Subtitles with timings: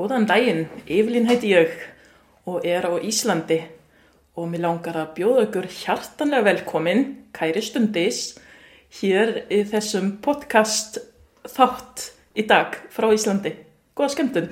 [0.00, 1.74] Góðan daginn, Evelyn heiti ég
[2.48, 3.58] og er á Íslandi
[4.32, 7.02] og mér langar að bjóða ykkur hjartanlega velkomin,
[7.36, 8.38] kæri stundis,
[8.96, 10.96] hér í þessum podcast
[11.44, 13.52] þátt í dag frá Íslandi.
[13.92, 14.48] Góða skemmtun!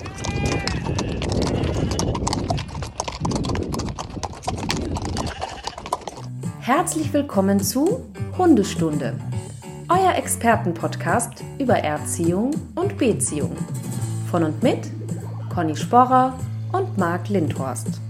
[6.68, 8.04] Herzlich willkommen zu
[8.36, 9.14] Hundestunde,
[9.88, 13.56] euer Expertenpodcast über Erziehung und Beziehung.
[14.28, 14.97] Von und mit
[15.48, 16.38] Conny Sporrer
[16.72, 18.00] und Marc Lindhorst.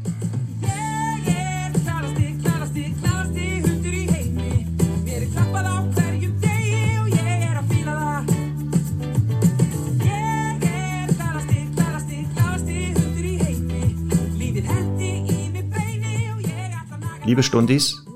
[17.25, 18.07] Liebe Stundis,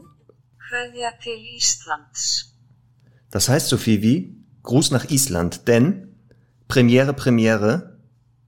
[3.30, 6.16] das heißt so viel wie Gruß nach Island, denn
[6.66, 7.91] Premiere, Premiere,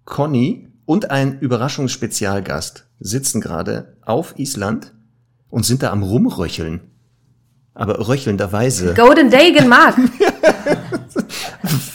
[0.04, 4.92] Conny und ein Überraschungsspezialgast sitzen gerade auf Island
[5.48, 6.90] und sind da am Rumröcheln.
[7.74, 8.94] Aber röchelnderweise.
[8.94, 9.96] Golden Dagen, Marc!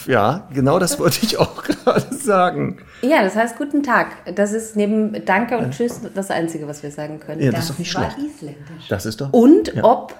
[0.08, 2.80] Ja, genau das wollte ich auch gerade sagen.
[3.04, 4.08] ja, das heißt guten Tag.
[4.36, 7.42] Das ist neben Danke und Tschüss das Einzige, was wir sagen können.
[7.42, 8.18] Ja, das ist doch nicht schlecht.
[8.18, 8.88] isländisch.
[8.90, 9.32] Das ist doch.
[9.32, 10.16] Und ob,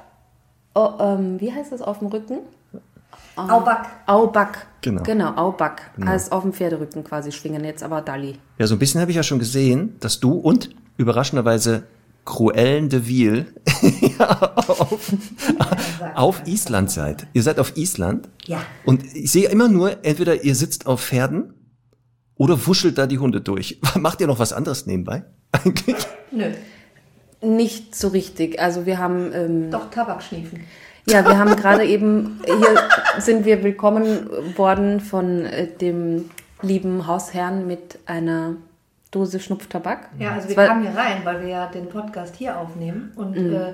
[0.76, 2.38] oh, ähm, wie heißt das auf dem Rücken?
[3.48, 3.86] Auback.
[4.06, 4.68] Auback.
[4.82, 5.04] Genau.
[5.04, 5.92] Genau, Auback.
[6.04, 8.38] Heißt auf dem Pferderücken quasi schwingen, jetzt aber Dali.
[8.58, 11.84] Ja, so ein bisschen habe ich ja schon gesehen, dass du und überraschenderweise
[12.26, 13.54] Cruellen de Vil
[14.20, 15.12] ja, auf,
[16.14, 17.28] auf Island seid.
[17.34, 18.30] Ihr seid auf Island.
[18.46, 18.62] Ja.
[18.86, 21.54] Und ich sehe immer nur, entweder ihr sitzt auf Pferden
[22.36, 23.80] oder wuschelt da die Hunde durch.
[23.96, 25.24] Macht ihr noch was anderes nebenbei?
[25.52, 25.98] Eigentlich?
[26.32, 26.52] Nö.
[27.42, 28.60] Nicht so richtig.
[28.60, 30.62] Also wir haben, ähm, Doch Tabak schniefen.
[31.06, 36.30] Ja, wir haben gerade eben, hier sind wir willkommen worden von äh, dem
[36.62, 38.56] lieben Hausherrn mit einer
[39.12, 40.10] Dose Schnupftabak.
[40.20, 43.74] Ja, also wir kamen hier rein, weil wir ja den Podcast hier aufnehmen und äh,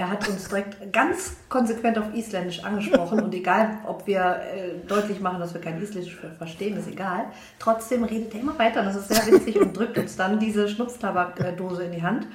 [0.00, 4.20] er hat uns direkt ganz konsequent auf Isländisch angesprochen und egal, ob wir
[4.54, 7.26] äh, deutlich machen, dass wir kein Isländisch ver- verstehen, ist egal.
[7.58, 11.84] Trotzdem redet er immer weiter, das ist sehr witzig und drückt uns dann diese Schnupftabakdose
[11.84, 12.26] in die Hand.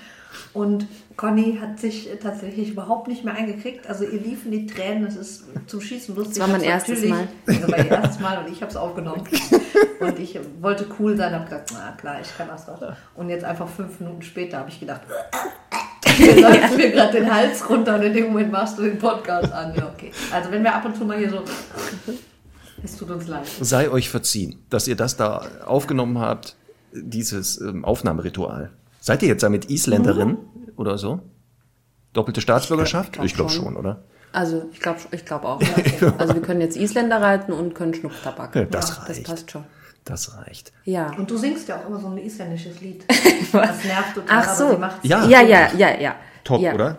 [0.54, 3.88] Und Conny hat sich tatsächlich überhaupt nicht mehr eingekriegt.
[3.88, 6.38] Also ihr liefen die Tränen, das ist zum Schießen lustig.
[6.38, 9.24] Das war mein erstes natürlich- Das war ihr erstes Mal und ich habe es aufgenommen.
[10.02, 12.82] Und ich wollte cool sein, habe gesagt, na klar, ich kann das doch.
[13.16, 15.02] Und jetzt einfach fünf Minuten später habe ich gedacht,
[16.20, 19.52] mir läuft mir gerade den Hals runter und in dem Moment machst du den Podcast
[19.52, 19.74] an.
[19.76, 20.12] Ja, okay.
[20.32, 21.42] Also wenn wir ab und zu mal hier so,
[22.84, 23.46] es tut uns leid.
[23.62, 26.56] Sei euch verziehen, dass ihr das da aufgenommen habt,
[26.94, 28.72] dieses ähm, Aufnahmeritual.
[29.00, 30.38] Seid ihr jetzt damit Isländerin
[30.78, 31.20] oder so?
[32.14, 33.14] Doppelte Staatsbürgerschaft?
[33.14, 33.66] glaub Ich glaube schon.
[33.66, 34.04] schon, oder?
[34.32, 35.62] Also ich glaube ich glaub auch.
[35.62, 36.14] Ja.
[36.18, 38.56] Also wir können jetzt Isländer reiten und können Schnupftabak.
[38.56, 39.24] Ja, das Das reicht.
[39.26, 39.64] passt schon.
[40.06, 40.72] Das reicht.
[40.84, 41.12] Ja.
[41.18, 43.04] Und du singst ja auch immer so ein isländisches Lied.
[43.52, 45.08] Das nervt total, Ach aber so.
[45.08, 45.26] Ja.
[45.28, 46.16] Ja, ja, ja, ja.
[46.44, 46.74] Top, ja.
[46.74, 46.98] oder?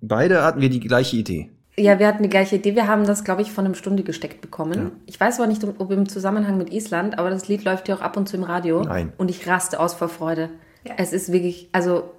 [0.00, 1.50] Beide hatten wir die gleiche Idee.
[1.76, 2.74] Ja, wir hatten die gleiche Idee.
[2.74, 4.92] Wir haben das, glaube ich, von einem Stunde gesteckt bekommen.
[5.06, 8.00] Ich weiß aber nicht, ob im Zusammenhang mit Island, aber das Lied läuft ja auch
[8.00, 8.82] ab und zu im Radio.
[8.82, 9.12] Nein.
[9.16, 10.50] Und ich raste aus vor Freude.
[10.84, 10.94] Ja.
[10.96, 12.10] Es ist wirklich, also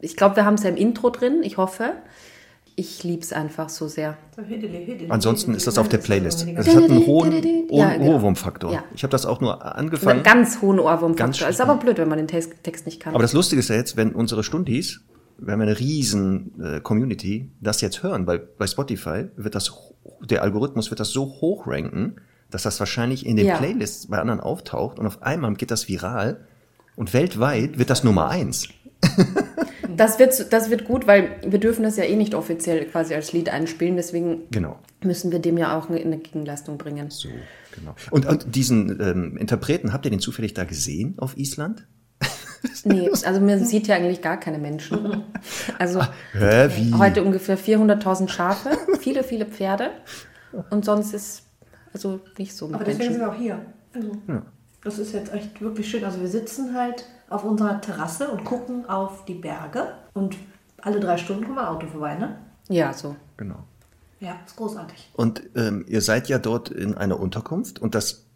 [0.00, 1.40] ich glaube, wir haben es ja im Intro drin.
[1.42, 1.92] Ich hoffe.
[2.78, 4.18] Ich liebe es einfach so sehr.
[5.08, 6.42] Ansonsten ist das auf der Playlist.
[6.42, 6.58] hüdeli.
[6.58, 8.04] Es hat einen hohen, genau.
[8.04, 8.70] Ohrwurmfaktor.
[8.70, 8.84] Ja.
[8.94, 10.22] Ich habe das auch nur angefangen.
[10.22, 11.48] ganz hohen Ohrwurmfaktor.
[11.48, 12.54] Ist aber blöd, wenn man den Text,
[12.84, 13.14] nicht kann.
[13.14, 15.00] Aber das Lustige ist ja jetzt, wenn unsere Stundis,
[15.38, 19.72] wir haben eine riesen äh, Community, das jetzt hören, weil bei Spotify wird das,
[20.28, 22.16] der Algorithmus wird das so hoch ranken,
[22.50, 23.56] dass das wahrscheinlich in den Ja.
[23.56, 26.46] Playlists bei anderen auftaucht und auf einmal geht das viral
[26.94, 28.68] und weltweit wird das Nummer eins.
[29.96, 33.32] Das wird, das wird gut, weil wir dürfen das ja eh nicht offiziell quasi als
[33.32, 33.96] Lied einspielen.
[33.96, 34.78] Deswegen Genau.
[35.02, 37.10] müssen wir dem ja auch eine, eine Gegenleistung bringen.
[37.10, 37.28] So,
[37.74, 37.94] genau.
[38.10, 41.86] Und, und diesen ähm, Interpreten, habt ihr den zufällig da gesehen auf Island?
[42.84, 45.22] Nee, also man sieht ja eigentlich gar keine Menschen.
[45.78, 46.02] Also
[46.32, 46.92] Hä, wie?
[46.94, 48.70] heute ungefähr 400.000 Schafe,
[49.00, 49.90] viele, viele Pferde.
[50.70, 51.42] Und sonst ist
[51.92, 53.40] also nicht so mit Aber deswegen sind Menschen.
[53.44, 53.66] wir auch hier.
[53.94, 54.42] Also,
[54.84, 56.04] Das ist jetzt echt wirklich schön.
[56.04, 60.36] Also wir sitzen halt auf unserer Terrasse und gucken auf die Berge und
[60.82, 62.38] alle drei Stunden kommt ein Auto vorbei, ne?
[62.68, 63.16] Ja, so.
[63.36, 63.64] Genau.
[64.20, 65.10] Ja, ist großartig.
[65.14, 68.26] Und ähm, ihr seid ja dort in einer Unterkunft und das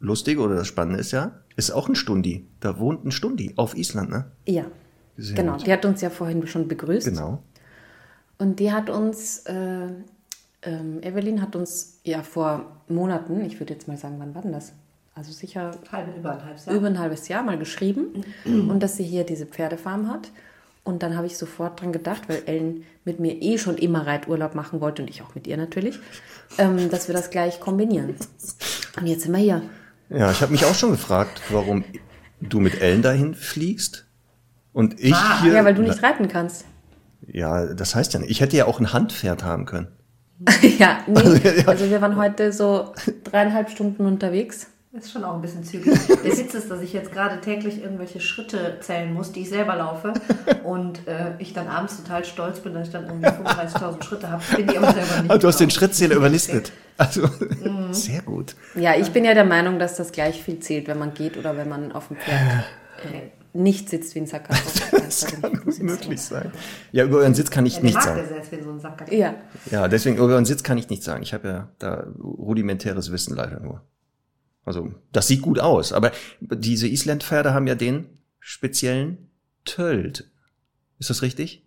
[0.00, 2.46] Lustige oder das Spannende ist ja, ist auch ein Stundi.
[2.60, 4.26] Da wohnt ein Stundi auf Island, ne?
[4.46, 4.64] Ja.
[5.16, 5.66] Sehr genau, gut.
[5.66, 7.06] die hat uns ja vorhin schon begrüßt.
[7.06, 7.42] Genau.
[8.38, 9.88] Und die hat uns, äh,
[10.62, 14.52] ähm, Evelyn hat uns ja vor Monaten, ich würde jetzt mal sagen, wann war denn
[14.52, 14.72] das?
[15.14, 16.74] Also sicher Halb, über ein halbes Jahr.
[16.74, 20.30] über ein halbes Jahr mal geschrieben und dass sie hier diese Pferdefarm hat.
[20.82, 24.54] Und dann habe ich sofort dran gedacht, weil Ellen mit mir eh schon immer Reiturlaub
[24.54, 25.98] machen wollte und ich auch mit ihr natürlich,
[26.58, 28.14] ähm, dass wir das gleich kombinieren.
[28.98, 29.62] Und jetzt sind wir hier.
[30.10, 31.84] Ja, ich habe mich auch schon gefragt, warum
[32.40, 34.04] du mit Ellen dahin fliegst
[34.74, 35.52] und ich Ah, hier.
[35.54, 36.66] Ja, weil du nicht reiten kannst.
[37.26, 38.30] Ja, das heißt ja nicht.
[38.30, 39.88] Ich hätte ja auch ein Handpferd haben können.
[40.78, 41.64] ja, nee.
[41.66, 44.66] Also wir waren heute so dreieinhalb Stunden unterwegs.
[44.94, 45.92] Das ist schon auch ein bisschen zügig.
[46.08, 49.74] Der Witz ist, dass ich jetzt gerade täglich irgendwelche Schritte zählen muss, die ich selber
[49.74, 50.12] laufe.
[50.62, 54.42] Und äh, ich dann abends total stolz bin, dass ich dann irgendwie 35.000 Schritte habe.
[54.54, 55.30] Bin die aber selber nicht.
[55.32, 55.70] Ah, du hast den.
[55.70, 56.72] Schrittzähler überlistet.
[56.96, 57.92] Also, Mhm.
[57.92, 58.54] sehr gut.
[58.76, 61.56] Ja, ich bin ja der Meinung, dass das gleich viel zählt, wenn man geht oder
[61.56, 62.38] wenn man auf dem Pferd
[63.02, 64.48] äh, nicht sitzt wie ein Sack.
[64.92, 66.52] Das kann möglich sein.
[66.92, 68.28] Ja, über euren Sitz kann ich Ja, nichts mag der sagen.
[68.48, 69.18] selbst wie so ein.
[69.18, 69.34] Ja,
[69.72, 71.24] Ja, deswegen über euren Sitz kann ich nichts sagen.
[71.24, 73.80] Ich habe ja da rudimentäres Wissen leider nur.
[74.64, 78.06] Also, das sieht gut aus, aber diese Islandpferde haben ja den
[78.40, 79.28] speziellen
[79.64, 80.30] Tölt.
[80.98, 81.62] Ist das richtig?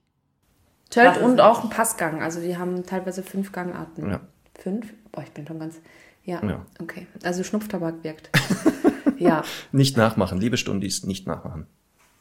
[0.90, 2.22] Tölt und auch ein Passgang.
[2.22, 4.10] Also die haben teilweise fünf Gangarten.
[4.10, 4.22] Ja.
[4.58, 4.94] Fünf?
[5.12, 5.76] Boah, ich bin schon ganz.
[6.24, 6.66] Ja, Ja.
[6.80, 7.08] okay.
[7.24, 8.30] Also Schnupftabak wirkt.
[9.18, 9.44] ja.
[9.72, 11.68] Nicht nachmachen, liebe Stundis, nicht nachmachen.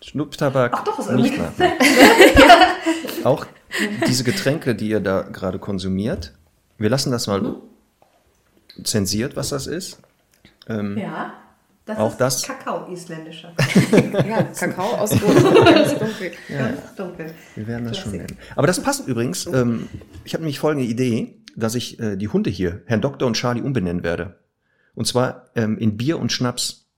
[0.03, 1.73] Schnupftabak Ach doch, ist nicht nachmachen.
[3.25, 3.47] Auch
[4.07, 6.35] diese Getränke, die ihr da gerade konsumiert,
[6.79, 7.57] wir lassen das mal
[8.85, 9.99] zensiert, was das ist.
[10.69, 11.33] Ähm, Ja.
[11.85, 13.53] Das Auch ist das- Kakao isländischer.
[14.29, 15.55] ja, Kakao aus Boden.
[15.65, 16.33] ganz dunkel.
[16.49, 17.31] Ganz dunkel.
[17.55, 18.31] Wir werden das schon Klassik.
[18.31, 18.39] nennen.
[18.57, 19.47] Aber das passt übrigens.
[19.47, 19.89] Ähm,
[20.25, 23.61] ich habe nämlich folgende Idee, dass ich äh, die Hunde hier, Herrn Doktor und Charlie,
[23.63, 24.35] umbenennen werde.
[24.97, 26.89] Und zwar ähm, in Bier und Schnaps.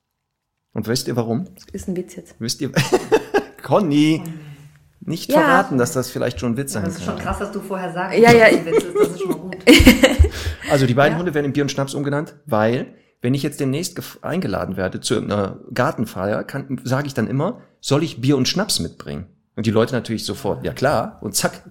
[0.72, 1.44] Und wisst ihr warum?
[1.72, 2.36] Ist ein Witz jetzt.
[2.38, 2.72] Wisst ihr?
[3.62, 4.22] Conny!
[5.00, 5.40] Nicht Ja.
[5.40, 7.24] verraten, dass das vielleicht schon ein Witz sein Das ist schon kann.
[7.24, 8.94] krass, dass du vorher sagst, Ja, ja, dass es ein Witz ist.
[8.96, 9.56] Das ist schon mal gut.
[10.70, 14.00] Also die beiden Hunde werden in Bier und Schnaps umgenannt, weil wenn ich jetzt demnächst
[14.22, 18.78] eingeladen werde zu einer Gartenfeier, kann- sage ich dann immer, soll ich Bier und Schnaps
[18.80, 19.26] mitbringen?
[19.56, 21.62] Und die Leute natürlich sofort, ja klar, und zack,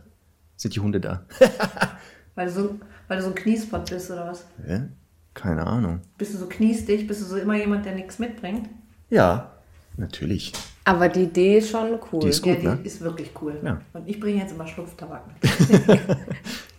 [0.57, 1.25] sind die Hunde da.
[2.35, 2.75] Weil du so,
[3.07, 4.45] weil du so ein Kniespot bist oder was?
[4.67, 4.87] Ja?
[5.33, 6.01] Keine Ahnung.
[6.17, 7.07] Bist du so kniestig?
[7.07, 8.69] Bist du so immer jemand, der nichts mitbringt?
[9.09, 9.53] Ja,
[9.95, 10.53] natürlich.
[10.83, 12.19] Aber die Idee ist schon cool.
[12.21, 12.79] Die ist ja, Gut, die ne?
[12.83, 13.57] ist wirklich cool.
[13.63, 13.81] Ja.
[13.93, 15.99] Und ich bringe jetzt immer Schlupftabak mit.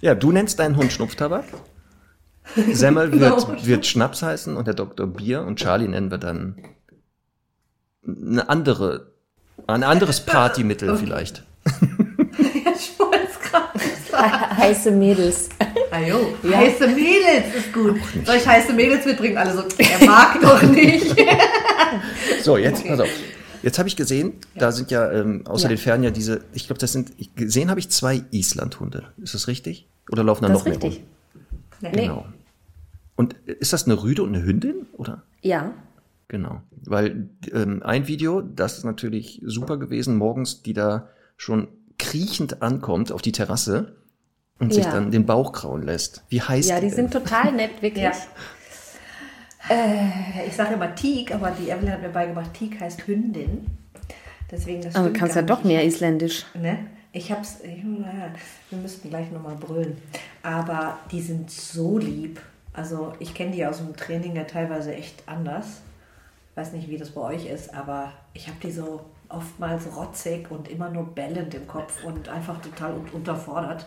[0.00, 1.44] Ja, du nennst deinen Hund Schnupftabak.
[2.72, 3.36] Semmel Genau.
[3.48, 6.56] wird, wird Schnaps heißen und der Doktor Bier und Charlie nennen wir dann
[8.06, 9.12] eine andere,
[9.66, 11.44] ein anderes Partymittel vielleicht.
[11.66, 13.78] ich wollte es gerade
[14.10, 14.56] sagen.
[14.56, 15.48] Heiße Mädels.
[15.90, 17.96] Ajo, heiße Mädels ist gut.
[18.24, 19.36] Soll ich heiße Mädels mitbringen?
[19.38, 21.14] Alle so, er mag doch nicht.
[22.42, 23.08] So, jetzt, pass auf.
[23.62, 25.68] Jetzt habe ich gesehen, da sind ja ähm, außer Ja.
[25.70, 29.04] den Pferden ja diese, ich glaube, das sind, gesehen habe ich zwei Islandhunde.
[29.22, 29.88] Ist das richtig?
[30.12, 31.02] Oder laufen da noch ist mehr richtig.
[31.80, 31.90] rum?
[31.92, 32.02] Nee.
[32.02, 32.26] Genau.
[33.18, 34.86] Und ist das eine Rüde und eine Hündin?
[34.92, 35.24] Oder?
[35.42, 35.72] Ja.
[36.28, 36.60] Genau.
[36.84, 41.66] Weil ähm, ein Video, das ist natürlich super gewesen, morgens, die da schon
[41.98, 43.96] kriechend ankommt auf die Terrasse
[44.60, 44.92] und sich Ja.
[44.92, 46.22] dann den Bauch krauen lässt.
[46.28, 46.94] Wie heißt Ja, die denn?
[46.94, 48.04] sind total nett, wirklich.
[48.04, 48.12] Ja.
[49.68, 53.66] Äh, ich sage immer Teak, aber die Evelyn hat mir beigebracht, Teak heißt Hündin.
[54.50, 56.46] Deswegen das Aber du kannst ja doch mehr Isländisch.
[56.54, 56.78] Ne?
[57.12, 59.96] Ich hab's, ich, wir müssten gleich nochmal brüllen.
[60.42, 62.40] Aber die sind so lieb.
[62.78, 65.80] Also ich kenne die aus dem Training ja teilweise echt anders.
[66.54, 70.68] Weiß nicht, wie das bei euch ist, aber ich habe die so oftmals rotzig und
[70.68, 73.84] immer nur bellend im Kopf und einfach total un- unterfordert.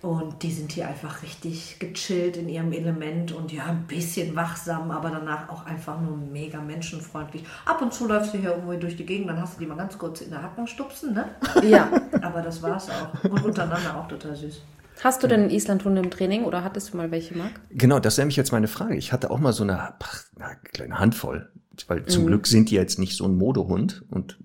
[0.00, 4.90] Und die sind hier einfach richtig gechillt in ihrem Element und ja, ein bisschen wachsam,
[4.90, 7.44] aber danach auch einfach nur mega menschenfreundlich.
[7.66, 9.76] Ab und zu läufst du hier irgendwo durch die Gegend, dann hast du die mal
[9.76, 11.26] ganz kurz in der Hacken stupsen, ne?
[11.62, 11.90] Ja.
[12.22, 13.24] Aber das war's auch.
[13.24, 14.62] Und untereinander auch total süß.
[15.02, 17.52] Hast du denn Islandhunde im Training oder hattest du mal welche, Marc?
[17.70, 18.96] Genau, das ist nämlich jetzt meine Frage.
[18.96, 21.50] Ich hatte auch mal so eine, ach, eine kleine Handvoll.
[21.86, 22.08] Weil Mhm.
[22.08, 24.38] zum Glück sind die jetzt nicht so ein Modehund und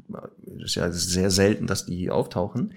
[0.58, 2.76] es ist ja sehr selten, dass die auftauchen.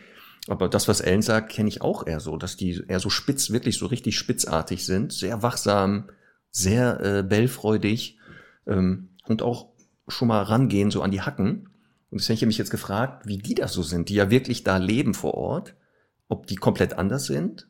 [0.48, 3.50] Aber das, was Ellen sagt, kenne ich auch eher so, dass die eher so spitz,
[3.50, 6.04] wirklich so richtig spitzartig sind, sehr wachsam,
[6.50, 8.18] sehr äh, bellfreudig
[8.66, 9.68] ähm, und auch
[10.08, 11.68] schon mal rangehen, so an die Hacken.
[12.10, 14.62] Und deswegen habe ich mich jetzt gefragt, wie die das so sind, die ja wirklich
[14.64, 15.74] da leben vor Ort,
[16.28, 17.68] ob die komplett anders sind,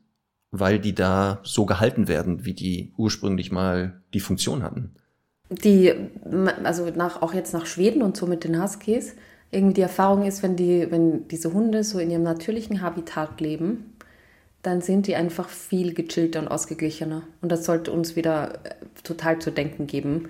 [0.51, 4.95] weil die da so gehalten werden, wie die ursprünglich mal die Funktion hatten.
[5.51, 5.93] Die,
[6.65, 9.15] also nach, auch jetzt nach Schweden und so mit den Huskies,
[9.51, 13.97] irgendwie die Erfahrung ist, wenn die, wenn diese Hunde so in ihrem natürlichen Habitat leben,
[14.63, 17.23] dann sind die einfach viel gechillter und ausgeglichener.
[17.41, 20.29] Und das sollte uns wieder äh, total zu denken geben,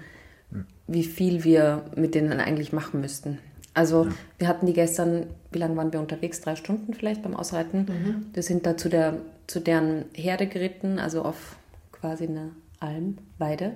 [0.87, 3.38] wie viel wir mit denen eigentlich machen müssten.
[3.76, 6.40] Also wir hatten die gestern, wie lange waren wir unterwegs?
[6.40, 7.87] Drei Stunden vielleicht beim Ausreiten.
[8.33, 11.56] Wir sind da zu, der, zu deren Herde geritten, also auf
[11.92, 13.73] quasi eine Alm, Weide,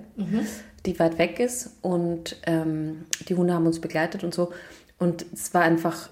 [0.87, 1.77] die weit weg ist.
[1.83, 4.53] Und ähm, die Hunde haben uns begleitet und so.
[4.99, 6.09] Und es war einfach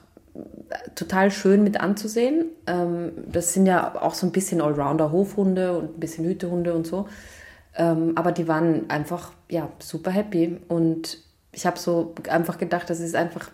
[0.94, 2.44] total schön mit anzusehen.
[2.66, 7.08] Ähm, das sind ja auch so ein bisschen Allrounder-Hofhunde und ein bisschen Hütehunde und so.
[7.74, 13.00] Ähm, aber die waren einfach ja super happy und ich habe so einfach gedacht, das
[13.00, 13.50] ist einfach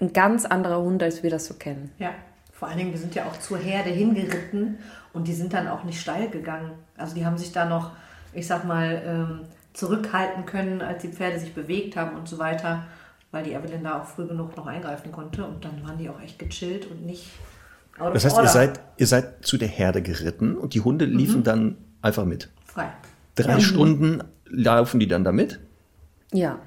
[0.00, 1.90] ein ganz anderer Hund, als wir das so kennen.
[1.98, 2.10] Ja,
[2.52, 4.78] vor allen Dingen, wir sind ja auch zur Herde hingeritten
[5.12, 6.72] und die sind dann auch nicht steil gegangen.
[6.96, 7.92] Also die haben sich da noch,
[8.32, 9.40] ich sag mal, ähm,
[9.72, 12.84] zurückhalten können, als die Pferde sich bewegt haben und so weiter,
[13.30, 16.20] weil die Evelyn da auch früh genug noch eingreifen konnte und dann waren die auch
[16.20, 17.30] echt gechillt und nicht
[17.98, 18.48] out of Das heißt, ihr order.
[18.50, 22.48] seid, ihr seid zu der Herde geritten und die Hunde liefen dann einfach mit.
[22.66, 22.88] frei.
[23.36, 25.60] Drei Stunden laufen die dann da mit?
[26.32, 26.58] Ja,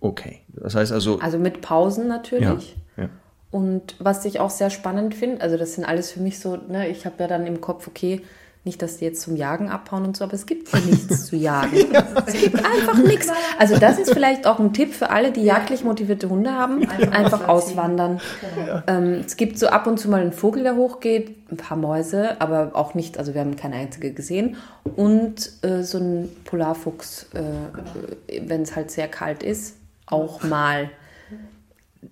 [0.00, 0.40] Okay.
[0.48, 2.76] Das heißt also, also mit Pausen ja, natürlich.
[2.96, 3.08] ja.
[3.50, 6.88] Und was ich auch sehr spannend finde, also das sind alles für mich so, ne,
[6.88, 8.20] ich habe ja dann im Kopf, okay,
[8.64, 11.36] nicht, dass die jetzt zum Jagen abhauen und so, aber es gibt hier nichts zu
[11.36, 11.76] jagen.
[12.26, 13.28] Es gibt einfach nichts.
[13.58, 17.12] Also das ist vielleicht auch ein Tipp für alle, die jagdlich motivierte Hunde haben, Einfach
[17.12, 18.20] einfach auswandern.
[18.52, 18.82] auswandern.
[18.86, 22.38] Ähm, es gibt so ab und zu mal einen Vogel, der hochgeht, ein paar Mäuse,
[22.40, 24.56] aber auch nicht, also wir haben keine einzige gesehen.
[24.96, 29.76] Und äh, so ein Polarfuchs, äh, wenn es halt sehr kalt ist,
[30.10, 30.90] auch mal.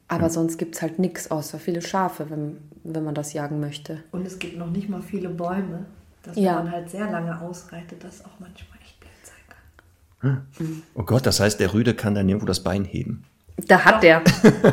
[0.08, 4.02] Aber sonst gibt es halt nichts außer viele Schafe, wenn, wenn man das jagen möchte.
[4.12, 5.86] Und es gibt noch nicht mal viele Bäume,
[6.22, 6.54] dass Ja.
[6.54, 10.82] man halt sehr lange ausreitet, das auch manchmal echt blöd sein kann.
[10.94, 13.24] oh Gott, das heißt, der Rüde kann dann irgendwo das Bein heben.
[13.68, 14.22] Da hat der.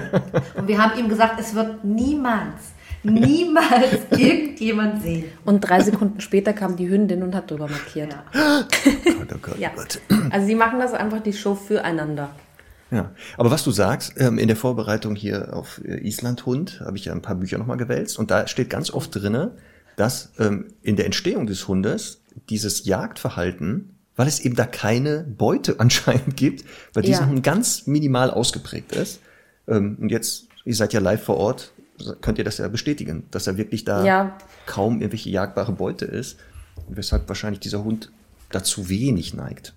[0.56, 5.26] Und wir haben ihm gesagt, es wird niemals, niemals irgendjemand sehen.
[5.46, 8.14] Und drei Sekunden später kam die Hündin und hat drüber markiert.
[8.34, 8.64] Ja.
[9.20, 9.70] Gott, oh Gott, Ja.
[9.74, 10.02] oh Gott.
[10.32, 12.30] Also sie machen das einfach die Show füreinander.
[12.92, 17.06] Ja, aber was du sagst, ähm, in der Vorbereitung hier auf äh, Islandhund habe ich
[17.06, 19.58] ja ein paar Bücher nochmal gewälzt und da steht ganz oft drinne,
[19.96, 25.76] dass ähm, in der Entstehung des Hundes dieses Jagdverhalten, weil es eben da keine Beute
[25.80, 26.64] anscheinend gibt,
[26.94, 27.30] bei diesem Ja.
[27.30, 29.20] Hund ganz minimal ausgeprägt ist.
[29.68, 31.72] Ähm, und jetzt, ihr seid ja live vor Ort,
[32.22, 34.38] könnt ihr das ja bestätigen, dass er wirklich da Ja.
[34.66, 36.38] kaum irgendwelche jagbare Beute ist,
[36.90, 38.12] weshalb wahrscheinlich dieser Hund
[38.52, 39.74] dazu wenig neigt.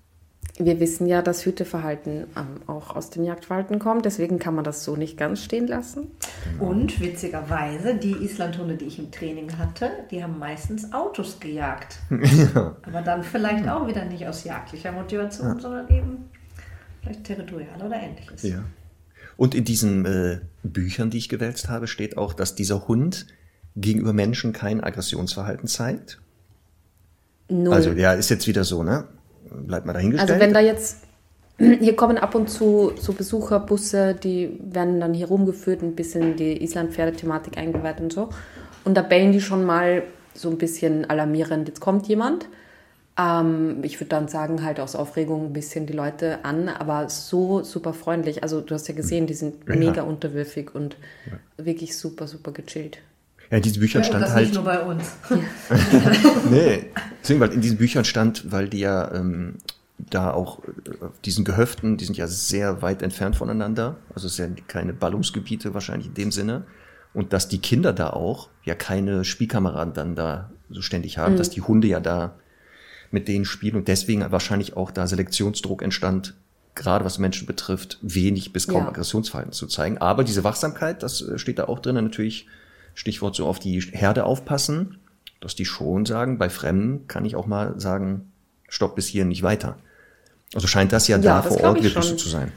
[0.59, 4.85] Wir wissen ja, dass Hüteverhalten ähm, auch aus dem Jagdverhalten kommt, deswegen kann man das
[4.85, 6.07] so nicht ganz stehen lassen.
[6.59, 11.99] Und witzigerweise, die Islandhunde, die ich im Training hatte, die haben meistens Autos gejagt.
[12.55, 16.31] Aber dann vielleicht auch wieder nicht aus jagdlicher Motivation, sondern eben
[17.03, 18.43] vielleicht territorial oder ähnliches.
[18.43, 18.65] Ja.
[19.37, 23.27] Und in diesen äh, Büchern, die ich gewälzt habe, steht auch, dass dieser Hund
[23.77, 26.19] gegenüber Menschen kein Aggressionsverhalten zeigt.
[27.51, 27.75] Null.
[27.75, 29.05] Also ja, ist jetzt wieder so, ne?
[29.67, 30.31] Bleibt mal dahingestellt.
[30.31, 30.99] Also wenn da jetzt,
[31.59, 36.37] hier kommen ab und zu so Besucherbusse, die werden dann hier rumgeführt, ein bisschen in
[36.37, 38.29] die Island-Pferde-Thematik eingeweiht und so.
[38.85, 40.03] Und da bellen die schon mal
[40.35, 42.47] so ein bisschen alarmierend, jetzt kommt jemand.
[43.19, 47.63] Ähm, ich würde dann sagen, halt aus Aufregung ein bisschen die Leute an, aber so
[47.63, 48.43] super freundlich.
[48.43, 49.77] Also du hast ja gesehen, die sind Ja.
[49.77, 50.97] mega unterwürfig und
[51.57, 52.99] wirklich super, super gechillt.
[53.51, 54.47] Ja, in diesen Büchern Ja, stand das halt.
[54.47, 55.05] nicht nur bei uns.
[56.51, 56.87] Nee,
[57.23, 59.55] deswegen, weil in diesen Büchern stand, weil die ja ähm,
[59.99, 60.71] da auch äh,
[61.25, 65.75] diesen Gehöften, die sind ja sehr weit entfernt voneinander, also es sind ja keine Ballungsgebiete
[65.75, 66.65] wahrscheinlich in dem Sinne.
[67.15, 71.49] Und dass die Kinder da auch ja keine Spielkameraden dann da so ständig haben, dass
[71.49, 72.35] die Hunde ja da
[73.11, 76.35] mit denen spielen und deswegen wahrscheinlich auch da Selektionsdruck entstand,
[76.75, 78.89] gerade was Menschen betrifft, wenig bis kaum Ja.
[78.89, 79.97] Aggressionsverhalten zu zeigen.
[79.99, 82.47] Aber diese Wachsamkeit, das äh, steht da auch drin, natürlich
[82.97, 84.99] Stichwort so auf die Herde aufpassen,
[85.41, 88.33] dass die schon sagen, bei Fremden kann ich auch mal sagen,
[88.69, 89.79] stopp bis hier nicht weiter.
[90.55, 92.51] Also scheint das ja, Ja, da das vor Ort ich wirklich so zu sein.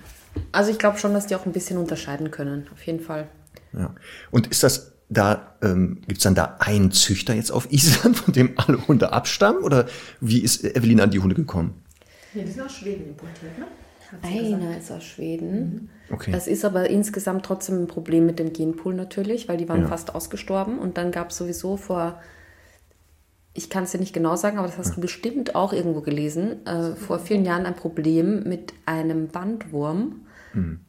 [0.52, 3.28] Also ich glaube schon, dass die auch ein bisschen unterscheiden können, auf jeden Fall.
[3.74, 3.94] Ja.
[4.32, 8.34] Und ist das da, ähm, gibt es dann da einen Züchter jetzt auf Island, von
[8.34, 9.64] dem alle Hunde abstammen?
[9.64, 9.88] Oder
[10.22, 11.84] wie ist Evelyn an die Hunde gekommen?
[12.34, 13.66] Nee, die sind aus Schweden importiert, ne?
[14.24, 15.90] Einer ist aus Schweden.
[16.12, 16.32] Okay.
[16.32, 19.88] Das ist aber insgesamt trotzdem ein Problem mit dem Genpool natürlich, weil die waren Ja.
[19.88, 20.80] fast ausgestorben.
[20.80, 22.20] Und dann gab es sowieso vor,
[23.54, 26.66] ich kann es dir nicht genau sagen, aber das hast du bestimmt auch irgendwo gelesen,
[26.66, 30.22] äh, vor vielen Jahren ein Problem mit einem Bandwurm,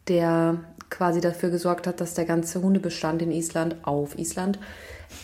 [0.09, 0.59] der
[0.89, 4.59] quasi dafür gesorgt hat, dass der ganze Hundebestand in Island, auf Island,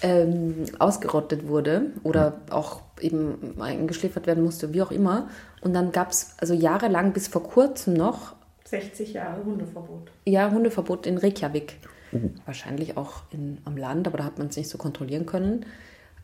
[0.03, 5.29] ähm, ausgerottet wurde oder auch eben eingeschläfert werden musste, wie auch immer.
[5.61, 10.11] Und dann gab es also jahrelang bis vor kurzem noch 60 Jahre Hundeverbot.
[10.25, 11.77] ja, Hundeverbot in Reykjavik.
[12.47, 15.67] Wahrscheinlich auch in, am Land, aber da hat man es nicht so kontrollieren können.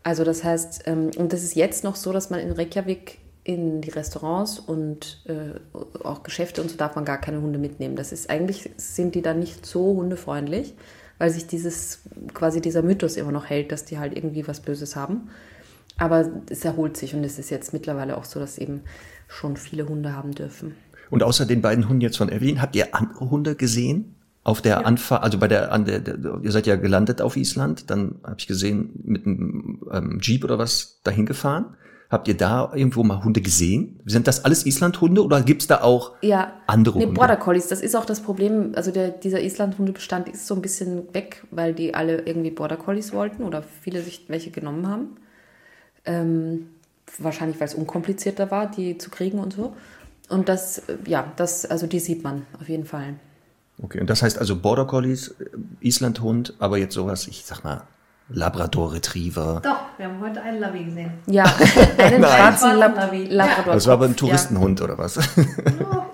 [0.03, 3.81] Also das heißt, ähm, und das ist jetzt noch so, dass man in Reykjavik in
[3.81, 5.59] die Restaurants und äh,
[6.05, 7.97] auch Geschäfte und so darf man gar keine Hunde mitnehmen.
[7.97, 10.75] Das ist eigentlich, sind die dann nicht so hundefreundlich,
[11.23, 12.01] weil sich dieses,
[12.35, 15.29] quasi dieser Mythos immer noch hält, dass die halt irgendwie was Böses haben.
[15.97, 18.81] Aber es erholt sich und es ist jetzt mittlerweile auch so, dass eben
[19.29, 20.75] schon viele Hunde haben dürfen.
[21.11, 24.17] Und außer den beiden Hunden jetzt von Evelyn, habt ihr andere Hunde gesehen?
[24.43, 26.03] Auf der Anfahrt, also bei der, an der,
[26.43, 30.59] ihr seid ja gelandet auf Island, dann habe ich gesehen, mit einem ähm, Jeep oder
[30.59, 31.77] was dahin gefahren.
[32.13, 33.99] Habt ihr da irgendwo mal Hunde gesehen?
[34.05, 36.53] Sind das alles Islandhunde oder gibt's da auch Ja.
[36.67, 37.19] andere nee, Hunde?
[37.19, 38.75] Border Collies, das ist auch das Problem.
[38.77, 43.15] Also der, dieser Island-Hundebestand ist so ein bisschen weg, weil die alle irgendwie Border Collies
[43.15, 45.17] wollten oder viele sich welche genommen haben.
[46.05, 46.67] Ähm,
[47.17, 49.75] wahrscheinlich, weil es unkomplizierter war, die zu kriegen und so.
[50.29, 53.15] Und das, äh, ja, das, also die sieht man auf jeden Fall.
[53.83, 55.47] Okay, und das heißt also Border Collies, äh,
[55.81, 57.85] Islandhund, aber jetzt sowas, ich sag mal,
[58.35, 59.61] Labrador Retriever.
[59.63, 61.13] Doch, wir haben heute einen Lavi gesehen.
[61.27, 61.45] Ja,
[61.99, 63.75] einen schwarzen Lab Labrador.
[63.75, 64.17] Das war aber ein Ja.
[64.17, 65.19] Touristenhund oder was?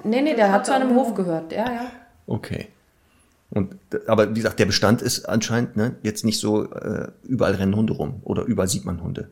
[0.04, 1.52] Nee, nee, der hat zu einem Hof gehört.
[1.52, 1.90] Ja, ja.
[2.26, 2.68] Okay.
[3.50, 3.74] Und,
[4.06, 7.92] aber wie gesagt, der Bestand ist anscheinend ne, jetzt nicht so, äh, überall rennen Hunde
[7.92, 9.28] rum oder überall sieht man Hunde.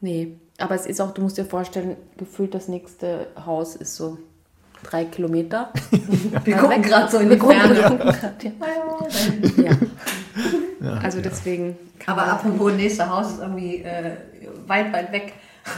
[0.00, 4.18] Nee, aber es ist auch, du musst dir vorstellen, gefühlt das nächste Haus ist so
[4.82, 5.72] drei Kilometer.
[6.44, 8.14] Wir gucken gerade so in die Ferne.
[9.56, 9.72] ja.
[10.86, 10.94] Ja.
[10.98, 11.76] Also deswegen.
[11.98, 14.12] kann Aber apropos nächste Haus ist irgendwie äh,
[14.66, 15.32] weit, weit weg.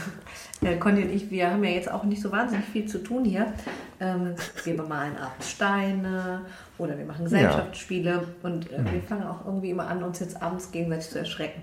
[0.61, 3.23] Äh, Conny und ich, wir haben ja jetzt auch nicht so wahnsinnig viel zu tun
[3.23, 3.53] hier.
[4.01, 4.35] Ähm,
[4.65, 6.41] wir bemalen abends Steine
[6.77, 10.69] oder wir machen Gesellschaftsspiele und äh, wir fangen auch irgendwie immer an, uns jetzt abends
[10.71, 11.61] gegenseitig zu erschrecken.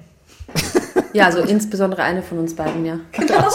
[1.16, 2.98] Ja, also insbesondere eine von uns beiden, ja.
[3.12, 3.48] Genau.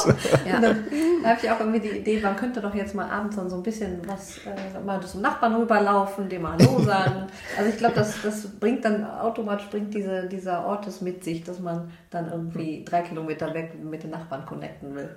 [0.45, 0.55] Ja.
[0.55, 0.85] Und dann
[1.21, 3.55] da habe ich auch irgendwie die Idee, man könnte doch jetzt mal abends dann so
[3.55, 7.27] ein bisschen was, äh, mal zum Nachbarn rüberlaufen, dem mal Hallo sagen.
[7.57, 11.43] Also ich glaube, das, das bringt dann automatisch bringt diese, dieser Ort es mit sich,
[11.43, 15.15] dass man dann irgendwie drei Kilometer weg mit den Nachbarn connecten will.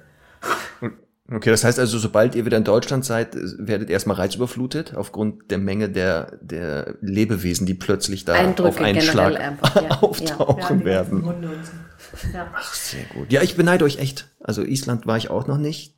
[1.32, 5.56] Okay, das heißt also, sobald ihr wieder in Deutschland seid, werdet erstmal reizüberflutet aufgrund der
[5.56, 9.90] Menge der, der Lebewesen, die plötzlich da Eindrücke auf einen Schlag einfach, ja.
[10.02, 11.24] auftauchen ganzen werden.
[11.24, 12.28] So.
[12.34, 12.52] Ja.
[12.54, 13.32] Ach, sehr gut.
[13.32, 14.28] Ja, ich beneide euch echt.
[14.40, 15.94] Also Island war ich auch noch nicht.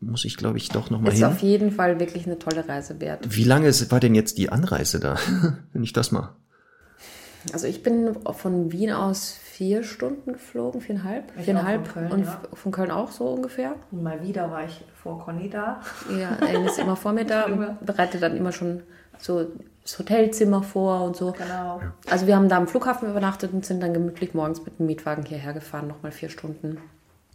[0.00, 1.24] Muss ich, glaube ich, doch noch mal Ist hin.
[1.24, 3.26] auf jeden Fall wirklich eine tolle Reise wert.
[3.34, 5.16] Wie lange ist- war denn jetzt die Anreise da?
[5.72, 6.36] Wenn ich das mal.
[7.52, 12.12] Also ich bin von Wien aus vier Stunden geflogen, viereinhalb, Ich viereinhalb auch von Köln,
[12.12, 12.40] und ja.
[12.52, 13.74] von Köln auch so ungefähr.
[13.90, 15.80] Und mal wieder war ich vor Conny da.
[16.16, 18.82] Ja, Ellen ist immer vor mir da und bereitet dann immer schon
[19.18, 19.46] so
[19.82, 21.32] das Hotelzimmer vor und so.
[21.32, 21.80] Genau.
[22.08, 25.24] Also wir haben da am Flughafen übernachtet und sind dann gemütlich morgens mit dem Mietwagen
[25.24, 26.78] hierher gefahren, nochmal vier Stunden.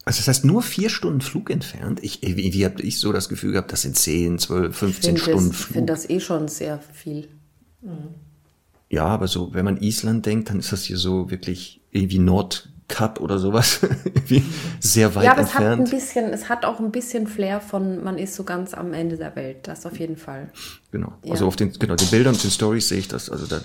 [0.05, 1.99] Also das heißt nur vier Stunden Flug entfernt.
[2.03, 5.21] Ich, wie, wie habe ich so das Gefühl gehabt, das sind 10, 12, 15 Ich
[5.21, 5.73] Stunden finde das, Flug.
[5.73, 7.29] find das eh schon sehr viel.
[8.93, 13.19] Ja, aber so, wenn man Island denkt, dann ist das hier so wirklich irgendwie Nordkap
[13.19, 13.79] oder sowas.
[14.79, 15.89] sehr weit ja, aber es hat ein entfernt.
[15.89, 19.35] bisschen, es hat auch ein bisschen Flair von, man ist so ganz am Ende der
[19.35, 19.61] Welt.
[19.63, 20.51] Das auf jeden Fall.
[20.91, 21.11] Genau.
[21.23, 21.31] Ja.
[21.31, 23.61] Also auf den, genau, den Bildern und den Stories sehe ich das, also da,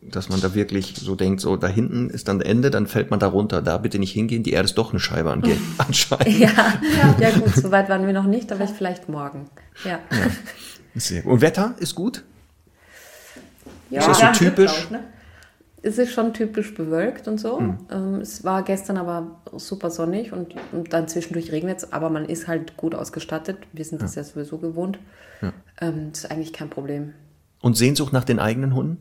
[0.00, 3.20] dass man da wirklich so denkt, so da hinten ist dann Ende, dann fällt man
[3.20, 3.60] da runter.
[3.60, 6.38] Da bitte nicht hingehen, die Erde ist doch eine Scheibe ange anscheinend.
[6.38, 6.80] Ja,
[7.20, 9.50] ja, gut, so weit waren wir noch nicht, aber vielleicht morgen.
[9.84, 9.98] Ja.
[10.94, 11.32] Sehr gut.
[11.34, 12.24] Und Wetter ist gut?
[13.90, 14.72] Ja, Ist das so Ja, typisch?
[14.72, 15.00] glaub ich, ne?
[15.82, 17.58] es ist schon typisch bewölkt und so.
[17.58, 17.78] Hm.
[17.90, 22.26] Ähm, es war gestern aber super sonnig und, und dann zwischendurch regnet es, aber man
[22.26, 23.58] ist halt gut ausgestattet.
[23.72, 24.98] Wir sind das ja sowieso gewohnt.
[25.80, 27.14] Ähm, das ist eigentlich kein Problem.
[27.60, 28.98] Und Sehnsucht nach den eigenen Hunden?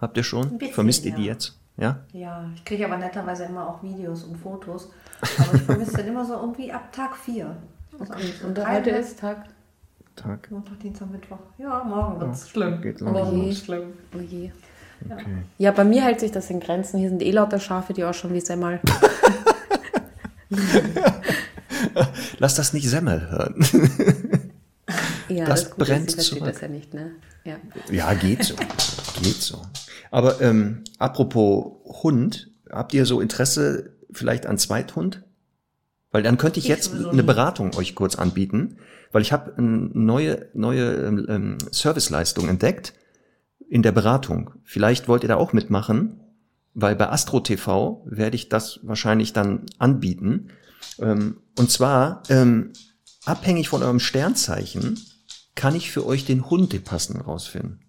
[0.00, 0.58] Habt ihr schon?
[0.58, 1.32] bisschen, Vermisst ihr die ja.
[1.32, 1.58] jetzt?
[1.76, 2.00] Ja?
[2.12, 4.90] Ja, ich kriege aber netterweise immer auch Videos und Fotos.
[5.38, 7.56] Aber ich vermisse dann immer so irgendwie ab Tag 4.
[7.98, 8.32] Okay.
[8.46, 9.44] Und heute ist Tag.
[10.18, 10.50] Tag.
[10.50, 11.38] Montag, Dienstag, Mittwoch.
[11.58, 12.80] Ja, morgen wird's schlimm.
[12.82, 13.46] Geht Oh langsam je.
[13.48, 13.58] los.
[13.58, 13.82] schlimm.
[14.16, 14.50] Oh je.
[15.08, 15.24] Okay.
[15.58, 16.98] Ja, bei mir hält sich das in Grenzen.
[16.98, 18.80] Hier sind eh lauter Schafe, die auch schon wie Semmel.
[22.38, 23.54] Lass das nicht Semmel hören.
[25.28, 26.52] Ja, Das Gute ist, brennt versteht zurück.
[26.52, 27.10] das ja nicht, ne?
[27.44, 27.56] Ja.
[27.90, 28.54] Ja, geht so.
[29.22, 29.60] geht so.
[30.10, 35.22] Aber ähm, apropos Hund, habt ihr so Interesse vielleicht an Zweithund?
[36.10, 37.22] Weil dann könnte ich, jetzt eine.
[37.22, 38.78] Beratung euch kurz anbieten,
[39.12, 42.94] weil ich habe eine neue neue ähm, ähm, Serviceleistung entdeckt
[43.68, 44.52] in der Beratung.
[44.64, 46.20] Vielleicht wollt ihr da auch mitmachen,
[46.74, 50.48] weil bei Astro TV werde ich das wahrscheinlich dann anbieten.
[50.98, 52.72] Ähm, und zwar ähm,
[53.26, 54.98] abhängig von eurem Sternzeichen
[55.54, 57.80] kann ich für euch den Hund, den passenden, rausfinden.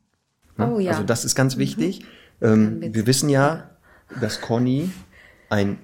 [0.57, 0.73] Ne?
[0.73, 0.91] Oh ja.
[0.91, 2.03] Also das ist ganz wichtig.
[2.41, 2.95] Ähm, Ein Witz.
[2.95, 3.69] wir wissen ja,
[4.19, 4.89] dass Conny
[5.49, 5.77] ein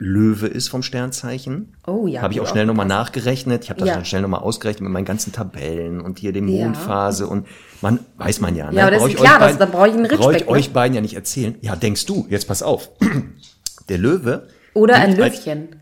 [0.00, 1.74] Löwe ist vom Sternzeichen.
[1.86, 3.64] Oh ja, Habe ich auch schnell nochmal nachgerechnet.
[3.64, 3.94] Ich habe das Ja.
[3.96, 6.64] dann schnell nochmal ausgerechnet mit meinen ganzen Tabellen und hier dem Ja.
[6.64, 7.46] Mondphase und
[7.80, 8.70] man weiß man ja.
[8.70, 8.76] Ne?
[8.76, 10.36] Ja, aber das Brauch ist klar, euch das- beiden- da brauche ich einen brauch Ritschbeck,
[10.42, 10.52] ich ne?
[10.52, 11.56] euch beiden ja nicht erzählen.
[11.62, 12.90] Ja, denkst du, jetzt pass auf.
[13.88, 14.48] Der Löwe.
[14.74, 15.76] Oder ein gilt als- Löwchen.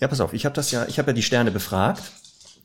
[0.00, 2.02] ja, pass auf, ich habe das ja, ich habe ja die Sterne befragt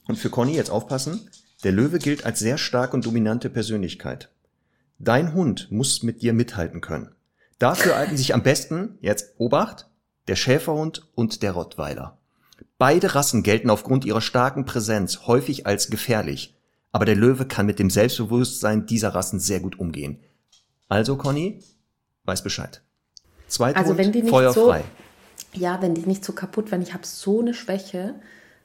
[0.07, 1.29] und für Conny jetzt aufpassen.
[1.63, 4.29] Der Löwe gilt als sehr stark und dominante Persönlichkeit.
[4.99, 7.09] Dein Hund muss mit dir mithalten können.
[7.59, 9.87] Dafür eignen sich am besten, jetzt Obacht,
[10.31, 12.17] der Schäferhund und der Rottweiler.
[12.77, 16.55] Beide Rassen gelten aufgrund ihrer starken Präsenz häufig als gefährlich,
[16.93, 20.21] aber der Löwe kann mit dem Selbstbewusstsein dieser Rassen sehr gut umgehen.
[20.87, 21.59] Also, Conny,
[22.23, 22.81] weiß Bescheid.
[23.49, 24.73] Zweithund, Also wenn die nicht Feuer so-.
[25.53, 26.81] Ja, wenn die nicht so kaputt werden.
[26.81, 28.15] Ich habe so eine Schwäche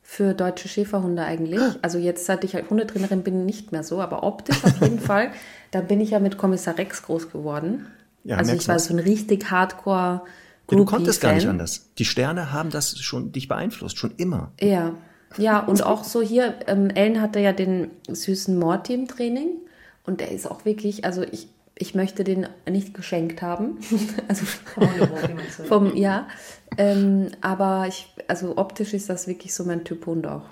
[0.02, 1.61] für deutsche Schäferhunde eigentlich.
[1.83, 5.33] Also jetzt, seit ich halt Hundetrainerin bin, nicht mehr so, aber optisch auf jeden Fall.
[5.72, 7.87] Da bin ich ja mit Kommissar Rex groß geworden.
[8.22, 10.22] Ja, also ich war so ein richtig Hardcore
[10.70, 11.90] Ja, du konntest gar nicht anders.
[11.98, 14.52] Die Sterne haben das schon dich beeinflusst, schon immer.
[14.61, 14.94] Ja,
[15.38, 19.48] ja, und auch so hier, ähm, Ellen hatte ja den süßen Morty im Training
[20.05, 23.79] und der ist auch wirklich, also ich, ich möchte den nicht geschenkt haben.
[24.29, 24.46] also
[25.66, 26.26] vom, ja,
[26.79, 30.44] ähm, aber ich, also optisch ist das wirklich so mein Typ Hund auch.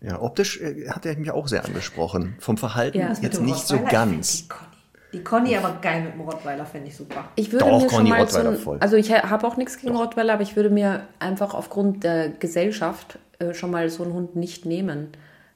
[0.00, 2.34] Ja, optisch äh, hat er mich auch sehr angesprochen.
[2.38, 3.12] Vom Verhalten Ja.
[3.20, 4.48] Jetzt nicht so ganz.
[5.12, 5.56] Die Conny.
[5.56, 7.28] Aber geil mit dem Rottweiler, finde ich super.
[7.36, 8.76] Ich würde Doch, mir Conny schon mal so Rottweiler ein, voll.
[8.80, 13.18] also ich habe auch nichts gegen Rottweiler, aber ich würde mir einfach aufgrund der Gesellschaft
[13.38, 15.08] äh, schon mal so einen Hund nicht nehmen,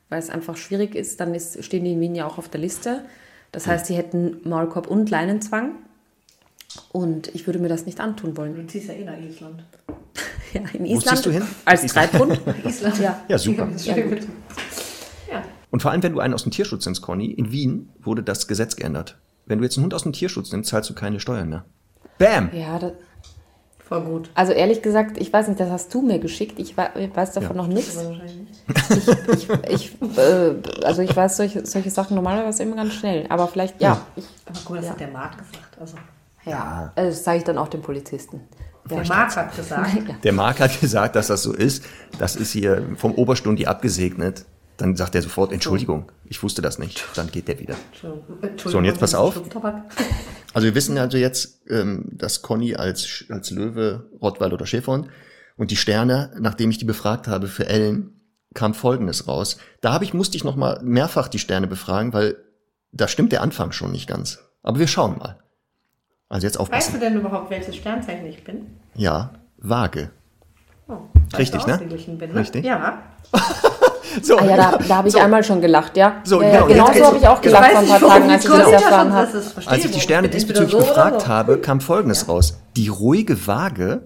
[0.09, 1.21] weil es einfach schwierig ist.
[1.21, 3.05] Dann ist, stehen die in Wien ja auch auf der Liste.
[3.53, 5.77] Das heißt, sie hätten Maulkorb und Leinenzwang.
[6.91, 8.57] Und ich würde mir das nicht antun wollen.
[8.57, 9.65] Du ziehst ja eh nach Island.
[10.53, 11.43] Ja, in Wo Island ziehst du hin?
[11.65, 12.11] als Island.
[12.13, 12.41] Treibhund.
[12.65, 13.01] Island.
[13.01, 13.21] Ja.
[13.27, 13.69] Ja, super.
[13.85, 14.21] Ja, gut.
[15.29, 15.43] Ja.
[15.73, 18.47] Und vor allem, wenn du einen aus dem Tierschutz nimmst, Conny, in Wien wurde das
[18.47, 19.17] Gesetz geändert.
[19.47, 21.65] Wenn du jetzt einen Hund aus dem Tierschutz nimmst, zahlst du keine Steuern mehr.
[22.19, 22.51] Bam!
[22.53, 22.93] Ja, das,
[23.87, 24.31] Voll gut.
[24.35, 26.59] also ehrlich gesagt, ich weiß nicht, das hast du mir geschickt.
[26.59, 27.63] Ich ich weiß davon Ja.
[27.63, 27.97] noch nichts.
[27.97, 28.55] Nicht.
[29.69, 30.55] Ich, ich, äh,
[30.85, 33.27] also ich weiß solche, solche Sachen normalerweise immer ganz schnell.
[33.29, 34.01] Aber vielleicht, ja.
[34.17, 35.79] Ich, Aber guck mal, das hat der Marc gesagt.
[35.79, 35.97] Also,
[36.47, 36.93] ja.
[36.95, 38.41] Also das sage ich dann auch dem Polizisten.
[38.89, 38.97] Ja.
[38.97, 39.91] der Marc hat gesagt.
[40.25, 41.85] Der Marc hat gesagt, dass das so ist.
[42.19, 44.45] Das ist hier vom Oberstundi abgesegnet.
[44.77, 47.05] Dann sagt er sofort, Entschuldigung, ich wusste das nicht.
[47.15, 47.77] Dann geht der wieder.
[48.01, 49.41] So, und jetzt pass auf.
[50.53, 55.09] Also wir wissen also jetzt, ähm, dass Conny als, als Löwe, Rottweiler oder Schäferhund
[55.57, 58.21] und die Sterne, nachdem ich die befragt habe für Ellen,
[58.55, 59.57] kam Folgendes raus.
[59.81, 62.37] Da habe ich, musste ich noch mal mehrfach die Sterne befragen, weil
[62.93, 64.39] da stimmt der Anfang schon nicht ganz.
[64.63, 65.41] Aber wir schauen mal.
[66.29, 67.01] Also jetzt Weißt du aufpassen.
[67.01, 68.79] denn überhaupt, welches Sternzeichen ich bin?
[68.95, 70.11] Ja, Waage.
[70.87, 70.99] Oh,
[71.37, 71.79] Richtig, ne?
[71.79, 71.89] Bin,
[72.33, 72.35] ne?
[72.35, 72.65] Richtig.
[72.65, 73.03] Ja.
[74.23, 75.21] So, Ah ja, da, da habe ich So.
[75.21, 76.17] einmal schon gelacht, ja.
[76.25, 77.57] So, ja, genau, ja, genau so habe ich auch genau.
[77.61, 79.29] gelacht vor ein paar Tagen, als ich das erfahren habe.
[79.67, 82.59] Als ich die Sterne diesbezüglich befragt habe, kam Folgendes raus.
[82.77, 84.03] Die ruhige Waage,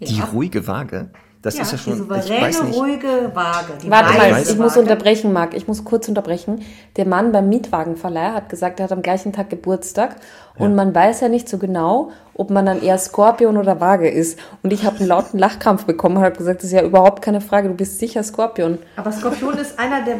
[0.00, 0.24] die Ja.
[0.32, 1.10] ruhige Waage,
[1.42, 3.72] das ja, ist ja die schon, ich souveräne, weiß nicht, ruhige Waage.
[3.82, 5.54] Die Warte mal, ich muss unterbrechen, Marc.
[5.54, 6.62] Ich muss kurz unterbrechen.
[6.96, 10.16] Der Mann beim Mietwagenverleih hat gesagt, er hat am gleichen Tag Geburtstag
[10.58, 14.38] und man weiß ja nicht so genau, ob man dann eher Skorpion oder Waage ist.
[14.62, 17.40] Und ich habe einen lauten Lachkrampf bekommen und habe gesagt, das ist ja überhaupt keine
[17.40, 18.78] Frage, du bist sicher Skorpion.
[18.96, 20.16] Aber Skorpion ist einer der.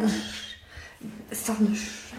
[1.29, 1.55] Ist doch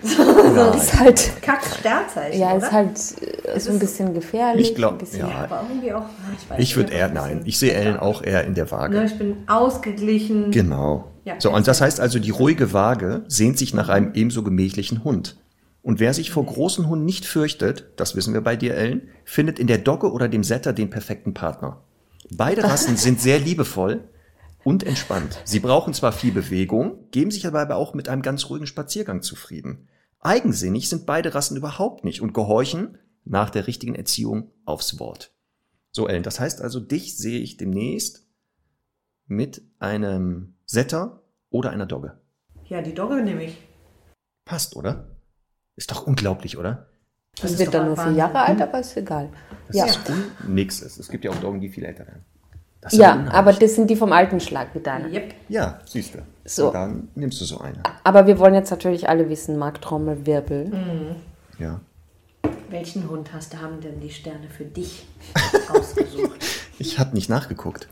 [0.18, 2.40] ein Das ist halt, Kack-Sternzeichen.
[2.40, 2.66] ja, oder?
[2.66, 2.98] ist halt
[3.46, 4.70] äh, so ein bisschen gefährlich.
[4.70, 5.44] Ich glaub, ein bisschen, ja.
[5.44, 6.04] Aber irgendwie auch.
[6.40, 9.04] Ich, weiß ich würde eher, nein, ich sehe Ellen auch eher in der Ne, Waage.
[9.04, 10.50] ich bin ausgeglichen.
[10.50, 11.08] Genau.
[11.24, 11.34] Ja.
[11.38, 15.36] So, und das heißt also, die ruhige Waage sehnt sich nach einem ebenso gemächlichen Hund.
[15.82, 19.58] Und wer sich vor großen Hunden nicht fürchtet, das wissen wir bei dir, Ellen, findet
[19.58, 21.82] in der Dogge oder dem Setter den perfekten Partner.
[22.30, 24.04] Beide Rassen sind sehr liebevoll
[24.64, 25.40] und entspannt.
[25.44, 29.88] Sie brauchen zwar viel Bewegung, geben sich aber auch mit einem ganz ruhigen Spaziergang zufrieden.
[30.22, 35.34] Eigensinnig sind beide Rassen überhaupt nicht und gehorchen nach der richtigen Erziehung aufs Wort.
[35.90, 38.26] So, Ellen, das heißt also, dich sehe ich demnächst
[39.26, 42.20] mit einem Setter oder einer Dogge.
[42.66, 43.58] Ja, die Dogge nehme ich.
[44.44, 45.16] Passt, oder?
[45.74, 46.88] Ist doch unglaublich, oder?
[47.40, 48.12] Das ist wird dann nur vier.
[48.12, 49.32] Jahre alt, aber ist egal.
[49.66, 50.82] Das Ja, ist un nix.
[50.82, 52.24] Es gibt ja auch Doggen, die viel älter werden.
[52.82, 55.08] Das ja aber das sind die vom alten Schlag mit deiner.
[55.08, 55.34] Yep.
[55.48, 56.18] Ja, siehst du.
[56.44, 56.66] So.
[56.66, 57.78] Und dann nimmst du so eine.
[58.02, 60.64] Aber wir wollen jetzt natürlich alle wissen, Marc Trommelwirbel.
[60.66, 61.16] Mhm.
[61.58, 61.80] Ja.
[62.70, 65.06] Welchen Hund hast du, haben denn die Sterne für dich
[65.72, 66.38] ausgesucht?
[66.78, 67.86] Ich habe nicht nachgeguckt.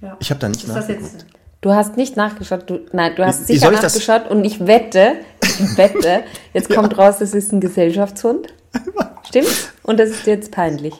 [0.00, 0.16] Ja.
[0.20, 1.12] Ich habe da nicht Ist das nachgeguckt.
[1.12, 1.26] jetzt.
[1.60, 5.16] Du hast nicht nachgeschaut, du, nein, du hast sicher ich das- nachgeschaut und ich wette,
[5.42, 6.22] ich wette,
[6.54, 8.54] jetzt kommt raus, das ist ein Gesellschaftshund.
[9.28, 9.68] Stimmt's?
[9.82, 10.94] Und das ist jetzt peinlich.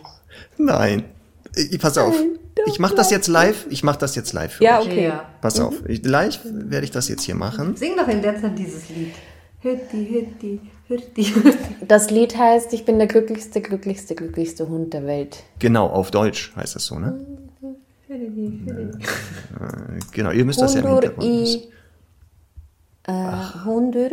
[0.59, 1.05] Nein.
[1.57, 2.15] Ich, pass auf.
[2.67, 3.67] Ich mache das jetzt live.
[3.71, 4.87] Ich mache das jetzt live für Ja, euch.
[4.87, 5.05] okay.
[5.05, 5.25] Ja.
[5.41, 5.75] Pass auf.
[5.89, 7.77] Ich, live werde ich das jetzt hier machen.
[7.77, 9.15] Sing doch in der Zeit dieses Lied.
[9.61, 11.59] Hütti, Hütti, Hütti, Hütti.
[11.87, 15.43] Das Lied heißt, ich bin der glücklichste, glücklichste, glücklichste Hund der Welt.
[15.59, 17.19] Genau, auf Deutsch heißt das so, ne?
[20.13, 21.43] Genau, ihr müsst das ja im Hundur Hintergrund i...
[21.43, 21.63] wissen.
[23.05, 24.11] Äh, Hundur.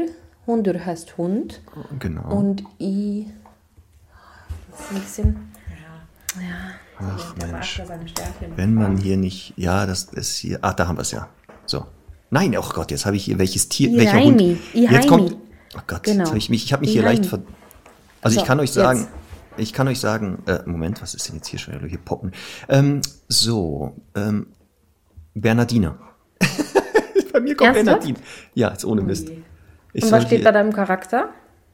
[0.47, 1.62] Hundur heißt Hund.
[1.99, 2.36] Genau.
[2.36, 3.27] Und i...
[4.71, 5.49] Das ist ein bisschen...
[6.99, 7.81] Ach Mensch.
[8.55, 11.27] Wenn man hier nicht, ja, das ist hier, ach, da haben wir es ja.
[11.65, 11.86] So.
[12.29, 14.41] Nein, oh Gott, jetzt habe ich hier welches Tier, Ihaimi, welcher Hund.
[14.73, 14.93] Ihaimi.
[14.95, 15.36] Jetzt kommt,
[15.75, 16.19] oh Gott, Genau.
[16.19, 17.17] jetzt habe ich mich, ich habe mich hier Ihaimi.
[17.17, 17.39] leicht ver,
[18.21, 19.10] also So, ich kann euch sagen, jetzt.
[19.58, 22.31] ich kann euch sagen, äh, Moment, was ist denn jetzt hier schon wieder hier poppen?
[22.69, 24.47] Ähm, so, ähm,
[25.34, 25.97] Bernardiner.
[27.34, 28.01] Bei mir kommt Ernsthaft?
[28.01, 28.15] Bernardin.
[28.53, 29.29] Ja, jetzt ohne Mist.
[29.93, 31.29] Ich Und was steht hier- bei deinem Charakter?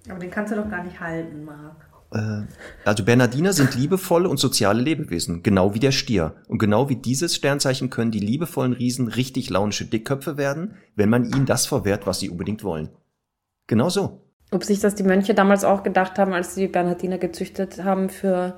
[0.09, 1.75] Aber den kannst du doch gar nicht halten, Marc.
[2.13, 2.41] Äh,
[2.85, 6.35] also Bernardiner sind liebevolle und soziale Lebewesen, genau wie der Stier.
[6.47, 11.25] Und genau wie dieses Sternzeichen können die liebevollen Riesen richtig launische Dickköpfe werden, wenn man
[11.25, 12.89] ihnen das verwehrt, was sie unbedingt wollen.
[13.67, 14.21] Genau so.
[14.51, 18.09] Ob sich das die Mönche damals auch gedacht haben, als sie die Bernhardiner gezüchtet haben
[18.09, 18.57] für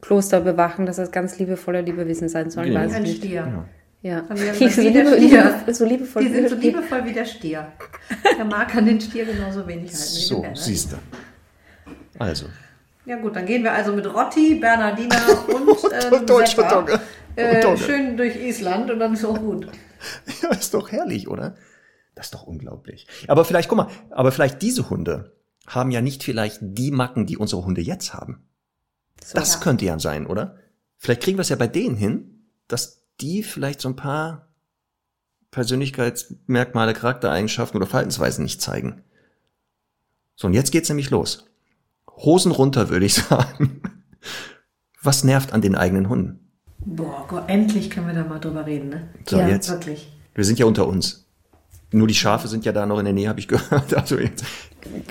[0.00, 2.80] Klosterbewachen, dass das ganz liebevolle Lebewesen sein sollen, Genau.
[2.80, 3.16] weiß ich Ein nicht.
[3.18, 3.66] Stier.
[4.02, 4.24] Ja.
[4.32, 5.04] Wir So, liebe,
[5.74, 6.22] so liebevoll.
[6.24, 7.72] Die sind so wie- liebevoll wie der Stier.
[8.36, 10.96] Der Mark kann den Stier genauso wenig halten So, siehst du.
[12.18, 12.46] Also,
[13.08, 15.78] Ja gut, dann gehen wir also mit Rotti, Bernardiner und
[16.12, 17.00] ähm, Deutsche Seppa, Dogge.
[17.36, 19.66] äh, schön durch Island und dann ist auch gut.
[20.42, 21.56] ja, ist doch herrlich, oder?
[22.14, 23.06] Das ist doch unglaublich.
[23.26, 25.32] Aber vielleicht, guck mal, aber vielleicht diese Hunde
[25.66, 28.46] haben ja nicht vielleicht die Macken, die unsere Hunde jetzt haben.
[29.32, 29.60] Das ja.
[29.60, 30.58] könnte ja sein, oder?
[30.98, 34.48] Vielleicht kriegen wir es ja bei denen hin, dass die vielleicht so ein paar
[35.50, 39.02] Persönlichkeitsmerkmale, Charaktereigenschaften oder Verhaltensweisen nicht zeigen.
[40.36, 41.48] So, und jetzt geht's nämlich los.
[42.18, 43.82] Hosen runter, würde ich sagen.
[45.02, 46.40] Was nervt an den eigenen Hunden?
[46.80, 49.08] Boah, Gott, endlich können wir da mal drüber reden, ne?
[49.28, 49.48] So, Ja.
[49.48, 49.70] jetzt.
[49.70, 50.12] Wirklich.
[50.34, 51.26] Wir sind ja unter uns.
[51.90, 53.92] Nur die Schafe sind ja da noch in der Nähe, habe ich gehört.
[53.96, 54.44] Also jetzt.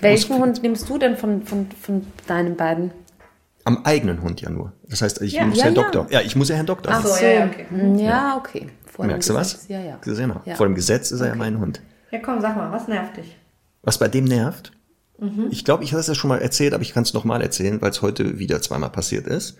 [0.01, 2.91] Welchen Hund nimmst du denn von, von, von deinen beiden?
[3.65, 4.71] Am eigenen Hund ja nur.
[4.87, 5.45] Das heißt, ich Ja.
[5.45, 5.81] muss Ja, Herrn ja.
[5.83, 6.07] Doktor.
[6.09, 6.93] Ja, ich muss ja Herrn Doktor.
[6.93, 7.65] Ach so, ja, ja, okay.
[7.69, 8.67] Hm, Ja, okay.
[8.85, 9.67] Vor Merkst du was?
[9.67, 9.97] Ja, ja.
[10.03, 10.41] Genau.
[10.45, 10.55] Ja.
[10.55, 11.81] Vor dem Gesetz ist er ja mein Hund.
[12.11, 13.35] Ja, komm, sag mal, was nervt dich?
[13.83, 14.71] Was bei dem nervt?
[15.49, 17.41] Ich glaube, ich habe es ja schon mal erzählt, aber ich kann es noch mal
[17.41, 19.57] erzählen, weil es heute wieder zweimal passiert ist.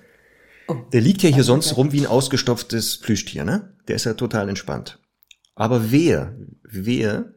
[0.92, 3.74] Der liegt ja hier sonst rum wie ein ausgestopftes Plüschtier, ne?
[3.88, 5.00] Der ist ja total entspannt.
[5.56, 7.34] Aber wehe, wehe,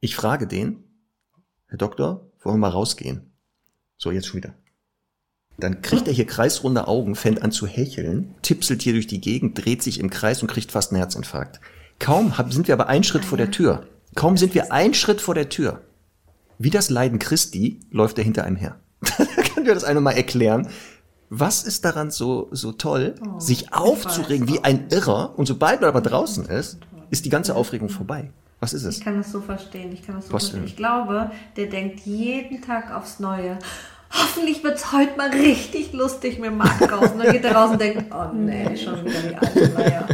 [0.00, 0.84] ich frage den,
[1.66, 3.32] Herr Doktor, wollen wir mal rausgehen?
[3.98, 4.54] So, jetzt schon wieder.
[5.58, 9.62] Dann kriegt er hier kreisrunde Augen, fängt an zu hecheln, tipselt hier durch die Gegend,
[9.62, 11.60] dreht sich im Kreis und kriegt fast einen Herzinfarkt.
[11.98, 13.86] Kaum sind wir aber einen Schritt vor der Tür.
[14.14, 15.82] Kaum sind wir einen Schritt vor der Tür.
[16.62, 18.76] Wie das Leiden Christi läuft er hinter einem her.
[19.54, 20.68] Kann dir das eine mal erklären?
[21.30, 26.02] Was ist daran so, so toll, sich aufzuregen wie ein Irrer und sobald man aber
[26.02, 28.30] draußen ist, ist die ganze Aufregung vorbei.
[28.58, 28.98] Was ist es?
[28.98, 29.90] Ich kann das so verstehen.
[29.94, 30.66] Ich kann das so Was verstehen.
[30.66, 33.58] Ich glaube, der denkt jeden Tag aufs Neue.
[34.12, 37.12] Hoffentlich wird's heute mal richtig lustig mit Marc raus.
[37.12, 40.08] Und dann geht er raus und denkt, oh nee, schon wieder die alte Leier.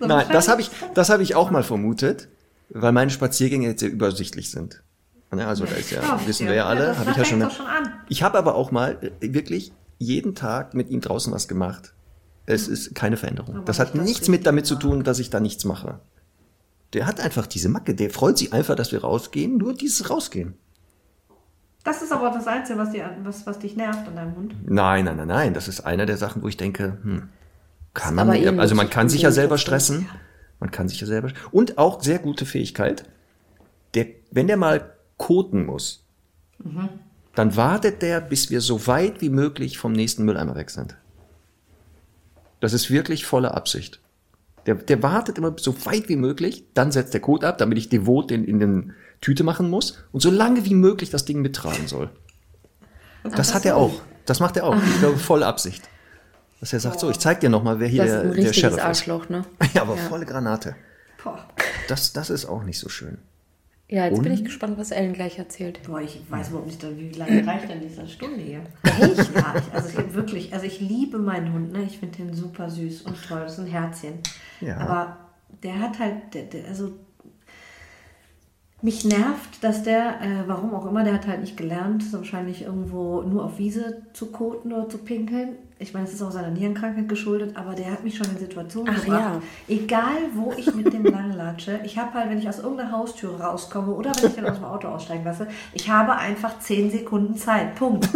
[0.00, 2.26] So Nein, das habe ich, das habe ich auch mal vermutet,
[2.70, 4.82] weil meine Spaziergänge jetzt sehr übersichtlich sind.
[5.34, 7.40] Ne, Also da ist ja, ich wissen wir ja alle, das habe ich ja schon.
[7.50, 7.66] schon.
[8.08, 11.94] Ich habe aber auch mal äh, wirklich jeden Tag mit ihm draußen was gemacht.
[12.44, 13.56] Es ist keine Veränderung.
[13.56, 16.00] Aber Das hat das nichts mit damit zu tun, dass ich da nichts mache.
[16.92, 17.94] Der hat einfach diese Macke.
[17.94, 19.56] Der freut sich einfach, dass wir rausgehen.
[19.56, 20.54] Nur dieses Rausgehen.
[21.84, 24.54] Das ist aber das Einzige, was, dir, was, was dich nervt an deinem Hund.
[24.66, 25.54] Nein, nein, nein, nein.
[25.54, 27.28] Das ist eine der Sachen, wo ich denke, hm,
[27.94, 30.08] kann man, aber eh also man kann sich ja selber stressen.
[30.60, 33.04] Man kann sich ja selber, und auch sehr gute Fähigkeit.
[33.94, 36.04] Der, wenn der mal koten muss,
[37.36, 40.96] dann wartet der, bis wir so weit wie möglich vom nächsten Mülleimer weg sind.
[42.58, 44.00] Das ist wirklich volle Absicht.
[44.66, 47.88] Der, der wartet immer so weit wie möglich, dann setzt der Kot ab, damit ich
[47.88, 51.86] devot den in den Tüte machen muss und so lange wie möglich das Ding mittragen
[51.86, 52.10] soll.
[53.22, 54.02] Das hat er auch.
[54.26, 54.76] Das macht er auch.
[54.76, 55.88] Ich glaube, volle Absicht.
[56.58, 58.44] Dass er sagt, so, ich zeig dir noch mal, wer hier Das ist der, ein
[58.44, 58.84] der Sheriff ist.
[58.84, 59.44] Arschloch, ne?
[59.74, 60.74] Ja, aber volle Granate.
[61.86, 63.18] Das, das ist auch nicht so schön.
[63.92, 64.38] Ja, jetzt bin Und?
[64.38, 65.80] ich gespannt, was Ellen gleich erzählt.
[65.86, 68.60] Boah, ich weiß überhaupt nicht, wie lange reicht denn diese Stunde hier?
[68.84, 69.34] Echt?
[69.34, 71.82] Ja, ich, also ich wirklich, also ich liebe meinen Hund, ne?
[71.82, 74.14] Ich finde den super süß und toll, das ist ein Herzchen.
[74.62, 74.78] Ja.
[74.78, 75.18] Aber
[75.62, 76.94] der hat halt, der, der, also
[78.82, 82.62] mich nervt, dass der, äh, warum auch immer, der hat halt nicht gelernt, so wahrscheinlich
[82.62, 85.50] irgendwo nur auf Wiese zu koten oder zu pinkeln.
[85.78, 88.92] Ich meine, es ist auch seiner Nierenkrankheit geschuldet, aber der hat mich schon in Situationen
[88.96, 89.42] Ach gebracht.
[89.68, 93.92] Egal, wo ich mit dem langlatsche, ich habe halt, wenn ich aus irgendeiner Haustür rauskomme
[93.92, 97.76] oder wenn ich dann aus dem Auto aussteigen lasse, ich habe einfach 10 Sekunden Zeit.
[97.76, 98.08] Punkt.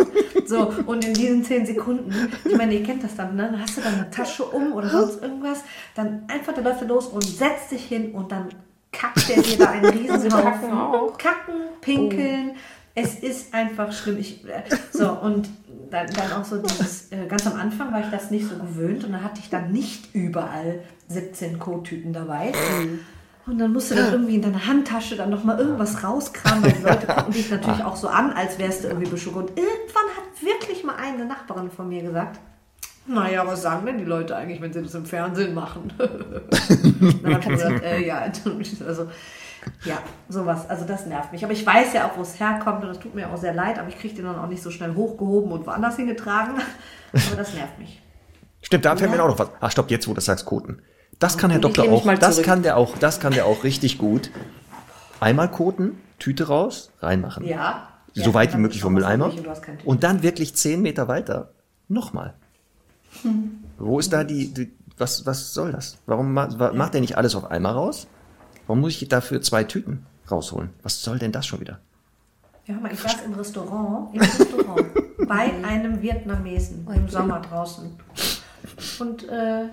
[0.46, 2.12] So, und in diesen 10 Sekunden,
[2.44, 3.48] ich meine, ihr kennt das dann, ne?
[3.50, 5.64] Dann hast du dann eine Tasche um oder sonst irgendwas,
[5.96, 8.50] dann einfach, der läuft er los und setzt sich hin und dann
[8.96, 10.70] kackt der dir da einen Riesenhaufen.
[10.70, 11.18] kacken?
[11.18, 12.52] Kacken, pinkeln.
[12.94, 14.18] Es ist einfach schlimm.
[14.18, 15.48] Ich, äh, so, und
[15.90, 19.04] dann, dann auch so dieses, äh, ganz am Anfang war ich das nicht so gewöhnt
[19.04, 22.52] und da hatte ich dann nicht überall 17 Kottüten dabei.
[23.46, 26.82] Und dann musst du dann irgendwie in deiner Handtasche dann nochmal irgendwas rauskramen, weil die
[26.82, 29.36] Leute gucken dich natürlich auch so an, als wärst du irgendwie bescheuert.
[29.36, 32.40] Und irgendwann hat wirklich mal eine Nachbarin von mir gesagt,
[33.06, 35.92] naja, was sagen denn die Leute eigentlich, wenn sie das im Fernsehen machen?
[35.98, 38.18] dann hab ich gesagt, äh, ja,
[38.86, 39.08] also,
[39.84, 41.44] ja, sowas, also das nervt mich.
[41.44, 43.78] Aber ich weiß ja auch, wo es herkommt und das tut mir auch sehr leid,
[43.78, 46.54] aber ich kriege den dann auch nicht so schnell hochgehoben und woanders hingetragen.
[47.12, 48.00] Aber das nervt mich.
[48.62, 49.48] Stimmt, da fällt mir auch noch was.
[49.60, 50.82] Ach, stopp, jetzt, wo du sagst, Koten.
[51.18, 52.04] Das kann Herr Ich Doktor auch.
[52.04, 52.98] mal Das kann der auch.
[52.98, 54.30] Das kann der auch richtig gut.
[55.20, 57.46] Einmal koten, Tüte raus, reinmachen.
[57.46, 59.26] Ja, Ja, so weit wie möglich vom Mülleimer.
[59.26, 59.86] und.
[59.86, 61.52] Und dann wirklich zehn Meter weiter
[61.88, 62.34] nochmal.
[63.22, 63.64] Hm.
[63.78, 65.98] Wo ist da die, die was, was soll das?
[66.06, 68.06] Warum ma, wa- macht er nicht alles auf einmal raus?
[68.66, 70.70] Warum muss ich dafür zwei Tüten rausholen?
[70.82, 71.78] Was soll denn das schon wieder?
[72.66, 74.86] Ja, mal, ich saß im Restaurant, im Restaurant,
[75.28, 77.90] bei einem Vietnamesen im Sommer draußen.
[78.98, 79.66] Und äh,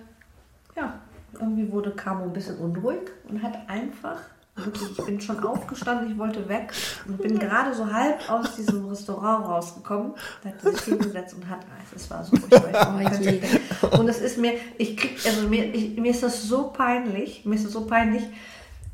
[0.76, 1.00] ja,
[1.40, 4.18] irgendwie wurde Camo ein bisschen unruhig und hat einfach,
[4.56, 6.72] wirklich, ich bin schon aufgestanden, ich wollte weg
[7.08, 10.14] und bin gerade so halb aus diesem Restaurant rausgekommen.
[10.44, 11.88] Da hat er sich hingesetzt und hat Eis.
[11.96, 13.02] Es war so furchtbar.
[13.02, 13.42] Ich
[13.82, 17.46] Oh und es ist mir, ich krieg, also mir, ich, mir ist das so peinlich,
[17.46, 18.24] mir ist das so peinlich,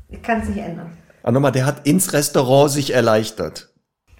[0.08, 0.96] ich kann es nicht ändern.
[1.22, 3.68] Ah, nochmal, der hat ins Restaurant sich erleichtert.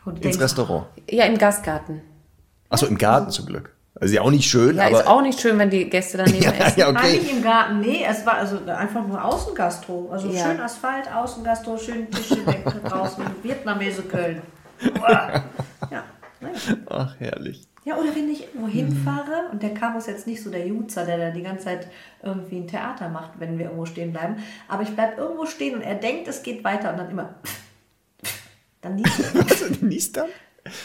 [0.04, 0.86] Und Ins denkst, Restaurant.
[1.10, 2.02] Ja, im Gastgarten.
[2.68, 3.74] Achso, im Garten zum Glück.
[4.00, 5.00] Also ja auch nicht schön, Ja, aber.
[5.00, 6.80] ist auch nicht schön, wenn die Gäste daneben ja, essen.
[6.80, 7.18] ja, Nein, okay.
[7.18, 10.08] nicht im Garten, nee, es war also einfach nur Außengastro.
[10.10, 10.46] Also Ja.
[10.46, 14.40] schön Asphalt, Außengastro, schön Tische weg draußen, Vietnamese Köln.
[15.90, 16.04] Ja,
[16.40, 16.54] naja.
[16.88, 17.66] Ach, herrlich.
[17.84, 21.04] ja, oder wenn ich irgendwo hinfahre und der Caro ist jetzt nicht so der Jutzer,
[21.04, 21.88] der da die ganze Zeit
[22.22, 24.36] irgendwie ein Theater macht, wenn wir irgendwo stehen bleiben.
[24.68, 27.34] Aber ich bleibe irgendwo stehen und er denkt, es geht weiter und dann immer.
[28.80, 29.86] Dann niest er.
[29.86, 30.28] Niest dann?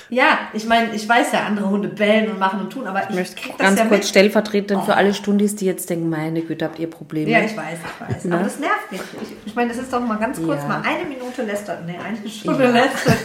[0.10, 3.10] Ja, ich meine, ich weiß ja, andere Hunde bellen und machen und tun, aber ich,
[3.10, 4.08] Ich möchte krieg das ganz ja kurz mit.
[4.08, 7.30] stellvertretend für alle Stundis, die jetzt denken, meine Güte, habt ihr Probleme?
[7.30, 8.24] Ja, ich weiß, ich weiß.
[8.26, 8.36] Ne?
[8.36, 9.02] Aber das nervt mich.
[9.22, 10.68] Ich, ich meine, das ist doch mal ganz kurz Ja.
[10.70, 11.86] mal eine Minute lästern.
[11.86, 12.70] Nee, eine Stunde Ja.
[12.72, 13.16] lästern.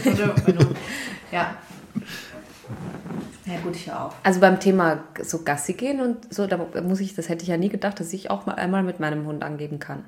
[1.33, 1.55] Ja.
[3.47, 4.15] Ja gut, ich auf.
[4.23, 7.57] Also beim Thema so Gassi gehen und so, da muss ich, das hätte ich ja
[7.57, 10.05] nie gedacht, dass ich auch mal einmal mit meinem Hund angeben kann.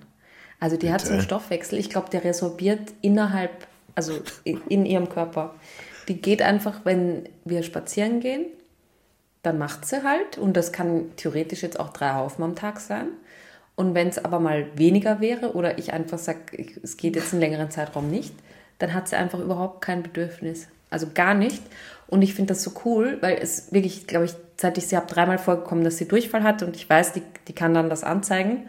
[0.60, 1.24] Also die hat so einen Bitte?
[1.26, 3.50] Stoffwechsel, ich glaube, der resorbiert innerhalb,
[3.96, 4.12] also
[4.44, 5.54] in, in ihrem Körper.
[6.08, 8.46] Die geht einfach, wenn wir spazieren gehen,
[9.42, 13.08] dann macht sie halt und das kann theoretisch jetzt auch drei Haufen am Tag sein.
[13.74, 16.40] Und wenn es aber mal weniger wäre oder ich einfach sage,
[16.82, 18.34] es geht jetzt einen längeren Zeitraum nicht,
[18.78, 20.68] dann hat sie einfach überhaupt kein Bedürfnis.
[20.90, 21.62] Also gar nicht.
[22.06, 25.06] Und ich finde das so cool, weil es wirklich, glaube ich, seit ich sie habe,
[25.06, 28.68] dreimal vorgekommen, dass sie Durchfall hatte und ich weiß, die, die kann dann das anzeigen.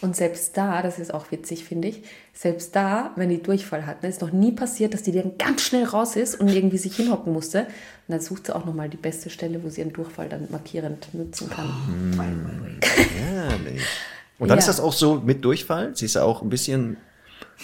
[0.00, 2.02] Und selbst da, das ist auch witzig, finde ich,
[2.34, 5.62] selbst da, wenn die Durchfall hat, ne, ist noch nie passiert, dass die dann ganz
[5.62, 7.60] schnell raus ist und irgendwie sich hinhocken musste.
[7.60, 7.68] Und
[8.08, 11.48] dann sucht sie auch nochmal die beste Stelle, wo sie ihren Durchfall dann markierend nutzen
[11.48, 11.70] kann.
[12.82, 13.82] Herrlich.
[14.38, 14.60] Und dann Ja.
[14.60, 15.96] ist das auch so mit Durchfall?
[15.96, 16.96] Sie ist ja auch ein bisschen,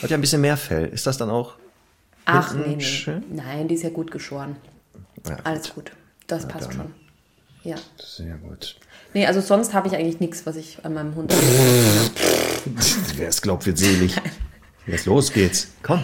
[0.00, 0.86] hat ja ein bisschen mehr Fell.
[0.86, 1.56] Ist das dann auch
[2.26, 2.80] Ach, nee, nee.
[2.80, 3.24] schön?
[3.34, 4.56] Nein, die ist ja gut geschoren.
[5.28, 5.90] Ja, Alles gut.
[6.28, 6.72] Das passt dann.
[6.76, 6.94] schon.
[7.64, 7.76] Ja.
[7.98, 8.76] Sehr gut.
[9.12, 11.32] Nee, also sonst habe ich eigentlich nichts, was ich an meinem Hund.
[13.16, 14.16] Wer es glaubt, wird selig.
[14.86, 15.72] Jetzt los geht's.
[15.82, 16.02] Komm.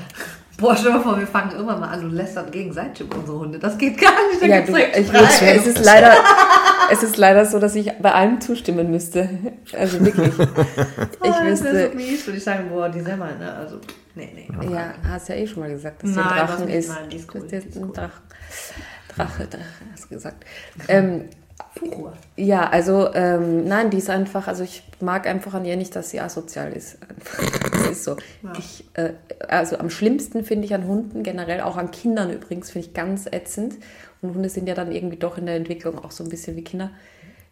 [0.58, 3.38] Boah, stell dir mal vor, wir fangen irgendwann mal an und lästern gegenseitig über unsere
[3.38, 3.58] Hunde.
[3.58, 4.42] Das geht gar nicht.
[4.42, 5.56] Ja, du, ich, Streit.
[5.56, 6.14] es, ist leider,
[6.90, 9.28] es ist leider so, dass ich bei allem zustimmen müsste.
[9.72, 10.32] Also wirklich.
[11.22, 13.52] Ich das wäre wüsste, so mies, würde ich sagen, boah, die Semmer, ne?
[13.52, 13.80] Also,
[14.14, 14.72] nee, nee.
[14.72, 16.88] ja, hast ja eh schon mal gesagt, dass Nein, der Drachen ist.
[16.88, 17.92] nein, die ist cool, die ist ein cool.
[17.92, 18.22] Drache,
[19.14, 20.44] Drache, Drache, hast du gesagt.
[20.88, 21.28] Ähm,
[21.82, 22.12] Ruhe.
[22.36, 26.10] Ja, also ähm, nein, die ist einfach, also ich mag einfach an ihr nicht, dass
[26.10, 26.98] sie asozial ist.
[27.72, 28.16] Das ist so.
[28.58, 29.12] Ich, äh,
[29.48, 33.26] also am schlimmsten finde ich an Hunden, generell auch an Kindern übrigens, finde ich ganz
[33.26, 33.74] ätzend.
[34.22, 36.64] Und Hunde sind ja dann irgendwie doch in der Entwicklung auch so ein bisschen wie
[36.64, 36.90] Kinder.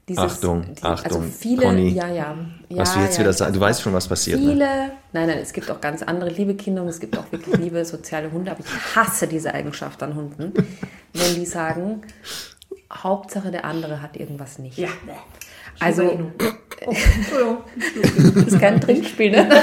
[0.07, 1.89] Dieses, Achtung, Also Achtung, viele, Conny.
[1.89, 2.37] ja, ja.
[2.69, 4.39] Was ja, du jetzt ja, wieder ich sagst, du weißt schon, was passiert.
[4.39, 4.51] Ne?
[4.51, 4.67] Viele,
[5.15, 7.83] nein, nein, es gibt auch ganz andere liebe Kinder und es gibt auch wirklich liebe
[7.87, 10.53] soziale Hunde, aber ich hasse diese Eigenschaft an Hunden,
[11.15, 12.03] wenn die sagen,
[12.97, 14.79] Hauptsache der andere hat irgendwas nicht.
[14.79, 14.89] Ja.
[15.81, 16.03] Also,
[16.87, 16.93] Oh,
[18.35, 19.49] das ist kein Trinkspiel, ne?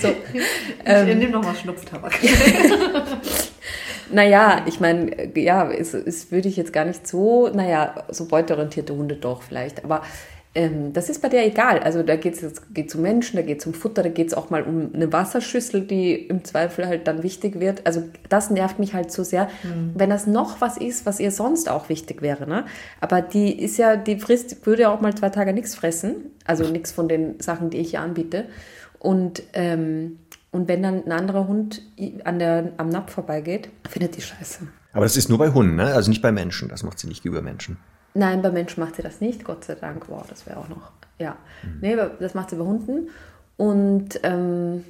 [0.00, 0.42] so, Ich
[0.84, 1.18] Ähm.
[1.18, 2.12] nehme nochmal Schnupftabak.
[4.10, 8.94] naja, ich meine, ja, es, es würde ich jetzt gar nicht so, naja, so beuteorientierte
[8.94, 10.02] Hunde doch vielleicht, aber
[10.54, 11.78] ähm, das ist bei der egal.
[11.78, 14.34] Also da geht es geht um Menschen, da geht es um Futter, da geht es
[14.34, 17.86] auch mal um eine Wasserschüssel, die im Zweifel halt dann wichtig wird.
[17.86, 19.48] Also das nervt mich halt so sehr,
[19.94, 22.46] wenn das noch was ist, was ihr sonst auch wichtig wäre.
[22.46, 22.66] Ne?
[23.00, 26.68] Aber die ist ja, die frisst, würde ja auch mal zwei Tage nichts fressen, also
[26.68, 28.44] nichts von den Sachen, die ich ihr anbiete.
[28.98, 30.18] Und ähm,
[30.52, 31.80] und wenn dann ein anderer Hund
[32.24, 34.68] an der, am Napf vorbeigeht, findet die scheiße.
[34.92, 35.94] Aber das ist nur bei Hunden, ne?
[35.94, 36.68] also nicht bei Menschen.
[36.68, 37.78] Das macht sie nicht über Menschen.
[38.14, 40.08] Nein, bei Menschen macht sie das nicht, Gott sei Dank.
[40.08, 40.92] Wow, das wäre auch noch.
[41.18, 41.36] Ja.
[41.62, 41.78] Mhm.
[41.80, 43.08] Nee, das macht sie bei Hunden.
[43.56, 44.84] Und ähm,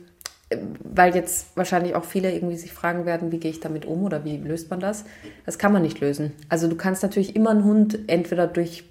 [0.84, 4.24] weil jetzt wahrscheinlich auch viele irgendwie sich fragen werden, wie gehe ich damit um oder
[4.24, 5.04] wie löst man das?
[5.46, 6.32] Das kann man nicht lösen.
[6.48, 8.84] Also du kannst natürlich immer einen Hund entweder durch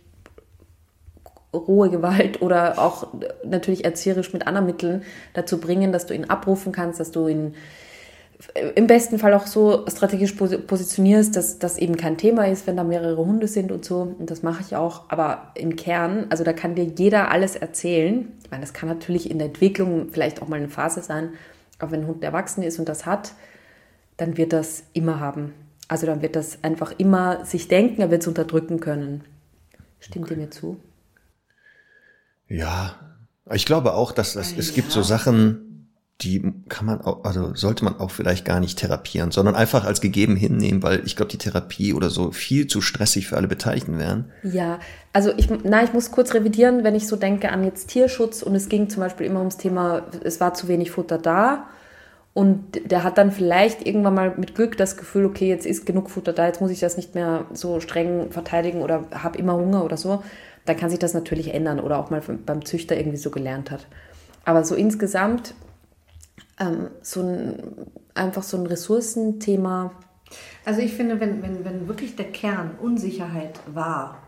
[1.54, 3.08] rohe Gewalt oder auch
[3.44, 5.04] natürlich erzieherisch mit anderen Mitteln
[5.34, 7.56] dazu bringen, dass du ihn abrufen kannst, dass du ihn
[8.76, 12.78] im besten Fall auch so strategisch posi- positionierst, dass das eben kein Thema ist, wenn
[12.78, 14.16] da mehrere Hunde sind und so.
[14.18, 15.10] Und das mache ich auch.
[15.10, 18.32] Aber im Kern, also da kann dir jeder alles erzählen.
[18.44, 21.30] Ich meine, das kann natürlich in der Entwicklung vielleicht auch mal eine Phase sein.
[21.80, 23.34] Aber wenn ein Hund erwachsen ist und das hat,
[24.18, 25.54] dann wird das immer haben.
[25.88, 29.24] Also dann wird das einfach immer sich denken, er wird es unterdrücken können.
[30.00, 30.78] Stimmt ihr mir zu?
[32.48, 32.96] Ja,
[33.52, 35.71] ich glaube auch, dass das, es gibt so Sachen,
[36.22, 40.02] die kann man auch, also sollte man auch vielleicht gar nicht therapieren, sondern einfach als
[40.02, 43.98] gegeben hinnehmen, weil ich glaube, die Therapie oder so viel zu stressig für alle Beteiligten
[43.98, 44.32] wären.
[44.44, 44.80] Ja,
[45.14, 48.54] also ich, na, ich muss kurz revidieren, wenn ich so denke an jetzt Tierschutz und
[48.56, 51.68] es ging zum Beispiel immer ums Thema, es war zu wenig Futter da
[52.34, 56.10] und der hat dann vielleicht irgendwann mal mit Glück das Gefühl, okay, jetzt ist genug
[56.10, 59.84] Futter da, jetzt muss ich das nicht mehr so streng verteidigen oder habe immer Hunger
[59.84, 60.24] oder so,
[60.66, 63.88] dann kann sich das natürlich ändern oder auch mal beim Züchter irgendwie so gelernt hat.
[64.46, 65.56] Aber so insgesamt
[66.62, 69.92] ähm, so ein, einfach so ein Ressourcenthema.
[70.64, 74.20] Also ich finde, wenn, wenn, wenn wirklich der Kern Unsicherheit war,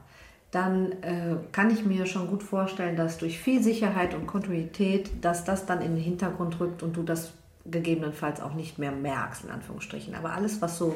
[0.52, 5.46] dann äh, kann ich mir schon gut vorstellen, dass durch viel Sicherheit und Kontinuität, dass
[5.46, 7.34] das dann in den Hintergrund rückt und du das
[7.66, 10.16] gegebenenfalls auch nicht mehr merkst, in Anführungsstrichen.
[10.16, 10.96] Aber alles, was so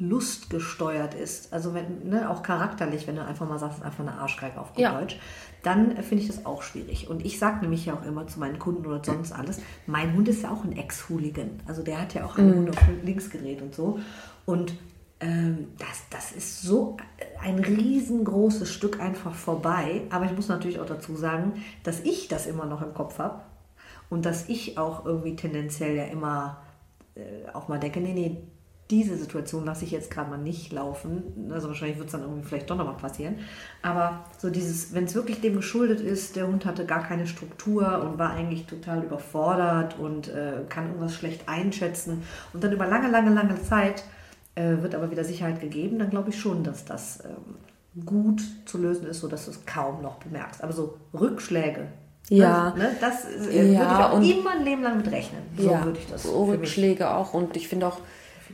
[0.00, 4.60] lustgesteuert ist, also wenn, ne, auch charakterlich, wenn du einfach mal sagst, einfach eine Arschgeige
[4.60, 4.98] auf gut Ja.
[4.98, 5.18] Deutsch,
[5.62, 7.08] dann äh, finde ich das auch schwierig.
[7.08, 10.28] Und ich sage nämlich ja auch immer zu meinen Kunden oder sonst alles, mein Hund
[10.28, 11.60] ist ja auch ein Ex-Hooligan.
[11.66, 14.00] Also der hat ja auch einen Hund auf links gedreht und so.
[14.46, 14.74] Und
[15.20, 16.96] ähm, das, das ist so
[17.42, 20.02] ein riesengroßes Stück einfach vorbei.
[20.10, 23.42] Aber ich muss natürlich auch dazu sagen, dass ich das immer noch im Kopf habe
[24.08, 26.62] und dass ich auch irgendwie tendenziell ja immer
[27.14, 28.38] äh, auch mal denke, nee, nee,
[28.90, 31.50] diese Situation lasse ich jetzt gerade mal nicht laufen.
[31.52, 33.36] Also wahrscheinlich wird es dann irgendwie vielleicht doch nochmal passieren.
[33.82, 38.02] Aber so dieses, wenn es wirklich dem geschuldet ist, der Hund hatte gar keine Struktur
[38.02, 42.22] und war eigentlich total überfordert und äh, kann irgendwas schlecht einschätzen
[42.52, 44.02] und dann über lange, lange, lange Zeit
[44.56, 48.78] äh, wird aber wieder Sicherheit gegeben, dann glaube ich schon, dass das ähm, gut zu
[48.78, 50.62] lösen ist, sodass du es kaum noch bemerkst.
[50.64, 51.86] Aber so Rückschläge,
[52.28, 52.74] Ja.
[52.76, 55.42] ne, das äh, Ja, würde ich auch immer ein Leben lang mit rechnen.
[55.56, 57.34] So ja, würde ich das Rückschläge auch.
[57.34, 58.02] Und ich finde auch, äh,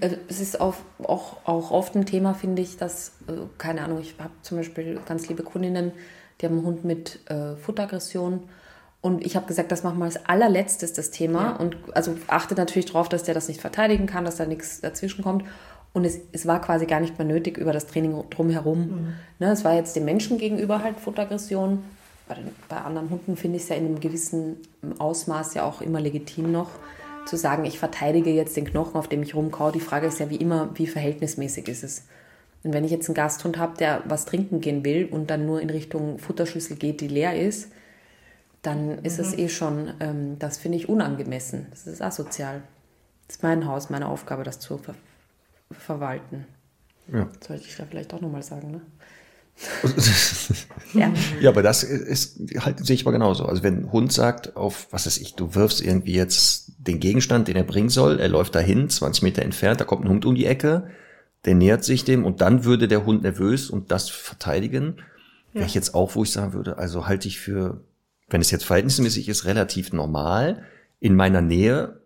[0.01, 4.14] es ist auch, auch, auch oft ein Thema, finde ich, dass, äh, keine Ahnung, ich
[4.18, 5.92] habe zum Beispiel ganz liebe Kundinnen,
[6.40, 8.44] die haben einen Hund mit äh, Futteraggression.
[9.01, 11.53] Und ich habe gesagt, das machen wir als allerletztes das Thema.
[11.53, 15.22] Und also achte natürlich darauf, dass der das nicht verteidigen kann, dass da nichts dazwischen
[15.22, 15.44] kommt.
[15.92, 19.14] Und es, es war quasi gar nicht mehr nötig über das Training drumherum.
[19.38, 21.84] Ne, es war jetzt dem Menschen gegenüber halt Futteraggression.
[22.28, 24.57] Bei, den, bei anderen Hunden finde ich es ja in einem gewissen
[24.99, 26.70] Ausmaß ja auch immer legitim noch
[27.27, 29.70] zu sagen, ich verteidige jetzt den Knochen, auf dem ich rumkau.
[29.70, 32.05] Die Frage ist ja wie immer, wie verhältnismäßig ist es?
[32.62, 35.61] Und wenn ich jetzt einen Gasthund habe, der was trinken gehen will und dann nur
[35.61, 37.70] in Richtung Futterschüssel geht, die leer ist,
[38.62, 41.66] dann ist es eh schon, ähm, das finde ich unangemessen.
[41.70, 42.62] Das ist asozial.
[43.29, 44.95] Das ist mein Haus, meine Aufgabe, das zu ver
[45.70, 46.47] verwalten.
[47.12, 47.29] Ja.
[47.45, 48.81] Sollte ich da vielleicht auch nochmal sagen, ne?
[50.94, 51.12] ja.
[51.40, 53.46] Ja, aber das ist halt sehe ich mal genauso.
[53.46, 57.48] Also wenn ein Hund sagt auf, was weiß ich, du wirfst irgendwie jetzt den Gegenstand,
[57.48, 60.34] den er bringen soll, er läuft dahin, 20 Meter entfernt, da kommt ein Hund um
[60.34, 60.88] die Ecke,
[61.44, 64.96] der nähert sich dem und dann würde der Hund nervös und das verteidigen,
[65.52, 67.80] wäre ich jetzt auch, wo ich sagen würde, also halte ich für,
[68.28, 70.64] wenn es jetzt verhältnismäßig ist, relativ normal.
[71.00, 72.00] In meiner Nähe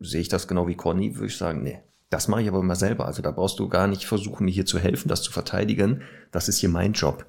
[0.00, 1.80] sehe ich das genau wie Conny, würde ich sagen, nee,
[2.10, 3.06] das mache ich aber immer selber.
[3.06, 6.02] Also da brauchst du gar nicht versuchen, mir hier zu helfen, das zu verteidigen.
[6.32, 7.26] Das ist hier mein Job.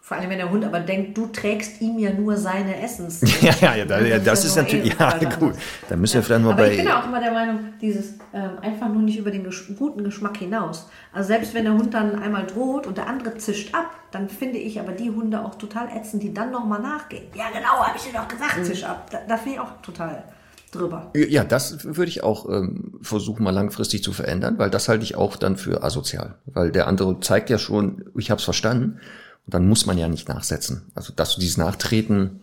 [0.00, 3.20] Vor allem, wenn der Hund aber denkt, du trägst ihm ja nur seine Essens.
[3.42, 5.22] Ja, ja, ja, da, ja das ist ja natürlich, eh ja, gut.
[5.34, 5.56] anderes.
[5.86, 6.70] Da müssen wir vielleicht mal Aber bei.
[6.72, 10.02] ich bin auch immer der Meinung, dieses ähm, einfach nur nicht über den Gesch guten
[10.04, 10.88] Geschmack hinaus.
[11.12, 14.56] Also selbst wenn der Hund dann einmal droht und der andere zischt ab, dann finde
[14.58, 17.24] ich aber die Hunde auch total ätzend, die dann nochmal nachgehen.
[17.34, 18.28] Ja genau, habe ich dir doch Mhm.
[18.30, 19.10] gesagt, zisch ab.
[19.10, 20.24] Da, da finde ich auch total
[20.70, 21.12] drüber.
[21.14, 25.16] Ja, das würde ich auch ähm, versuchen, mal langfristig zu verändern, weil das halte ich
[25.16, 26.36] auch dann für asozial.
[26.46, 29.00] Weil der andere zeigt ja schon, ich habe es verstanden.
[29.46, 30.90] Und dann muss man ja nicht nachsetzen.
[30.94, 32.42] Also dass du dieses Nachtreten,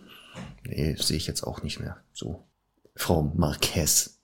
[0.64, 1.96] nee, sehe ich jetzt auch nicht mehr.
[2.12, 2.44] So,
[2.94, 4.18] Frau Marquez,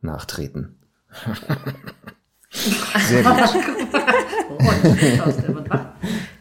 [0.00, 0.78] nachtreten.
[2.50, 3.34] Sehr gut.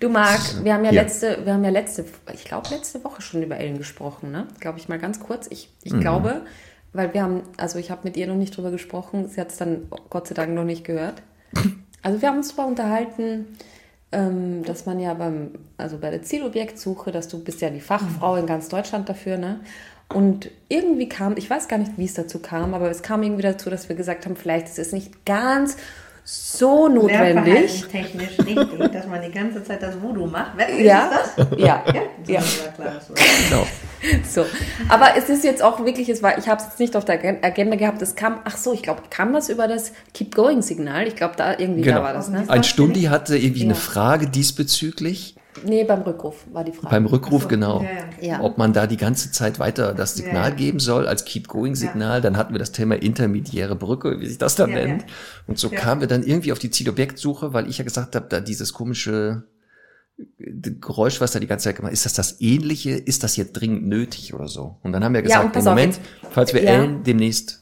[0.04, 1.02] Du Marc, wir haben ja Hier.
[1.02, 4.50] letzte, wir haben ja letzte, ich glaube letzte Woche schon über Ellen gesprochen, ne?
[4.60, 5.48] Glaube ich mal ganz kurz.
[5.50, 6.42] Ich, ich glaube,
[6.94, 9.58] weil wir haben, also ich habe mit ihr noch nicht drüber gesprochen, sie hat es
[9.58, 11.22] dann Gott sei Dank noch nicht gehört.
[12.02, 13.58] Also wir haben uns darüber unterhalten,
[14.12, 18.36] ähm, dass man ja beim, also bei der Zielobjektsuche, dass du bist ja die Fachfrau
[18.36, 19.62] in ganz Deutschland dafür, ne?
[20.10, 23.42] Und irgendwie kam, ich weiß gar nicht, wie es dazu kam, aber es kam irgendwie
[23.42, 25.78] dazu, dass wir gesagt haben, vielleicht ist es nicht ganz
[26.26, 27.86] so notwendig.
[27.92, 30.52] technisch richtig, dass man die ganze Zeit das Voodoo macht.
[30.56, 31.48] Wer Ja, ist das?
[31.60, 32.42] ja, Ja, ja.
[32.76, 32.94] Klar,
[33.50, 33.68] Genau.
[34.30, 34.46] So,
[34.90, 37.16] aber es ist jetzt auch wirklich, es war, ich habe es jetzt nicht auf der
[37.16, 38.02] Agen- Agenda gehabt.
[38.02, 41.08] Es kam, ach so, ich glaube, kam das über das Keep Going Signal?
[41.08, 42.00] Ich glaube, da irgendwie Genau.
[42.00, 42.44] da war das, ne?
[42.48, 43.80] Ein Stundi hatte irgendwie eine Ja.
[43.80, 45.36] Frage diesbezüglich.
[45.66, 46.90] Nee, beim Rückruf war die Frage.
[46.90, 47.48] Beim Rückruf, so.
[47.48, 47.82] genau.
[47.84, 48.28] Ja, ja, okay.
[48.28, 48.42] Ja.
[48.42, 50.56] Ob man da die ganze Zeit weiter das Signal Ja, ja.
[50.56, 52.22] geben soll als Keep-Going-Signal.
[52.22, 54.88] Dann hatten wir das Thema intermediäre Brücke, wie sich das dann Ja, ja.
[54.88, 55.06] nennt.
[55.48, 55.80] Und so Ja.
[55.80, 59.44] kamen wir dann irgendwie auf die Zielobjektsuche, weil ich ja gesagt habe, da dieses komische
[60.38, 62.92] Geräusch, was da die ganze Zeit gemacht ist das das ähnliche?
[62.92, 64.78] Ist das jetzt dringend nötig oder so?
[64.84, 66.72] Und dann haben wir Ja, gesagt, im Moment, jetzt- falls wir ja.
[66.72, 67.62] Ellen demnächst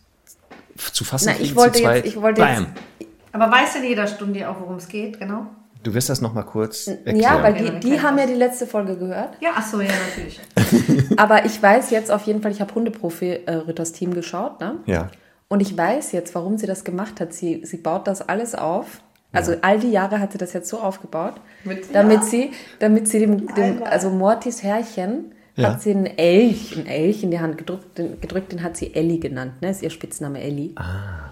[0.94, 2.68] zu fassen Na, kriegen, ich wollte zu zweit, jetzt, ich wollte bam.
[3.00, 5.48] jetzt, Aber weiß denn jeder Stunde auch, worum es geht, genau?
[5.84, 7.18] Du wirst das noch mal kurz erklären.
[7.20, 9.38] ja, weil die, die haben ja die letzte Folge gehört.
[9.42, 10.40] Ja, ach so, ja, natürlich.
[11.18, 14.78] Aber ich weiß jetzt auf jeden Fall, ich habe Hundeprofi-Ritters Team geschaut, ne?
[14.86, 15.10] ja.
[15.48, 17.34] Und ich weiß jetzt, warum sie das gemacht hat.
[17.34, 19.02] Sie, sie baut das alles auf.
[19.34, 22.24] Also all die Jahre hat sie das jetzt so aufgebaut, Mit- damit ja.
[22.24, 25.70] sie, damit sie dem, dem also Mortis Herrchen Ja.
[25.74, 28.94] hat sie einen Elch, einen Elch in die Hand gedrückt, den, gedrückt, den hat sie
[28.94, 29.72] Ellie genannt, ne?
[29.72, 30.72] Ist ihr Spitzname Ellie.
[30.76, 31.31] Ah.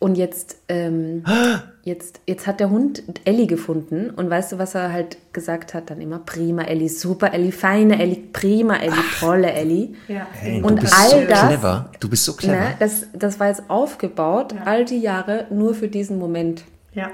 [0.00, 1.24] Und jetzt, ähm,
[1.82, 5.90] jetzt, jetzt hat der Hund Ellie gefunden und weißt du, was er halt gesagt hat
[5.90, 6.20] dann immer?
[6.20, 9.94] Prima Ellie, super Ellie, feine Ellie, prima Ellie, tolle Ellie.
[10.06, 10.26] Ja.
[10.30, 11.90] Hey, Und du bist all so das- clever.
[11.98, 12.60] Du bist so clever.
[12.60, 16.64] Ne, das, das war jetzt aufgebaut, all die Jahre nur für diesen Moment.
[16.92, 17.10] ja.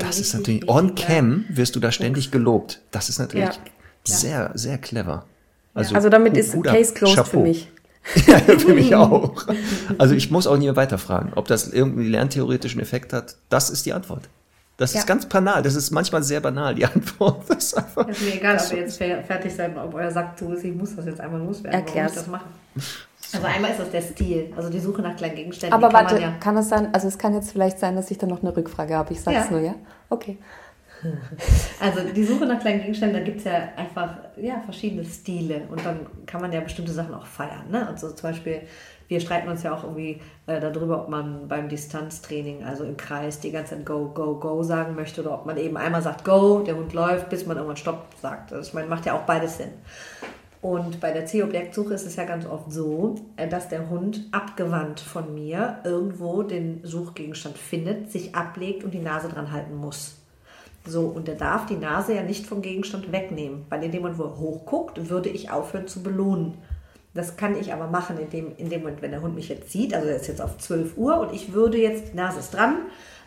[0.00, 2.80] Das ist natürlich, on cam wirst du da ständig gelobt.
[2.92, 3.52] Das ist natürlich Ja.
[4.04, 5.24] sehr, sehr clever.
[5.74, 6.52] Also, Also damit ist.
[6.62, 7.30] Case closed Chapeau.
[7.30, 7.68] für mich.
[8.26, 9.46] Ja, für mich auch.
[9.98, 13.36] Also ich muss auch nie mehr weiterfragen, ob das irgendwie lerntheoretischen Effekt hat.
[13.48, 14.28] Das ist die Antwort.
[14.78, 15.00] Das Ja.
[15.00, 15.62] ist ganz banal.
[15.62, 17.42] Das ist manchmal sehr banal, die Antwort.
[17.48, 20.40] Das ist einfach, Ist mir egal, ob ihr jetzt fer- fertig seid, ob ihr sagt,
[20.40, 21.82] du, ich muss das jetzt einmal loswerden.
[21.86, 22.48] Ich das machen?
[23.30, 25.74] Also einmal ist das der Stil, also die Suche nach kleinen Gegenständen.
[25.74, 27.94] Aber die kann warte, man ja, kann es sein, also es kann jetzt vielleicht sein,
[27.94, 29.12] dass ich da noch eine Rückfrage habe.
[29.12, 29.50] Ich sag's Ja.
[29.50, 29.74] nur, ja?
[30.08, 30.38] Okay.
[31.80, 35.84] Also die Suche nach kleinen Gegenständen, da gibt es ja einfach ja, verschiedene Stile und
[35.84, 37.70] dann kann man ja bestimmte Sachen auch feiern.
[37.70, 37.88] Ne?
[37.88, 38.62] Und so zum Beispiel,
[39.06, 43.40] wir streiten uns ja auch irgendwie äh, darüber, ob man beim Distanztraining, also im Kreis,
[43.40, 46.60] die ganze Zeit Go, Go, Go sagen möchte oder ob man eben einmal sagt Go,
[46.60, 48.52] der Hund läuft, bis man irgendwann Stopp sagt.
[48.52, 49.70] Also ich meine, macht ja auch beides Sinn.
[50.60, 55.00] Und bei der C-Objektsuche ist es ja ganz oft so, äh, dass der Hund abgewandt
[55.00, 60.16] von mir irgendwo den Suchgegenstand findet, sich ablegt und die Nase dran halten muss.
[60.86, 64.18] So, und er darf die Nase ja nicht vom Gegenstand wegnehmen, weil in dem Moment,
[64.18, 66.54] wo er hochguckt, würde ich aufhören zu belohnen.
[67.14, 69.72] Das kann ich aber machen, in dem, in dem Moment, wenn der Hund mich jetzt
[69.72, 72.54] sieht, also er ist jetzt auf 12 Uhr und ich würde jetzt, die Nase ist
[72.54, 72.76] dran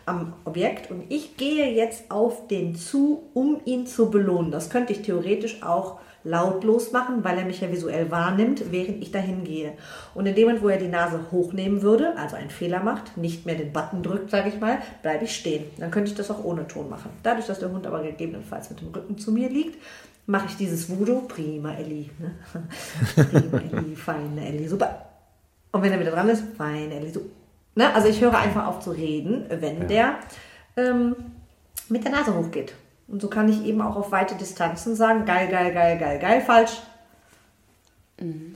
[0.06, 4.50] am Objekt und ich gehe jetzt auf den zu, um ihn zu belohnen.
[4.50, 9.10] Das könnte ich theoretisch auch lautlos machen, weil er mich ja visuell wahrnimmt, während ich
[9.10, 9.72] dahin gehe.
[10.14, 13.46] Und in dem Moment, wo er die Nase hochnehmen würde, also einen Fehler macht, nicht
[13.46, 15.64] mehr den Button drückt, sage ich mal, bleibe ich stehen.
[15.78, 17.10] Dann könnte ich das auch ohne Ton machen.
[17.22, 19.76] Dadurch, dass der Hund aber gegebenenfalls mit dem Rücken zu mir liegt,
[20.26, 22.34] mache ich dieses Voodoo, prima Ellie, ne?
[23.14, 25.06] prima Ellie, feine Ellie, super.
[25.72, 27.30] Und wenn er wieder dran ist, feine Ellie, super.
[27.74, 27.94] Ne?
[27.94, 30.16] Also ich höre einfach auf zu reden, wenn der
[30.76, 31.16] ähm,
[31.88, 32.74] mit der Nase hochgeht.
[33.12, 36.40] Und so kann ich eben auch auf weite Distanzen sagen, geil, geil, geil, geil, geil,
[36.40, 36.80] falsch.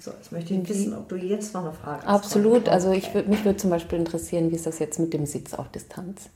[0.01, 2.09] So, jetzt möchte ich wissen, ob du jetzt noch eine Frage hast.
[2.09, 2.69] Absolut.
[2.71, 5.53] Also ich würd, mich würde zum Beispiel interessieren, wie ist das jetzt mit dem Sitz
[5.53, 6.31] auf Distanz?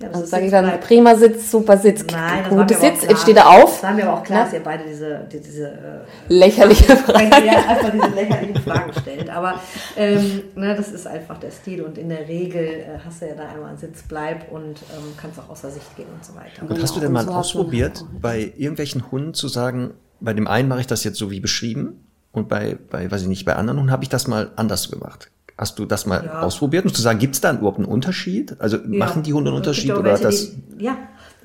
[0.00, 2.64] Ja, das Also sage ich dann, bleibt- prima Sitz, super Sitz, Nein, gutes mir aber
[2.64, 3.10] auch Sitz, klar.
[3.10, 3.70] jetzt steht er auf.
[3.74, 7.46] Das war mir aber auch klar, dass ihr beide diese, die- diese äh, Lächerliche Frage.
[7.46, 9.30] ja, einfach diese lächerlichen Fragen stellt.
[9.30, 9.60] Aber
[9.96, 13.34] ähm, ne, das ist einfach der Stil und in der Regel äh, hast du ja
[13.36, 16.62] da einmal einen Sitzbleib und ähm, kannst auch außer Sicht gehen und so weiter.
[16.68, 20.32] Und hast du Genau, denn mal und so ausprobiert, bei irgendwelchen Hunden zu sagen, bei
[20.32, 23.44] dem einen mache ich das jetzt so wie beschrieben und bei, bei weiß ich nicht,
[23.44, 25.30] bei anderen Hunden habe ich das mal anders gemacht.
[25.56, 26.40] Hast du das mal Ja.
[26.40, 28.56] ausprobiert, um zu sagen, gibt es da überhaupt einen Unterschied?
[28.58, 30.50] Also machen die Hunde einen Unterschied oder welche, das?
[30.50, 30.96] Die, ja,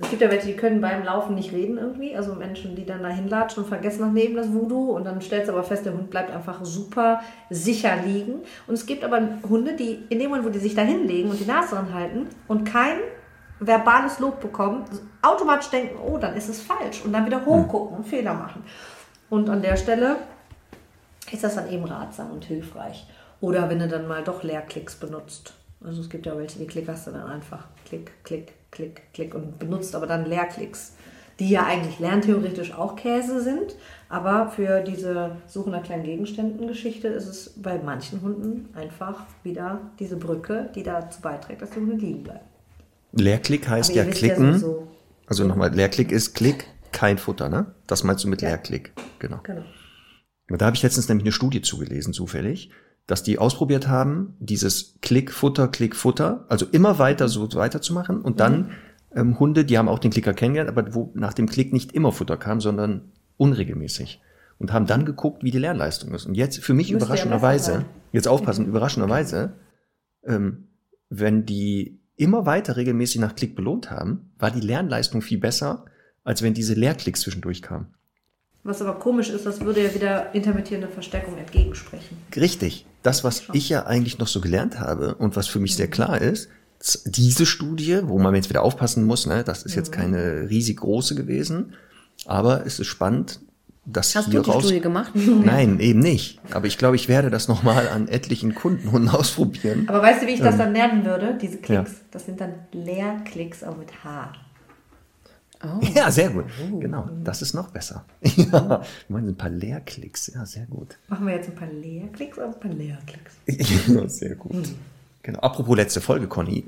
[0.01, 2.15] es gibt ja welche, die können beim Laufen nicht reden irgendwie.
[2.15, 5.47] Also Menschen, die dann da hinlatschen und vergessen nach neben das Voodoo und dann stellst
[5.47, 8.39] du aber fest, der Hund bleibt einfach super sicher liegen.
[8.65, 11.39] Und es gibt aber Hunde, die in dem Moment, wo die sich da hinlegen und
[11.39, 12.97] die Nase dran halten und kein
[13.59, 14.85] verbales Lob bekommen,
[15.21, 18.63] automatisch denken, oh, dann ist es falsch und dann wieder hochgucken und Fehler machen.
[19.29, 20.15] Und an der Stelle
[21.31, 23.05] ist das dann eben ratsam und hilfreich.
[23.41, 25.53] Oder wenn du dann mal doch Leerklicks benutzt.
[25.83, 27.67] Also es gibt ja welche, die klickerst du dann einfach.
[27.85, 30.93] Klick, klick, klick, klick und benutzt aber dann Leerklicks,
[31.39, 33.75] die ja eigentlich lerntheoretisch auch Käse sind.
[34.09, 40.17] Aber für diese Suche nach kleinen Gegenständen-Geschichte ist es bei manchen Hunden einfach wieder diese
[40.17, 42.41] Brücke, die dazu beiträgt, dass die Hunde liegen bleiben.
[43.13, 44.53] Leerklick heißt ja klicken.
[44.59, 44.87] sowieso-
[45.27, 47.67] also nochmal, Leerklick ist Klick, kein Futter, ne?
[47.87, 48.49] Das meinst du mit Ja.
[48.49, 49.39] Leerklick, genau.
[49.43, 49.61] Genau.
[50.49, 52.71] Da habe ich letztens nämlich eine Studie zugelesen, zufällig,
[53.09, 58.39] dass die ausprobiert haben, dieses Klick, Futter, Klick, Futter, also immer weiter so weiterzumachen und
[58.39, 58.71] dann
[59.15, 62.11] ähm, Hunde, die haben auch den Klicker kennengelernt, aber wo nach dem Klick nicht immer
[62.11, 64.21] Futter kam, sondern unregelmäßig.
[64.59, 66.27] Und haben dann geguckt, wie die Lernleistung ist.
[66.27, 69.53] Und jetzt für mich überraschenderweise, jetzt aufpassen, überraschenderweise,
[70.23, 70.67] ähm,
[71.09, 75.85] wenn die immer weiter regelmäßig nach Klick belohnt haben, war die Lernleistung viel besser,
[76.23, 77.95] als wenn diese Leerklicks zwischendurch kamen.
[78.63, 82.17] Was aber komisch ist, das würde ja wieder intermittierende Verstärkung entgegensprechen.
[82.35, 82.85] Richtig.
[83.03, 86.21] Das, was ich ja eigentlich noch so gelernt habe und was für mich sehr klar
[86.21, 86.49] ist,
[87.05, 91.15] diese Studie, wo man jetzt wieder aufpassen muss, ne, das ist jetzt keine riesig große
[91.15, 91.73] gewesen,
[92.25, 93.39] aber es ist spannend,
[93.85, 94.63] dass Hast hier du die raus.
[94.65, 95.11] Studie gemacht?
[95.15, 96.39] Nein, eben nicht.
[96.51, 99.85] Aber ich glaube, ich werde das nochmal an etlichen Kundenhunden ausprobieren.
[99.87, 101.37] Aber weißt du, wie ich das dann lernen würde?
[101.41, 101.97] Diese Klicks, Ja.
[102.11, 104.31] das sind dann Leerklicks, aber mit H.
[105.61, 105.79] Oh.
[105.93, 106.45] Ja, sehr gut.
[106.79, 108.05] Genau, das ist noch besser.
[108.37, 110.31] Ja, wir meinen ein paar Leerklicks.
[110.33, 110.97] Ja, sehr gut.
[111.09, 113.33] Machen wir jetzt ein paar Leerklicks oder ein paar Leerklicks?
[113.87, 114.69] Ja, sehr gut.
[115.23, 115.39] Genau.
[115.39, 116.65] Apropos letzte Folge, Conny.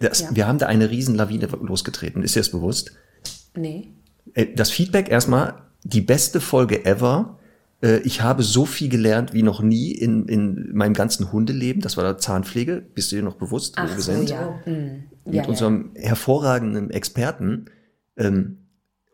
[0.00, 0.28] Das, Ja.
[0.34, 2.22] Wir haben da eine riesen Lawine losgetreten.
[2.22, 2.92] Ist dir das bewusst?
[3.54, 3.88] Nee.
[4.32, 7.38] Äh, Das Feedback erstmal, die beste Folge ever.
[7.82, 11.82] Äh, Ich habe so viel gelernt wie noch nie in, in meinem ganzen Hundeleben.
[11.82, 12.82] Das war der Zahnpflege.
[12.94, 14.30] Bist du dir noch bewusst, wo Ach wir so, sind?
[14.30, 14.58] ja.
[14.64, 15.04] Hm.
[15.26, 15.44] Mit ja.
[15.46, 17.66] unserem hervorragenden Experten.
[18.16, 18.58] Ähm,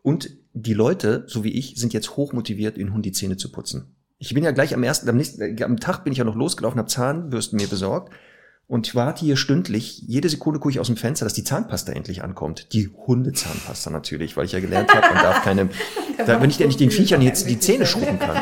[0.03, 3.95] und die Leute, so wie ich, sind jetzt hochmotiviert, in Hund die Zähne zu putzen.
[4.17, 6.35] Ich bin ja gleich am ersten, am nächsten, äh, am Tag bin ich ja noch
[6.35, 8.13] losgelaufen, habe Zahnbürsten mir besorgt.
[8.67, 12.23] Und warte hier stündlich, jede Sekunde gucke ich aus dem Fenster, dass die Zahnpasta endlich
[12.23, 12.71] ankommt.
[12.71, 15.69] Die Hundezahnpasta natürlich, weil ich ja gelernt habe, man darf keine,
[16.25, 18.41] da, wenn ich ja nicht den Viechern jetzt die Zähne schrubben kann.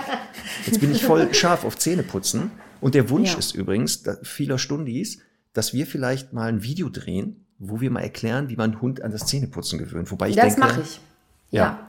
[0.68, 2.52] Jetzt bin ich voll scharf auf Zähne putzen.
[2.80, 3.40] Und der Wunsch Ja.
[3.40, 5.20] ist übrigens vieler Stundis,
[5.54, 9.02] dass wir vielleicht mal ein Video drehen, wo wir mal erklären, wie man einen Hund
[9.04, 10.10] an das Zähneputzen gewöhnt.
[10.12, 11.02] Wobei ich das denke, mache ich.
[11.52, 11.64] Ja.
[11.64, 11.80] Ja.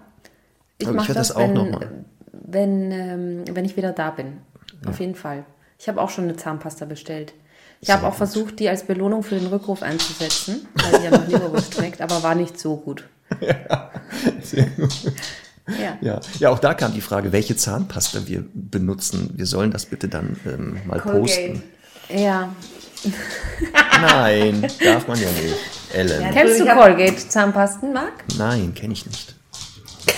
[0.79, 2.05] Ich mache das, das auch wenn, noch mal.
[2.33, 4.39] wenn, ähm, wenn ich wieder da bin.
[4.87, 5.45] Auf jeden Fall.
[5.79, 7.35] Ich habe auch schon eine Zahnpasta bestellt.
[7.83, 11.27] Ich habe auch versucht, die als Belohnung für den Rückruf einzusetzen, weil die ja noch
[11.27, 13.09] Leberwurst schmeckt, aber war nicht so gut.
[14.43, 14.93] Sehr gut.
[15.79, 15.97] Ja.
[16.01, 16.21] Ja.
[16.39, 19.31] ja, auch da kam die Frage, welche Zahnpasta wir benutzen.
[19.37, 21.63] Wir sollen das bitte dann ähm, mal posten.
[22.09, 22.55] Ja.
[24.01, 25.57] Nein, darf man ja nicht.
[25.93, 26.23] Ellen.
[26.23, 26.31] Ja.
[26.33, 28.13] Kennst du Colgate Zahnpasten, Marc?
[28.39, 29.35] Nein, kenne ich nicht.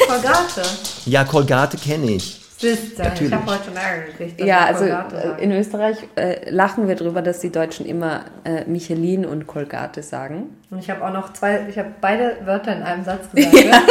[0.06, 0.62] Colgate.
[1.06, 2.41] Ja, Colgate kenne ich.
[2.62, 3.32] Siehst du, ich Natürlich.
[3.32, 4.40] habe heute schon Ärger gekriegt.
[4.40, 9.26] Ja, also äh, in Österreich äh, lachen wir drüber, dass die Deutschen immer äh, Michelin
[9.26, 10.50] und Colgate sagen.
[10.70, 13.54] Und ich habe auch noch zwei, ich habe beide Wörter in einem Satz gesagt.
[13.56, 13.82] ja.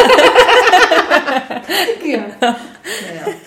[2.06, 2.18] ja.
[2.42, 2.56] ja.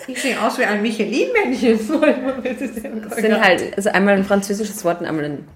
[0.07, 1.79] Ich sehe aus wie ein Michelin-Männchen.
[3.09, 5.47] Das sind halt also einmal ein französisches Wort und einmal ein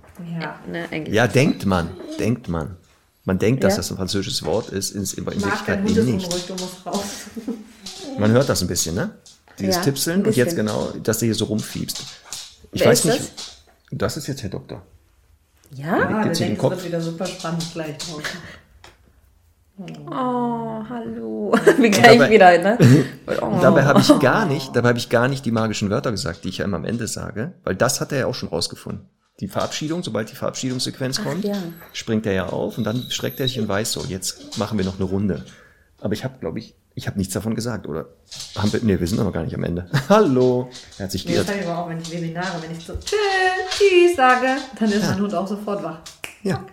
[0.41, 0.55] Ja.
[0.71, 1.13] ne, Englisch.
[1.13, 2.75] Ja, denkt man, denkt man.
[3.25, 3.77] Man denkt, dass Ja.
[3.77, 5.99] das ein französisches Wort ist, ist aber in Wirklichkeit nicht.
[5.99, 6.27] unruhig.
[8.17, 9.11] Man hört das ein bisschen, ne?
[9.59, 12.01] Dieses Ja, Tipseln ein und jetzt genau, dass du hier so rumfiebst.
[12.71, 13.31] Ich Wer weiß ist nicht.
[13.91, 14.17] Das?
[14.17, 14.81] ist jetzt Herr Doktor.
[15.75, 15.93] Ja?
[15.93, 16.71] Ah, jetzt wir in den Kopf.
[16.71, 18.23] wird wieder super spannend gleich draußen.
[20.11, 21.53] Oh, hallo.
[21.77, 22.77] Wie gleich dabei- wieder, ne?
[23.41, 23.59] Oh.
[23.61, 26.49] Dabei habe ich gar nicht, dabei habe ich gar nicht die magischen Wörter gesagt, die
[26.49, 29.07] ich ja immer am Ende sage, weil das hat er ja auch schon rausgefunden.
[29.39, 31.55] Die Verabschiedung, sobald die Verabschiedungssequenz kommt, ja.
[31.93, 34.83] springt er ja auf und dann streckt er sich und weiß so, jetzt machen wir
[34.83, 35.45] noch eine Runde.
[36.01, 38.07] Aber ich habe, glaube ich, ich habe nichts davon gesagt, oder?
[38.55, 39.89] Haben wir, nee, wir sind noch gar nicht am Ende.
[40.09, 40.69] Hallo.
[40.97, 41.49] Er hat sich das geirrt.
[41.61, 45.33] ich aber auch, wenn ich Webinare, wenn ich so tschüss, sage, dann ist mein Hund
[45.33, 45.99] auch sofort wach.
[46.43, 46.65] Ja.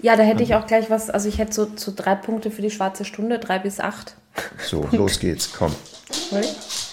[0.00, 2.62] Ja, da hätte ich auch gleich was, also ich hätte so, so drei Punkte für
[2.62, 4.14] die schwarze Stunde, drei bis acht.
[4.64, 5.74] So, los geht's, komm.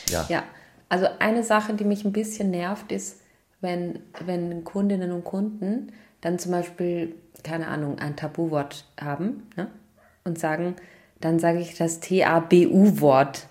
[0.10, 0.26] Ja.
[0.28, 0.44] Ja,
[0.90, 3.22] also eine Sache, die mich ein bisschen nervt, ist,
[3.62, 5.92] wenn, wenn Kundinnen und Kunden
[6.22, 9.68] dann zum Beispiel, keine Ahnung, ein Tabuwort haben ne?
[10.24, 10.76] und sagen,
[11.26, 13.48] dann sage ich das T-A-B-U-Wort.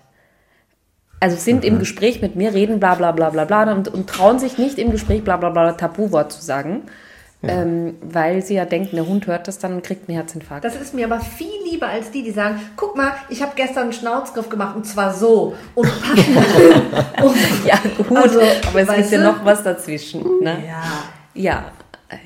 [1.19, 4.39] Also sind im Gespräch mit mir, reden bla bla bla bla bla und, und trauen
[4.39, 6.83] sich nicht im Gespräch bla bla bla Tabuwort zu sagen,
[7.43, 10.63] ähm, weil sie ja denken, der Hund hört das dann und kriegt einen Herzinfarkt.
[10.63, 13.83] Das ist mir aber viel lieber als die, die sagen, guck mal, ich habe gestern
[13.83, 16.35] einen Schnauzgriff gemacht und zwar so und packen
[17.65, 20.21] ja, gut, Also, aber es gibt ja noch was dazwischen.
[20.41, 20.63] Ne?
[20.65, 20.83] ja.
[21.33, 21.65] Ja.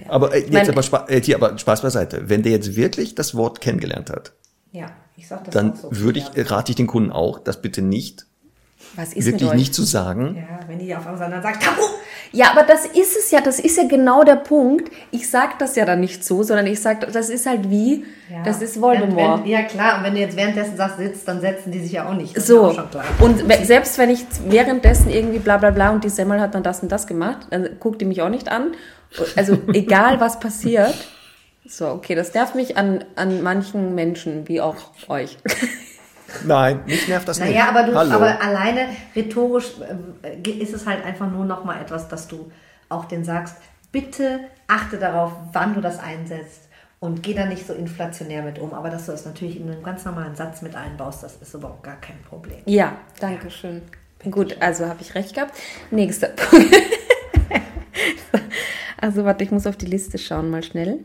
[0.07, 2.29] Aber äh, jetzt Mein- aber, Spa äh, hier, aber Spaß beiseite.
[2.29, 4.33] Wenn der jetzt wirklich das Wort kennengelernt hat,
[4.71, 5.97] Ja, ich sag das dann auch so.
[5.97, 8.25] würde ich, rate ich den Kunden auch, das bitte nicht,
[8.95, 10.35] Was ist wirklich nicht zu sagen.
[10.37, 11.81] Ja, wenn die auf einmal dann sagt, Tabu!
[12.31, 14.91] Ja, aber das ist es ja, das ist ja genau der Punkt.
[15.09, 18.43] Ich sag das ja dann nicht so, sondern ich sag, das ist halt wie, Ja.
[18.43, 19.43] das ist Voldemort.
[19.43, 22.07] Wenn, ja, klar, und wenn du jetzt währenddessen sagst, sitzt, dann setzen die sich ja
[22.07, 22.37] auch nicht.
[22.37, 22.65] Das so.
[22.65, 23.03] auch schon klar.
[23.19, 26.83] Und selbst wenn ich währenddessen irgendwie bla bla bla und die Semmel hat dann das
[26.83, 28.73] und das gemacht, dann guckt die mich auch nicht an.
[29.35, 30.93] Also egal was passiert.
[31.69, 34.75] So, okay, das nervt mich an, an manchen Menschen, wie auch
[35.07, 35.37] euch.
[36.43, 37.51] Nein, mich nervt das nicht.
[37.51, 38.15] Naja, aber, du, Hallo.
[38.15, 40.15] aber alleine rhetorisch ähm,
[40.59, 42.51] ist es halt einfach nur noch mal etwas, dass du
[42.89, 43.57] auch den sagst,
[43.91, 48.73] bitte achte darauf, wann du das einsetzt und geh da nicht so inflationär mit um.
[48.73, 51.83] Aber dass du das natürlich in einen ganz normalen Satz mit einbaust, das ist überhaupt
[51.83, 52.61] gar kein Problem.
[52.65, 53.83] Ja, danke schön.
[54.29, 55.53] Gut, also habe ich recht gehabt.
[55.91, 56.75] Nächster Punkt.
[58.97, 60.99] also warte, ich muss auf die Liste schauen, mal schnell.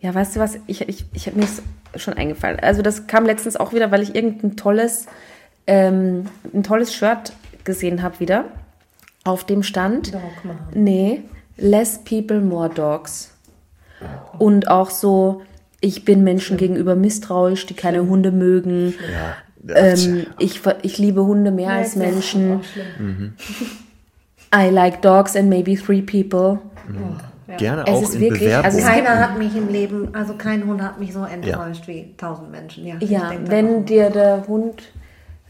[0.00, 0.58] Ja, weißt du was?
[0.66, 1.46] Ich, ich, ich habe mir
[1.96, 2.60] schon eingefallen.
[2.60, 5.06] Also das kam letztens auch wieder, weil ich irgendein tolles,
[5.66, 7.32] ähm, ein tolles Shirt
[7.64, 8.44] gesehen habe wieder.
[9.24, 10.14] Auf dem stand.
[10.14, 10.58] Dogma.
[10.72, 11.22] Nee,
[11.56, 13.34] less people, more dogs.
[14.38, 15.42] Und auch so,
[15.80, 18.94] ich bin Menschen gegenüber misstrauisch, die keine Hunde mögen.
[19.12, 19.74] Ja.
[19.74, 22.60] Ähm, ich, ich liebe Hunde mehr als Ja, ist Menschen.
[22.62, 23.34] schlimm.
[24.54, 26.60] I like dogs and maybe three people.
[27.56, 28.64] Gerne Es auch ist in wirklich- Bewerbung.
[28.66, 32.50] also Keiner hat mich im Leben, also kein Hund hat mich so enttäuscht wie tausend
[32.50, 32.86] Menschen.
[32.86, 34.82] Ja, Ja, wenn dir der Hund,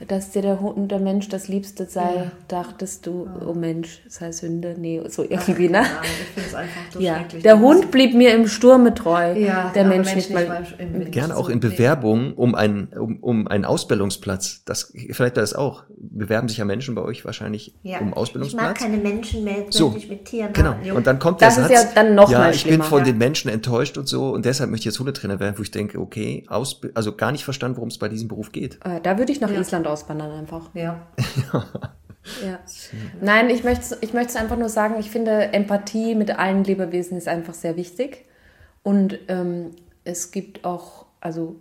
[0.07, 4.77] dass dir der Hund, der Mensch das Liebste sei, dachtest du, oh Mensch, sei Sünde.
[4.79, 5.79] Nee, so irgendwie, ne?
[5.79, 7.43] Ja, ich finde es einfach so Ja, schrecklich.
[7.43, 9.33] der Hund ist- blieb mir im Sturme treu.
[9.39, 10.65] ja, der aber Mensch nicht mal.
[10.79, 11.11] Wind.
[11.13, 11.59] Gerne auch in.
[11.59, 14.63] Bewerbungen um, ein, um, um einen Ausbildungsplatz.
[14.65, 15.83] Das, vielleicht das auch.
[16.01, 17.99] Bewerben sich ja Menschen bei euch wahrscheinlich Ja.
[17.99, 18.79] um Ich mag Ausbildungsplatz.
[18.79, 20.71] keine Menschen mehr, jetzt So, möchte ich mit Tieren Genau.
[20.75, 20.93] haben.
[20.93, 23.01] Und dann kommt Das der ist Satz, ja dann noch ja, mal ich bin von
[23.01, 23.05] Ja.
[23.07, 25.99] den Menschen enttäuscht und so und deshalb möchte ich jetzt Hundetrainer werden, wo ich denke,
[25.99, 28.79] okay, Ausb also gar nicht verstanden, worum es bei diesem Beruf geht.
[28.85, 30.75] Äh, Da würde ich nach Island auswandern einfach.
[30.75, 31.07] ja.
[32.45, 32.59] Ja.
[33.21, 37.29] Nein, ich möchte ich es einfach nur sagen, ich finde Empathie mit allen Lebewesen ist
[37.29, 38.27] einfach sehr wichtig.
[38.83, 39.71] Und ähm,
[40.05, 41.57] es gibt auch, also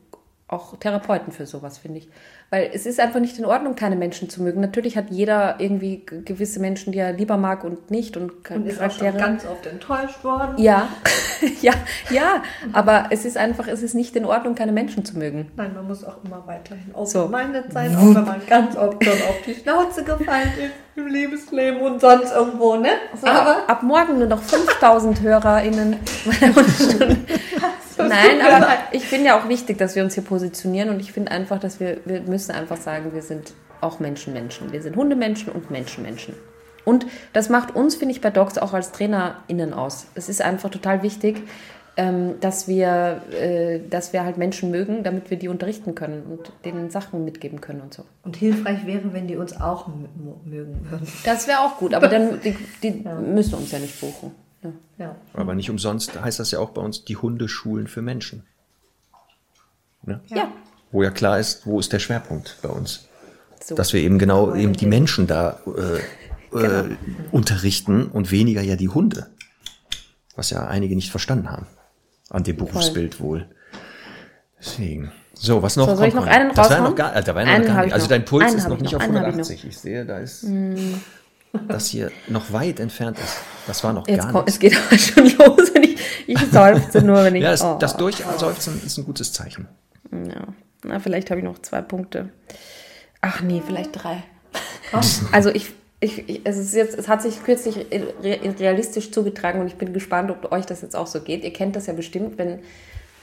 [0.47, 2.09] auch Therapeuten für sowas, finde ich.
[2.49, 4.61] Weil es ist einfach nicht in Ordnung, keine Menschen zu mögen.
[4.61, 8.81] Natürlich hat jeder irgendwie gewisse Menschen, die er lieber mag und nicht und, Und ist
[8.81, 10.53] auch schon ganz oft enttäuscht worden.
[10.57, 10.87] ja,
[11.61, 11.73] ja,
[12.09, 12.41] ja.
[12.71, 15.51] Aber es ist einfach, es ist nicht in Ordnung, keine Menschen zu mögen.
[15.57, 17.23] Nein, man muss auch immer weiterhin So.
[17.25, 21.81] open-minded sein, auch wenn man ganz oft schon auf die Schnauze gefallen ist im Lebensleben
[21.81, 22.89] und sonst irgendwo, ne?
[23.21, 27.17] So, ab, ab morgen nur noch 5000 HörerInnen meiner.
[27.97, 31.31] Nein, aber ich finde ja auch wichtig, dass wir uns hier positionieren und ich finde
[31.31, 34.71] einfach, dass wir, wir müssen einfach sagen, wir sind auch Menschenmenschen.
[34.71, 36.35] Wir sind Hundemenschen und Menschenmenschen.
[36.85, 40.07] Und das macht uns, finde ich, bei Dogs auch als TrainerInnen aus.
[40.15, 41.41] Es ist einfach total wichtig,
[41.97, 46.51] ähm, dass wir, äh, dass wir halt Menschen mögen, damit wir die unterrichten können und
[46.63, 48.05] denen Sachen mitgeben können und so.
[48.23, 49.87] Und hilfreich wäre, wenn die uns auch
[50.45, 51.07] mögen würden.
[51.25, 52.91] Das wäre auch gut, aber dann die, die
[53.33, 54.31] müssen uns ja nicht buchen.
[54.97, 55.15] Ja.
[55.34, 58.43] Aber nicht umsonst heißt das ja auch bei uns die Hundeschulen für Menschen.
[60.03, 60.22] Ne?
[60.28, 60.51] ja.
[60.91, 63.07] Wo ja klar ist, wo ist der Schwerpunkt bei uns.
[63.63, 63.76] So.
[63.76, 65.99] Dass wir eben genau eben die Menschen da äh,
[66.49, 66.63] Genau.
[66.86, 66.97] äh,
[67.34, 69.28] unterrichten und weniger ja die Hunde.
[70.38, 71.68] Was ja einige nicht verstanden haben.
[72.30, 73.47] An dem Berufsbild wohl.
[74.59, 75.11] Deswegen.
[75.34, 75.88] So, was noch?
[75.89, 77.88] So, soll ich noch einen Das war noch gar, Alter, war noch gar nicht.
[77.88, 78.99] ich Also dein Puls Einen ist noch ich nicht noch.
[79.01, 79.43] auf Einen hab ich noch.
[79.45, 79.65] 180.
[79.68, 80.45] Ich, sehe, da ist
[81.67, 83.37] das hier noch weit entfernt ist.
[83.67, 84.55] Das war noch Jetzt gar kommt, nicht.
[84.55, 87.43] es geht aber schon los und ich, ich seufze nur, wenn ich.
[87.43, 87.77] Ja, das, oh.
[87.79, 89.67] das Durchseufzen ist ein gutes Zeichen.
[90.11, 90.47] Ja.
[90.83, 92.29] Na, vielleicht habe ich noch zwei Punkte.
[93.21, 94.23] Ach nee, vielleicht drei.
[95.31, 99.67] Also ich, ich, ich es ist jetzt, es hat sich kürzlich re- realistisch zugetragen und
[99.67, 101.43] ich bin gespannt, ob euch das jetzt auch so geht.
[101.43, 102.59] Ihr kennt das ja bestimmt, wenn,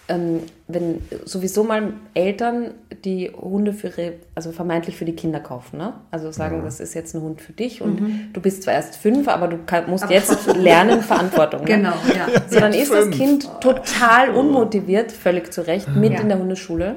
[0.09, 2.73] ähm, wenn sowieso mal Eltern
[3.05, 5.95] die Hunde für ihre, also vermeintlich für die Kinder kaufen, ne?
[6.11, 9.29] Also sagen, das ist jetzt ein Hund für dich und du bist zwar erst fünf,
[9.29, 11.61] aber du kann, musst jetzt lernen Verantwortung.
[11.65, 11.67] Ne?
[11.67, 12.27] Genau, ja.
[12.49, 13.11] So, dann ist das.
[13.11, 16.21] Kind total unmotiviert, völlig zu Recht, mit Ja.
[16.21, 16.97] in der Hundeschule.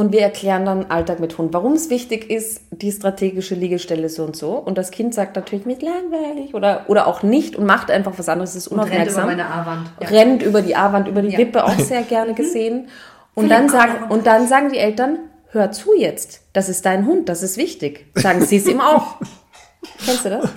[0.00, 4.24] Und wir erklären dann Alltag mit Hund, warum es wichtig ist, die strategische Liegestelle so
[4.24, 4.52] und so.
[4.52, 8.30] Und das Kind sagt natürlich mit langweilig oder, oder auch nicht und macht einfach was
[8.30, 9.26] anderes, ist Und rennt über unaufmerksam.
[9.26, 9.90] meine A-Wand.
[10.00, 10.08] Ja.
[10.08, 11.36] Rennt über die A-Wand, über die Ja.
[11.38, 12.88] Wippe, auch sehr gerne gesehen.
[13.34, 15.18] Und Philipp, dann, sagen, und dann sagen die Eltern,
[15.50, 18.06] hör zu jetzt, das ist dein Hund, das ist wichtig.
[18.14, 19.16] Sagen sie es ihm auch.
[20.06, 20.48] Kennst du das?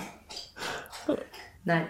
[1.66, 1.82] Nein.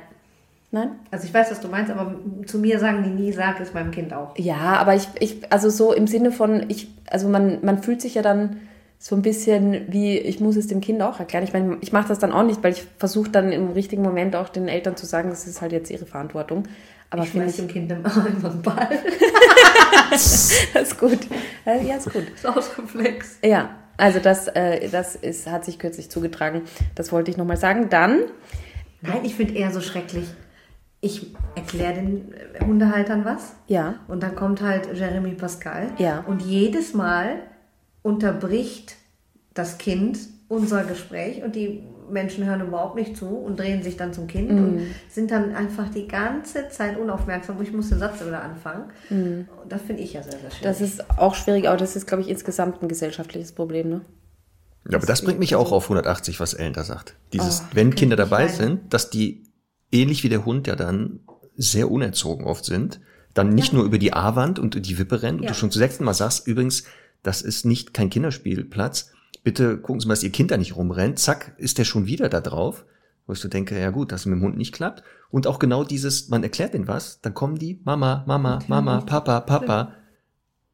[0.75, 0.91] Nein?
[1.13, 2.17] Also ich weiß, was du meinst, aber
[2.47, 4.37] zu mir sagen die nie, sag es meinem Kind auch.
[4.37, 8.17] Ja, aber ich, ich, also so im Sinne von, ich, also man, man fühlt sich
[8.17, 8.57] ja dann
[8.99, 11.45] so ein bisschen wie, ich muss es dem Kind auch erklären.
[11.45, 14.35] Ich meine, ich mache das dann auch nicht, weil ich versuche dann im richtigen Moment
[14.35, 16.65] auch den Eltern zu sagen, das ist halt jetzt ihre Verantwortung.
[17.09, 18.89] Aber Ich schmeiß ich, dem Kind immer einen Ball.
[20.11, 21.21] das ist gut.
[21.65, 22.25] Ja, ist gut.
[22.43, 23.39] Das ist aus Reflex.
[23.45, 26.63] Ja, also das, äh, das ist, hat sich kürzlich zugetragen.
[26.97, 27.91] Das wollte ich nochmal sagen.
[27.91, 28.23] Dann,
[29.03, 30.25] Nein, ich finde eher so schrecklich.
[31.05, 32.35] Ich erkläre den
[32.67, 33.53] Hundehaltern was.
[33.69, 35.89] ja, Und dann kommt halt Jeremy Pascal.
[35.99, 36.25] Ja.
[36.27, 37.41] Und jedes Mal
[38.03, 38.97] unterbricht
[39.55, 44.13] das Kind unser Gespräch und die Menschen hören überhaupt nicht zu und drehen sich dann
[44.13, 47.61] zum Kind und sind dann einfach die ganze Zeit unaufmerksam.
[47.63, 48.91] Ich muss den Satz wieder anfangen.
[49.09, 50.61] Und das finde ich ja sehr, sehr schwierig.
[50.63, 54.01] das ist auch schwierig, aber das ist, glaube ich, insgesamt ein gesellschaftliches Problem, ne?
[54.91, 57.15] Ja, aber das bringt mich auch auf 180, was Ellen da sagt.
[57.33, 59.44] Dieses, Oh, wenn Kinder dabei sind, dass die
[59.95, 61.21] ähnlich wie der Hund ja dann
[61.57, 63.01] sehr unerzogen oft sind,
[63.33, 65.51] dann nicht nur über die A-Wand und die Wippe rennen und Ja.
[65.51, 66.85] du schon zum sechsten Mal sagst, übrigens,
[67.23, 69.13] das ist nicht kein Kinderspielplatz.
[69.43, 71.19] Bitte gucken Sie mal, dass Ihr Kind da nicht rumrennt.
[71.19, 72.85] Zack, ist der schon wieder da drauf.
[73.27, 75.03] Wo ich so denke, ja gut, dass es mit dem Hund nicht klappt.
[75.31, 79.41] Und auch genau dieses, man erklärt denen was, dann kommen die, Mama, Mama, Mama, Papa,
[79.41, 79.95] Papa.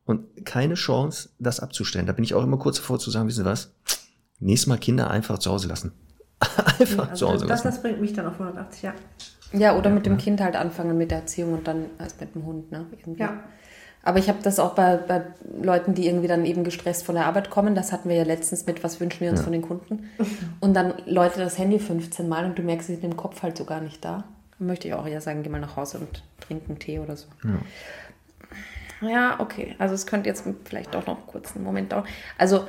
[0.04, 2.06] Und keine Chance, das abzustellen.
[2.06, 3.72] Da bin ich auch immer kurz davor zu sagen, wissen Sie was?
[4.40, 5.92] Nächstes Mal Kinder einfach zu Hause lassen.
[6.80, 7.68] einfach zu Also Hause das, lassen.
[7.68, 8.94] das bringt mich dann auf 180, ja.
[9.52, 12.46] Ja, oder mit dem Kind halt anfangen mit der Erziehung und dann erst mit dem
[12.46, 12.86] Hund, ne?
[12.92, 13.20] Irgendwie.
[13.20, 13.40] Ja.
[14.02, 15.22] Aber ich habe das auch bei, bei
[15.60, 17.74] Leuten, die irgendwie dann eben gestresst von der Arbeit kommen.
[17.74, 20.08] Das hatten wir ja letztens mit, was wünschen wir uns von den Kunden.
[20.60, 23.58] Und dann läutet das Handy 15 Mal und du merkst, sie sind im Kopf halt
[23.58, 24.24] so gar nicht da.
[24.58, 27.16] Dann möchte ich auch eher sagen, geh mal nach Hause und trink einen Tee oder
[27.16, 27.26] so.
[29.02, 29.74] Ja, okay.
[29.78, 32.04] Also es könnte jetzt vielleicht doch noch kurz einen Moment dauern.
[32.38, 32.66] Also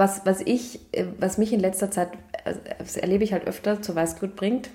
[0.00, 2.08] was, was ich, äh, was mich in letzter Zeit,
[2.44, 4.70] äh, das erlebe ich halt öfter zur Weißglut bringt,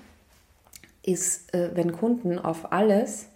[1.02, 3.26] ist, äh, wenn Kunden auf alles,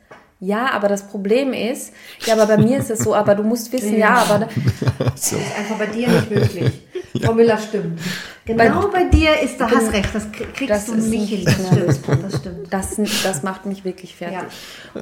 [0.43, 1.93] ja, aber das Problem ist,
[2.25, 4.49] ja, aber bei mir ist es so, aber du musst wissen, ja, aber
[4.99, 6.87] Das ist einfach bei dir nicht möglich.
[7.23, 8.01] Frau Müller stimmt.
[8.47, 11.59] Genau bei, dir ist, da hast recht, das krie- kriegst Das du ist nicht nicht
[11.59, 11.67] hin.
[11.69, 12.73] Das mehr stimmt, das stimmt.
[12.73, 14.39] das, das macht mich wirklich fertig.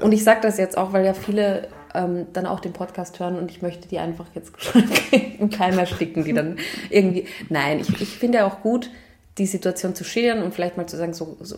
[0.03, 3.37] Und ich sage das jetzt auch, weil ja viele ähm, dann auch den Podcast hören
[3.39, 4.53] und ich möchte die einfach jetzt
[5.39, 6.57] im Keim ersticken, die dann
[6.91, 7.27] irgendwie.
[7.49, 8.91] Nein, ich, ich finde ja auch gut,
[9.39, 11.57] die Situation zu schildern und vielleicht mal zu sagen, so, so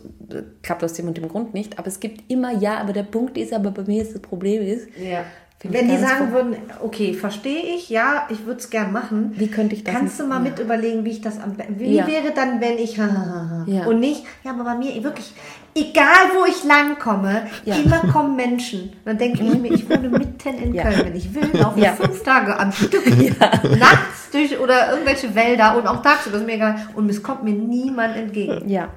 [0.63, 1.79] klappt aus dem und dem Grund nicht.
[1.79, 4.63] Aber es gibt immer, ja, aber der Punkt ist, aber bei mir ist das Problem
[4.63, 4.89] ist.
[4.99, 5.25] Ja.
[5.63, 9.35] Wenn die sagen würden, okay, verstehe ich, ja, ich würde es gern machen.
[9.37, 10.51] Wie könnte ich das Kannst du mal ja.
[10.51, 12.07] mit überlegen, wie ich das am Wie Ja.
[12.07, 12.97] wäre dann, wenn ich
[13.67, 13.87] Ja.
[13.87, 15.35] und nicht, ja, aber bei mir wirklich,
[15.75, 17.77] egal wo ich langkomme, Ja.
[17.77, 18.93] Immer kommen Menschen.
[19.05, 20.83] Dann denke ich mir, ich wohne mitten in Ja.
[20.85, 21.05] Köln.
[21.07, 21.93] Wenn ich will, laufe Ja.
[21.95, 23.05] fünf Tage am Stück.
[23.79, 26.77] Nachts durch oder irgendwelche Wälder und auch tagsüber, ist mir egal.
[26.95, 28.69] Und es kommt mir niemand entgegen.
[28.69, 28.89] Ja.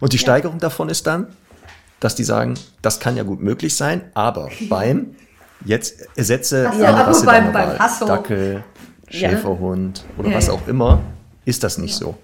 [0.00, 1.28] Und die Steigerung davon ist dann,
[2.00, 5.16] dass die sagen, das kann ja gut möglich sein, aber beim
[5.64, 7.78] jetzt ersetze Ach so, eine aber Rasse beim- beim.
[7.78, 8.06] Hasso.
[8.06, 8.62] Dackel,
[9.10, 9.30] Ja.
[9.30, 10.52] Schäferhund oder Ja, was ja.
[10.52, 11.00] auch immer,
[11.44, 12.16] ist das nicht so.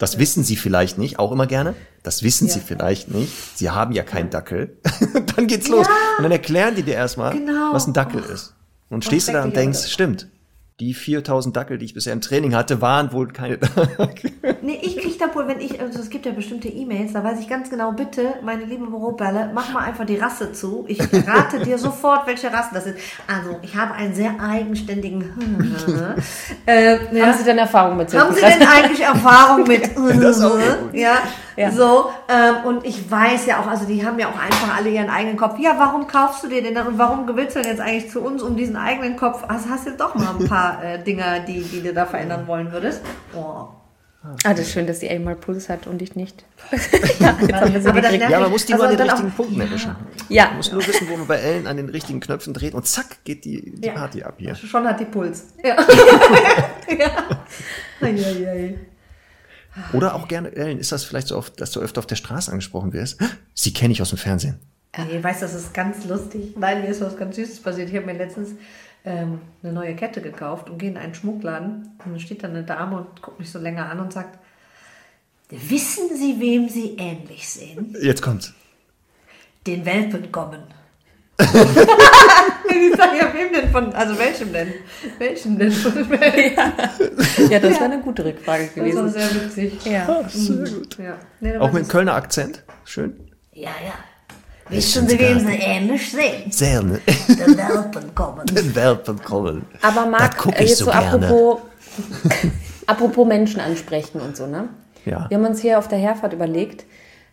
[0.00, 1.74] Das wissen sie vielleicht nicht, auch immer gerne.
[2.02, 3.30] Das wissen sie vielleicht nicht.
[3.56, 4.78] Sie haben ja keinen Dackel.
[5.36, 5.86] dann geht's los.
[6.16, 7.74] Und dann erklären die dir erstmal, Genau.
[7.74, 8.54] was ein Dackel ist.
[8.88, 10.28] Und stehst du da und denkst, stimmt.
[10.80, 13.58] Die 4000 Dackel, die ich bisher im Training hatte, waren wohl keine
[14.62, 17.48] Nee, ich da wohl, wenn ich, also es gibt ja bestimmte E-Mails, da weiß ich
[17.48, 20.84] ganz genau, bitte, meine liebe Büroperle, mach mal einfach die Rasse zu.
[20.88, 22.96] Ich rate dir sofort, welche Rassen das sind.
[23.26, 25.24] Also, ich habe einen sehr eigenständigen.
[26.66, 27.26] äh, ja.
[27.26, 29.90] Haben Sie denn Erfahrung mit Haben Sie denn eigentlich Erfahrung mit?
[30.92, 31.18] Ja,
[31.56, 31.70] Ja.
[31.70, 32.10] so.
[32.28, 35.36] Ähm, und ich weiß ja auch, also die haben ja auch einfach alle ihren eigenen
[35.36, 35.58] Kopf.
[35.58, 38.20] Ja, warum kaufst du dir den dann und warum willst du denn jetzt eigentlich zu
[38.20, 39.44] uns um diesen eigenen Kopf?
[39.48, 42.72] Also hast du doch mal ein paar äh, Dinger, die, die du da verändern wollen
[42.72, 43.02] würdest.
[43.34, 43.68] Oh.
[44.22, 46.44] Ah, das ist schön, dass sie einmal Puls hat und ich nicht.
[47.20, 49.96] ja, Ja, man muss die Also nur an den richtigen auch- Punkten erwischen.
[50.28, 52.86] Ja, Man muss nur wissen, wo man bei Ellen an den richtigen Knöpfen dreht und
[52.86, 53.94] zack, geht die, die Ja.
[53.94, 54.54] Party ab hier.
[54.54, 55.54] Schon hat die Puls.
[55.64, 55.74] Ja.
[56.98, 57.44] ja.
[59.92, 62.50] Oder auch gerne, Ellen, ist das vielleicht so oft, dass du öfter auf der Straße
[62.50, 63.18] angesprochen wirst?
[63.54, 64.58] Sie kenne ich aus dem Fernsehen.
[65.22, 66.54] Weißt du, das ist ganz lustig.
[66.58, 67.88] Nein, mir ist was ganz Süßes passiert.
[67.88, 68.50] Ich habe mir letztens
[69.04, 71.98] ähm, eine neue Kette gekauft und gehe in einen Schmuckladen.
[72.04, 74.38] Und da steht dann eine Dame und guckt mich so länger an und sagt,
[75.48, 77.96] wissen Sie, wem Sie ähnlich sehen?
[78.00, 78.52] Jetzt kommt's.
[79.66, 80.62] Den Welpen kommen.
[81.40, 84.74] ich sage, ja, wem denn von, also welchem denn?
[85.18, 86.72] Welchem denn von Welpen?
[87.50, 89.10] ja, das wäre eine gute Rückfrage Das war gewesen.
[89.10, 89.84] sehr witzig.
[89.86, 90.24] Ja.
[90.28, 90.98] Sehr gut.
[90.98, 91.16] Ja.
[91.40, 92.62] Nee, da Auch mit Kölner Akzent.
[92.84, 93.30] Schön.
[93.52, 93.94] Ja, ja.
[94.70, 96.50] Wissen Sie, wem Sie ähnlich sehen?
[96.50, 97.00] Sehr, ne?
[97.28, 98.46] Den Welpen kommen.
[98.54, 99.66] Den Welpen kommen.
[99.82, 101.26] Aber Marc, jetzt so so gerne.
[101.26, 101.60] apropos,
[102.86, 104.68] apropos Menschen ansprechen und so, ne?
[105.04, 105.26] Ja.
[105.28, 106.84] Wir haben uns hier auf der Herfahrt überlegt,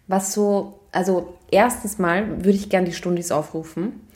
[0.07, 4.07] was so, also erstens mal würde ich gerne die Stundis aufrufen.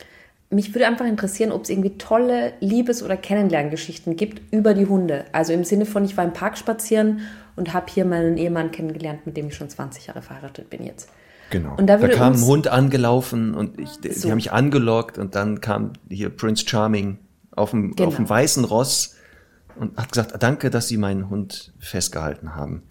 [0.49, 5.26] Mich würde einfach interessieren, ob es irgendwie tolle Liebes- oder Kennenlerngeschichten gibt über die Hunde.
[5.32, 7.22] Also im Sinne von, ich war im Park spazieren
[7.55, 11.09] und habe hier meinen Ehemann kennengelernt, mit dem ich schon 20 Jahre verheiratet bin jetzt.
[11.52, 11.76] Genau.
[11.78, 14.22] Und da da kam ein Hund angelaufen und ich, die, So.
[14.24, 17.20] die haben mich angelockt und dann kam hier Prince Charming
[17.56, 18.08] auf dem, Genau.
[18.10, 19.16] auf dem weißen Ross
[19.76, 22.84] und hat gesagt, danke, dass Sie meinen Hund festgehalten haben.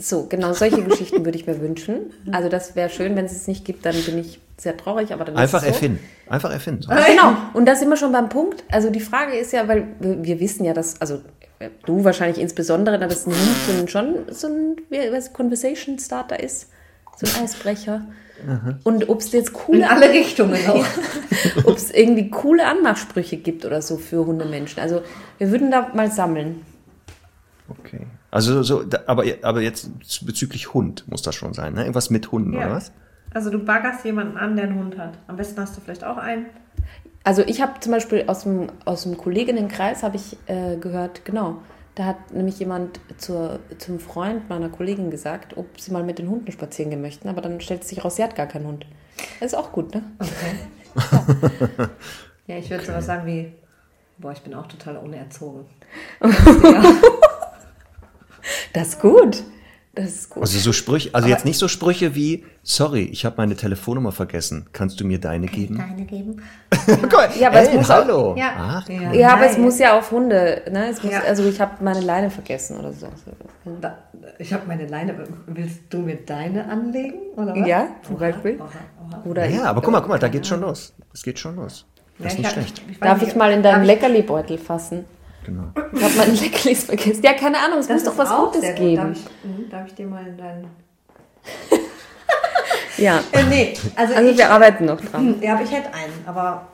[0.00, 2.12] So, genau, solche Geschichten würde ich mir wünschen.
[2.32, 5.24] Also das wäre schön, wenn es es nicht gibt, dann bin ich sehr traurig, aber
[5.24, 5.68] dann ist Einfach es so.
[5.74, 6.00] erfinden.
[6.28, 6.82] Einfach erfinden.
[6.82, 6.90] So.
[6.90, 8.64] Genau, und da sind wir schon beim Punkt.
[8.70, 11.20] Also die Frage ist ja, weil wir, wissen ja, dass, also
[11.60, 13.32] äh, du wahrscheinlich insbesondere, dass ein
[13.78, 16.68] Hund schon so ein wie, was, Conversation Starter ist,
[17.18, 18.02] so ein Eisbrecher.
[18.84, 20.86] Und ob es jetzt In coole, alle Richtungen auch.
[21.64, 24.80] ob es irgendwie coole Anmachsprüche gibt oder so für Hundemenschen.
[24.80, 25.02] Also
[25.38, 26.62] wir würden da mal sammeln.
[27.68, 28.06] Okay.
[28.30, 29.90] Also so, aber, aber jetzt
[30.24, 31.80] bezüglich Hund muss das schon sein, ne?
[31.80, 32.92] Irgendwas mit Hunden, oder was?
[33.34, 35.18] Also du baggerst jemanden an, der einen Hund hat.
[35.26, 36.46] Am besten hast du vielleicht auch einen.
[37.24, 41.60] Also ich habe zum Beispiel aus dem, aus dem Kolleginnenkreis habe ich äh, gehört, genau,
[41.98, 46.30] Da hat nämlich jemand zur, zum Freund meiner Kollegin gesagt, ob sie mal mit den
[46.30, 48.86] Hunden spazieren gehen möchten, aber dann stellt sich raus, sie hat gar keinen Hund.
[49.40, 50.04] Das ist auch gut, ne?
[52.46, 53.52] Ja, ich würde sowas sagen wie,
[54.16, 55.66] boah, ich bin auch total unerzogen.
[58.72, 59.42] Das ist gut.
[60.00, 60.42] Das ist gut.
[60.42, 64.66] Also so Sprüche, also jetzt nicht so Sprüche wie, sorry, ich habe meine Telefonnummer vergessen.
[64.72, 65.76] Kannst du mir deine geben?
[65.78, 66.40] Deine geben?
[67.40, 68.34] Ja, aber es muss auch- hallo.
[68.36, 68.50] Ja.
[68.56, 69.12] Ach, Ja.
[69.12, 70.88] Ja, aber es muss ja auf Hunde, ne?
[70.90, 71.20] Es muss, Ja.
[71.22, 73.08] Also ich habe meine Leine vergessen oder so.
[73.80, 73.98] Da,
[74.38, 75.14] ich habe meine Leine.
[75.46, 77.18] Willst du mir deine anlegen?
[77.36, 77.66] Oder was?
[77.68, 78.58] Ja, zum Beispiel.
[78.60, 78.68] Oha,
[79.10, 79.22] oha.
[79.24, 80.94] Oder ja, aber guck mal, guck mal, da geht's schon los.
[81.12, 81.86] Es geht schon los.
[82.18, 82.82] Das ist nicht ich hab- schlecht.
[82.90, 85.04] ich darf nicht, ich mal in deinen Leckerli-Beutel fassen?
[85.48, 85.64] Genau.
[85.94, 87.22] Ich habe meine Leckerlis vergessen.
[87.22, 88.76] Ja, keine Ahnung, es Das muss doch was Gutes gut.
[88.76, 88.96] geben.
[88.96, 90.66] Darf ich, mhm, darf ich dir mal in deinen.
[92.98, 95.34] Ja, Äh, nee, also, also ich, wir arbeiten noch dran.
[95.36, 96.66] Hm, Ja, aber ich hätte einen, aber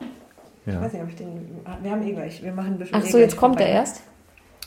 [0.67, 0.81] ich Ja.
[0.81, 1.61] weiß nicht, ob ich den.
[1.83, 2.43] Wir haben eh gleich.
[2.43, 3.79] Wir machen bestimmt Ach eh so, gleich jetzt kommt er vorbei.
[3.79, 4.01] erst?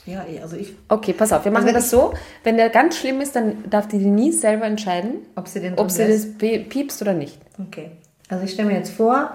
[0.06, 0.74] Ja, eh, also ich.
[0.88, 2.14] Okay, pass auf, wir machen wenn das so.
[2.44, 5.90] Wenn der ganz schlimm ist, dann darf die Denise selber entscheiden, Ob sie den ob
[5.90, 7.40] sie das pie- piepst oder nicht.
[7.60, 7.90] Okay.
[8.30, 9.32] Also ich stelle mir jetzt vor,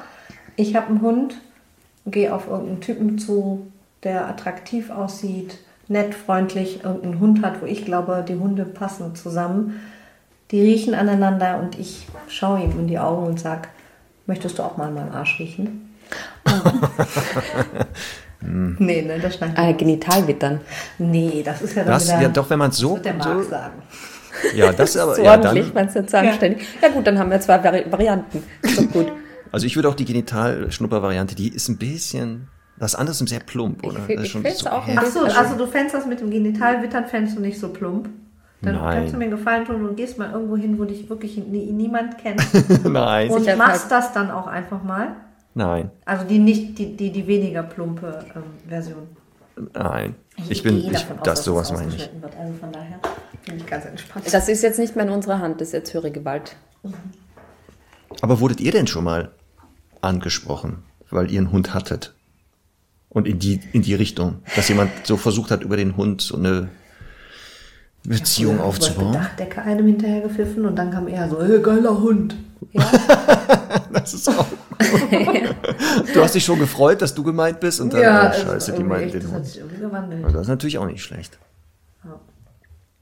[0.55, 1.35] ich habe einen Hund,
[2.07, 3.67] gehe auf irgendeinen Typen zu,
[4.05, 9.81] der attraktiv aussieht, nett, freundlich, irgendeinen Hund hat, wo ich glaube, die Hunde passen zusammen.
[10.51, 13.69] Die riechen aneinander und ich schaue ihm in die Augen und sage,
[14.27, 15.89] möchtest du auch mal an meinem Arsch riechen?
[18.41, 19.73] nee, ne, das schneidet Ah.
[19.73, 20.61] Genitalwittern.
[20.99, 23.15] Nee, das ist ja dann Das, wieder, ja doch, wenn man es so, wird der
[23.15, 23.83] Marc so sagen.
[24.55, 26.67] ja, das aber, So ja, ordentlich, dann, meinst du jetzt anständig?
[26.83, 26.89] Ja.
[26.89, 28.43] gut, dann haben wir zwei Vari Varianten.
[28.63, 29.13] Ist doch gut.
[29.53, 32.49] also ich würde auch die Genitalschnupper-Variante, die ist ein bisschen,
[32.83, 34.01] das andere ist sehr plump, oder?
[34.01, 36.07] das ist ich schon find's so, auch ein Ach so, bisschen- also du fändest das
[36.07, 38.09] mit dem Genitalwittern, fändest du nicht so plump?
[38.61, 38.99] Dann Nein.
[38.99, 41.73] kannst du mir einen Gefallen tun und gehst mal irgendwo hin, wo dich wirklich nie,
[41.73, 42.41] niemand kennt.
[42.85, 45.17] Nein, Und Sicher machst halt- das dann auch einfach mal.
[45.55, 49.07] nein, Also die nicht, die, die, die weniger plumpe ähm, Version.
[49.75, 50.15] nein.
[50.49, 52.11] Ich bin, gehe ich, davon aus, das dass sowas es meine ich.
[52.21, 52.37] Wird.
[52.39, 52.99] Also von daher
[53.47, 54.25] bin ich ganz entspannt.
[54.33, 56.57] Das ist jetzt nicht mehr in unserer Hand, das ist jetzt höhere Gewalt.
[58.21, 59.31] Aber wurdet ihr denn schon mal
[60.01, 62.15] angesprochen, weil ihr einen Hund hattet?
[63.13, 66.37] Und in die, in die Richtung, dass jemand so versucht hat, über den Hund so
[66.37, 66.69] eine
[68.05, 69.13] Beziehung Beispiel aufzubauen?
[69.13, 72.37] Dachdecke einem hinterher gepfiffen und dann kam er so, hey, geiler Hund.
[73.93, 74.47] Das ist auch.
[76.15, 78.91] du hast dich schon gefreut, dass du gemeint bist und dann, oh, also scheiße, die
[78.95, 80.25] echt, den das Hund.
[80.25, 81.39] Also das ist natürlich auch nicht schlecht.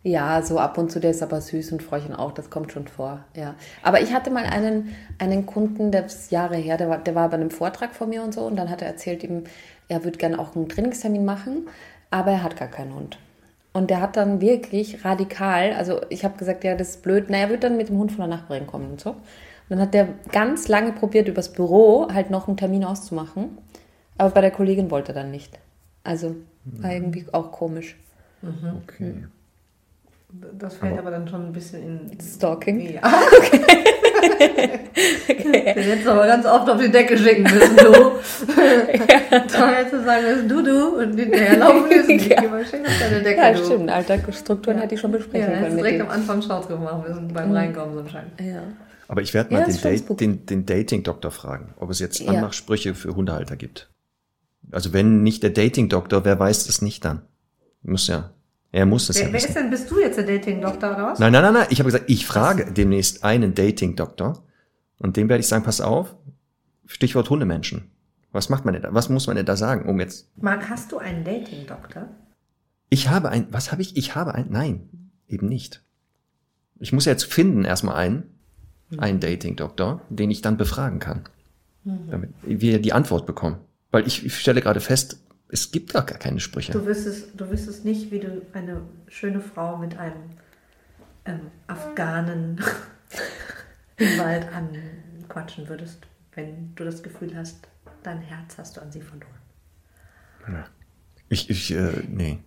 [0.02, 2.86] Ja, so ab und zu, der ist aber süß und Fräuchen auch, das kommt schon
[2.88, 3.54] vor, ja.
[3.82, 7.28] Aber ich hatte mal einen, einen Kunden, der ist Jahre her, der war, der war
[7.28, 9.44] bei einem Vortrag von mir und so und dann hat er erzählt ihm,
[9.90, 11.68] er würde gerne auch einen Trainingstermin machen,
[12.10, 13.18] aber er hat gar keinen Hund.
[13.72, 17.38] Und der hat dann wirklich radikal, also ich habe gesagt, ja, das ist blöd, na,
[17.38, 19.10] er wird dann mit dem Hund von der Nachbarin kommen und so.
[19.10, 19.18] Und
[19.68, 23.58] dann hat der ganz lange probiert, übers Büro halt noch einen Termin auszumachen,
[24.18, 25.58] aber bei der Kollegin wollte er dann nicht.
[26.02, 26.34] Also
[26.64, 27.96] war irgendwie auch komisch.
[28.42, 29.24] Okay.
[30.58, 32.20] Das fällt aber dann schon ein bisschen in...
[32.20, 32.94] Stalking.
[32.94, 33.02] Ja.
[34.20, 37.92] Den hättest du aber ganz oft auf die Decke schicken müssen, du.
[39.30, 42.18] Dann hättest du sagen müssen, du, du, und hinterher laufen müssen.
[42.30, 42.40] Ja.
[42.40, 43.64] Geh mal schön auf deine Decke, Ja, du.
[43.64, 43.90] stimmt.
[43.90, 46.60] Alltagsstrukturen hätte ich schon Ja, besprechen dann hättest können du mit direkt am Anfang Schau
[46.60, 48.32] drüber machen müssen, beim Reinkommen so ein Schein.
[48.40, 48.62] Ja.
[49.08, 52.30] Aber ich werde mal Ja, den, Date, den, den Dating-Doktor fragen, ob es jetzt Ja.
[52.30, 53.88] Anmachsprüche für Hundehalter gibt.
[54.70, 57.22] Also wenn nicht der Dating-Doktor, wer weiß es nicht dann?
[57.82, 58.30] Muss ja.
[58.72, 59.54] Er muss das Wer, ja wer ist wissen.
[59.54, 61.18] denn, bist du jetzt der Dating-Doktor oder was?
[61.18, 61.66] Nein, nein, nein, nein.
[61.70, 64.44] Ich habe gesagt, ich frage demnächst einen Dating-Doktor
[64.98, 66.14] und dem werde ich sagen, pass auf,
[66.86, 67.90] Stichwort Hundemenschen.
[68.32, 68.94] Was macht man denn da?
[68.94, 72.08] Was muss man denn da sagen, um jetzt Marc, hast du einen Dating-Doktor?
[72.90, 73.96] Ich habe ein, was habe ich?
[73.96, 74.88] Ich habe ein, nein,
[75.28, 75.82] eben nicht.
[76.78, 78.38] Ich muss jetzt finden erstmal einen,
[78.98, 81.24] einen Dating-Doktor, den ich dann befragen kann.
[81.84, 83.56] Damit wir die Antwort bekommen.
[83.90, 85.20] Weil ich, ich stelle gerade fest,
[85.52, 86.72] es gibt gar keine Sprüche.
[86.72, 90.30] Du wüsstest, du wüsstest nicht, wie du eine schöne Frau mit einem
[91.24, 92.60] ähm, Afghanen
[93.96, 97.68] im Wald anquatschen würdest, wenn du das Gefühl hast,
[98.02, 99.34] dein Herz hast du an sie verloren.
[101.28, 102.40] Ich, ich, äh, nee.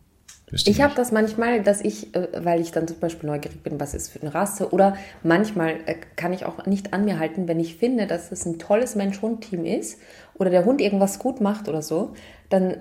[0.54, 3.80] Wüsste Ich habe das manchmal, dass ich, äh, weil ich dann zum Beispiel neugierig bin,
[3.80, 7.47] was ist für eine Rasse, oder manchmal äh, kann ich auch nicht an mir halten,
[7.47, 9.99] wenn ich finde, dass es ein tolles Mensch-Hund-Team ist
[10.36, 12.14] oder der Hund irgendwas gut macht oder so,
[12.49, 12.78] dann äh,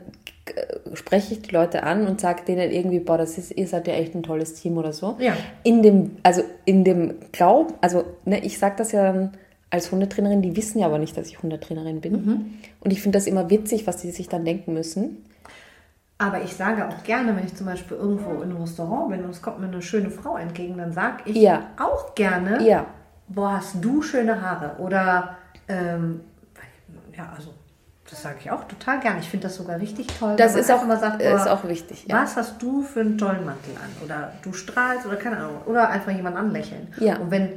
[0.93, 3.95] spreche ich die Leute an und sage denen irgendwie, boah, das ist, ihr seid ja
[3.95, 5.17] echt ein tolles Team oder so.
[5.19, 5.35] Ja.
[5.63, 9.33] In dem, also in dem Glauben, also ne, ich sage das ja dann
[9.71, 12.59] als Hundetrainerin, die wissen ja aber nicht, dass ich Hundetrainerin bin.
[12.81, 15.25] Und ich finde das immer witzig, was die sich dann denken müssen.
[16.23, 19.31] Aber ich sage auch gerne, wenn ich zum Beispiel irgendwo in einem Restaurant bin und
[19.31, 21.63] es kommt mir eine schöne Frau entgegen, dann sage ich Ja.
[21.79, 22.87] auch gerne, Ja.
[23.29, 24.77] boah, hast du schöne Haare.
[24.79, 25.37] Oder,
[25.69, 26.21] ähm,
[27.17, 27.53] ja, also
[28.11, 29.17] Das sage ich auch total gern.
[29.21, 30.37] Ich finde das sogar richtig toll.
[30.37, 32.05] Das ist auch, sagt, ist boah, auch wichtig.
[32.09, 32.21] Ja.
[32.23, 33.89] Was hast du für einen tollen Mantel an?
[34.05, 35.63] Oder du strahlst oder keine Ahnung.
[35.65, 36.89] Oder einfach jemanden anlächeln.
[36.99, 37.17] Ja.
[37.17, 37.49] Und wenn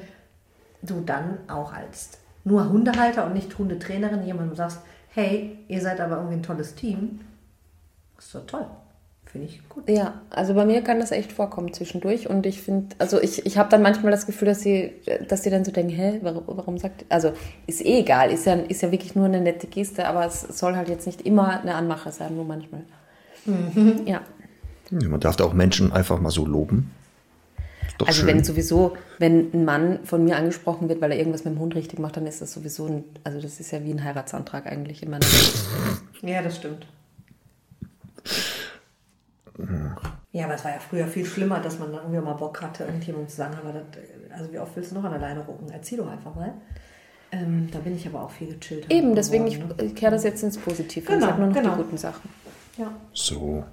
[0.82, 2.11] du dann auch als
[2.45, 4.80] nur Hundehalter und nicht Hundetrainerin jemandem sagst,
[5.13, 7.20] hey, ihr seid aber irgendwie ein tolles Team,
[8.18, 8.66] ist doch toll.
[9.26, 9.89] Finde ich gut.
[9.89, 13.57] Ja, also bei mir kann das echt vorkommen zwischendurch und ich finde, also ich, ich
[13.57, 14.93] habe dann manchmal das Gefühl, dass sie,
[15.28, 17.34] dass sie dann so denken, hä, warum, warum sagt, also
[17.68, 20.76] ist eh egal, ist ja, ist ja wirklich nur eine nette Geste, aber es soll
[20.76, 22.82] halt jetzt nicht immer eine Anmache sein, nur manchmal.
[24.05, 24.22] Ja,
[24.89, 26.91] Ja, Man darf da auch Menschen einfach mal so loben.
[27.97, 28.28] Doch also schön.
[28.28, 31.76] wenn sowieso, wenn ein Mann von mir angesprochen wird, weil er irgendwas mit dem Hund
[31.76, 35.01] richtig macht, dann ist das sowieso ein, also das ist ja wie ein Heiratsantrag eigentlich
[35.01, 35.26] in meiner.
[36.22, 36.86] Ja, das stimmt.
[40.32, 42.84] Ja, aber es war ja früher viel schlimmer, dass man dann irgendwie mal Bock hatte,
[42.84, 43.84] irgendjemandem zu sagen, aber das,
[44.38, 45.69] also wie oft willst du noch an der Leine rucken?
[45.71, 46.53] Erzähl doch einfach mal.
[47.32, 48.91] Ähm, da bin ich aber auch viel gechillter.
[48.91, 49.86] Eben, deswegen, ich, geworden, ne?
[49.86, 51.76] ich kehre das jetzt ins Positive und Genau, sage nur noch genau.
[51.76, 52.30] die guten Sachen.
[52.78, 52.91] Ja.
[53.13, 53.63] So.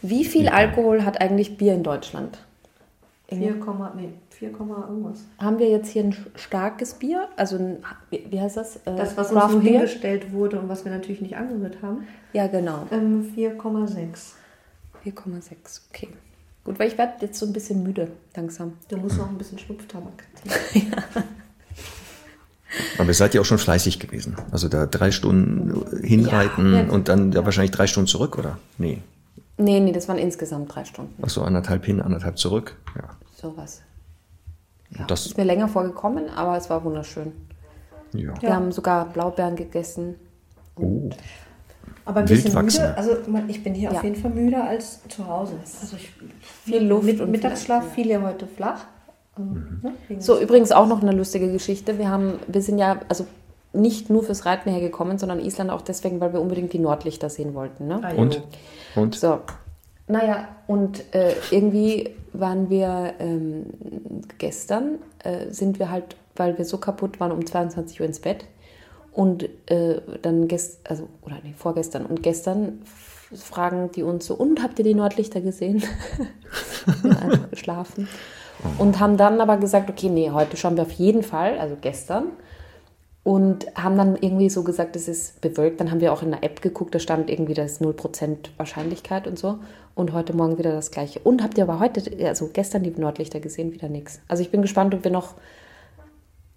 [0.00, 2.38] Wie viel Alkohol hat eigentlich Bier in Deutschland?
[3.28, 4.12] 4, nee,
[4.50, 4.50] 4,
[4.88, 5.20] irgendwas.
[5.38, 7.28] Haben wir jetzt hier ein starkes Bier?
[7.36, 7.76] Also ein,
[8.10, 8.76] wie heißt das?
[8.76, 9.72] Äh, Das, was uns Craft so Beer?
[9.72, 12.06] hingestellt wurde und was wir natürlich nicht angerührt haben.
[12.32, 12.86] Ja, genau.
[12.90, 14.32] Ähm, 4,6.
[15.04, 15.80] 4,6.
[15.90, 16.08] Okay.
[16.64, 18.74] Gut, weil ich werde jetzt so ein bisschen müde, langsam.
[18.88, 20.24] Du musst noch ein bisschen Schnupftabak
[20.72, 20.94] ziehen.
[22.98, 24.36] Aber ihr seid ja auch schon fleißig gewesen.
[24.50, 26.90] Also da drei Stunden hinreiten Ja, ja.
[26.90, 28.58] und dann ja wahrscheinlich drei Stunden zurück, oder?
[28.78, 28.98] Nee.
[29.58, 31.14] Nee, nee, das waren insgesamt drei Stunden.
[31.22, 32.76] Ach so, anderthalb hin, anderthalb zurück.
[32.96, 33.10] Ja.
[33.36, 33.82] Sowas.
[34.98, 37.32] Ja, das- ist mir länger vorgekommen, aber es war wunderschön.
[38.12, 38.32] ja.
[38.40, 40.16] Wir haben sogar Blaubeeren gegessen.
[40.76, 41.08] Oh.
[42.04, 42.94] Aber ein bisschen müde.
[42.96, 43.12] Also
[43.48, 43.96] ich bin hier Ja.
[43.98, 45.54] auf jeden Fall müder als zu Hause.
[45.80, 46.12] Also ich,
[46.64, 48.84] Viel Luft Mit, und Mittagsschlaf fiel ja heute flach.
[49.34, 49.80] Also, Mhm.
[50.08, 51.98] ne, So, übrigens auch noch eine lustige Geschichte.
[51.98, 53.26] Wir haben, wir sind ja, also
[53.72, 57.54] nicht nur fürs Reiten hergekommen, sondern Island auch deswegen, weil wir unbedingt die Nordlichter sehen
[57.54, 57.86] wollten.
[57.86, 58.00] Ne?
[58.02, 58.12] Ah.
[58.14, 58.42] Und?
[58.94, 59.14] Und?
[59.14, 59.38] So,
[60.08, 63.66] naja, und äh, irgendwie waren wir ähm,
[64.38, 68.46] gestern, äh, sind wir halt, weil wir so kaputt waren, um 22 Uhr ins Bett.
[69.12, 72.82] Und äh, dann gestern, also, oder nee, vorgestern und gestern
[73.34, 75.82] fragen die uns so, und habt ihr die Nordlichter gesehen?
[77.02, 78.08] einfach geschlafen.
[78.78, 82.28] Und haben dann aber gesagt, okay, nee, heute schauen wir auf jeden Fall, also gestern.
[83.24, 85.80] Und haben dann irgendwie so gesagt, es ist bewölkt.
[85.80, 89.38] Dann haben wir auch in der App geguckt, da stand irgendwie das 0% Wahrscheinlichkeit und
[89.38, 89.58] so.
[89.94, 91.20] Und heute Morgen wieder das gleiche.
[91.20, 94.20] Und habt ihr aber heute, also gestern die Nordlichter gesehen, wieder nichts.
[94.26, 95.34] Also ich bin gespannt, ob wir noch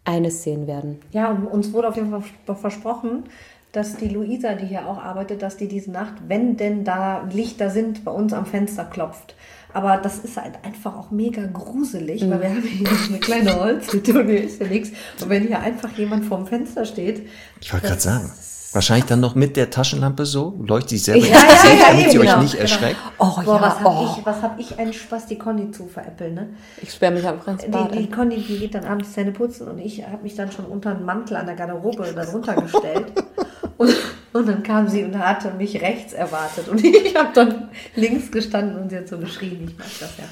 [0.05, 0.99] eines sehen werden.
[1.11, 3.25] Ja, und uns wurde auf jeden Fall vers- versprochen,
[3.71, 7.69] dass die Luisa, die hier auch arbeitet, dass die diese Nacht, wenn denn da Lichter
[7.69, 9.35] sind, bei uns am Fenster klopft.
[9.75, 14.17] Aber das ist halt einfach auch mega gruselig, weil wir haben hier eine kleine Holzhütte
[14.17, 14.91] und hier ist ja nichts.
[15.21, 17.27] Und wenn hier einfach jemand vorm Fenster steht,
[17.59, 18.31] Ich wollte gerade sagen.
[18.71, 21.87] Wahrscheinlich dann noch mit der Taschenlampe so, leuchtet sich selber Ja, ins ja, Gesicht, ja,
[21.89, 22.61] damit sie genau, euch nicht genau.
[22.61, 22.97] erschreckt.
[23.19, 24.15] Oh boah, ja, was hab oh.
[24.17, 26.49] ich, was hab ich einen Spaß, die Conny zu veräppeln, ne?
[26.81, 27.93] Ich sperre mich einfach ins Bad.
[27.93, 28.09] Die, die.
[28.09, 31.03] Conny, die geht dann abends Zähne putzen und ich habe mich dann schon unter den
[31.03, 33.11] Mantel an der Garderobe darunter gestellt.
[33.77, 33.93] und,
[34.39, 36.67] und dann kam sie und hatte mich rechts erwartet.
[36.67, 39.65] Und ich habe dann links gestanden und sie hat so geschrien.
[39.67, 40.23] Ich mag das ja.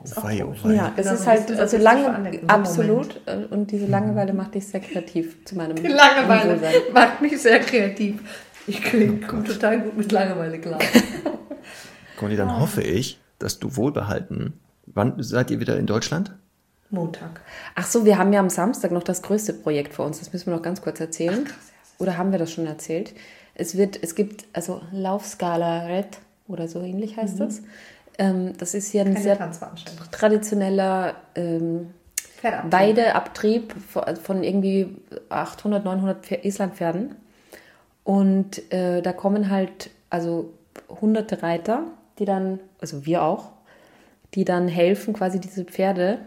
[0.00, 0.74] Oh, wei, oh, wei.
[0.74, 3.20] Ja, es Genau, ist halt, also lange, absolut.
[3.26, 6.74] äh, Und diese Langeweile macht dich sehr kreativ zu meinem Die Langeweile Unwohlsein.
[6.92, 8.20] macht mich sehr kreativ.
[8.66, 8.82] Ich
[9.26, 10.78] komme total gut mit Langeweile klar.
[12.16, 14.54] Conny, dann hoffe ich, dass du wohlbehalten.
[14.86, 16.32] Wann seid ihr wieder in Deutschland?
[16.90, 17.40] Montag.
[17.74, 20.18] Ach so, wir haben ja am Samstag noch das größte Projekt für uns.
[20.20, 21.46] Das müssen wir noch ganz kurz erzählen.
[21.98, 23.14] Oder haben wir das schon erzählt?
[23.54, 27.62] Es wird, es gibt also Laufskala Red oder so ähnlich heißt das.
[28.18, 29.36] Ähm, das ist hier ein Keine sehr
[30.10, 31.90] traditioneller ähm.
[32.70, 33.74] Weideabtrieb
[34.22, 34.96] von- irgendwie
[35.28, 37.16] 800, 900 Pfer- Islandpferden.
[38.04, 40.52] Und äh, da kommen halt also
[41.00, 41.82] hunderte Reiter,
[42.20, 43.50] die dann, also wir auch,
[44.34, 46.18] die dann helfen, quasi diese Pferde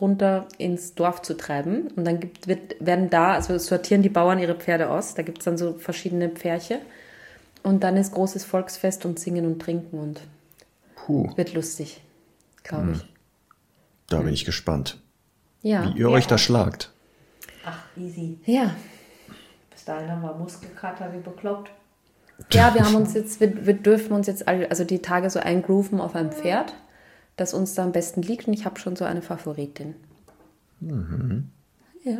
[0.00, 1.88] runter ins Dorf zu treiben.
[1.96, 5.14] Und dann gibt, wird, werden da, also sortieren die Bauern ihre Pferde aus.
[5.14, 6.80] Da gibt es dann so verschiedene Pferche.
[7.62, 10.20] Und dann ist großes Volksfest und Singen und Trinken und
[10.94, 12.00] Puh, wird lustig,
[12.62, 13.04] glaube ich.
[14.08, 14.98] da bin ich gespannt,
[15.62, 15.84] Ja.
[15.94, 16.90] wie ihr euch da schlagt.
[17.66, 18.38] Ach, easy.
[18.46, 18.74] Ja.
[19.70, 21.70] Bis dahin haben wir Muskelkater wie bekloppt.
[22.52, 25.40] Ja, wir haben uns jetzt, wir, wir dürfen uns jetzt all, also die Tage so
[25.40, 26.72] eingrooven auf einem Pferd,
[27.40, 29.94] das uns da am besten liegt und ich habe schon so eine Favoritin.
[32.04, 32.18] Ja.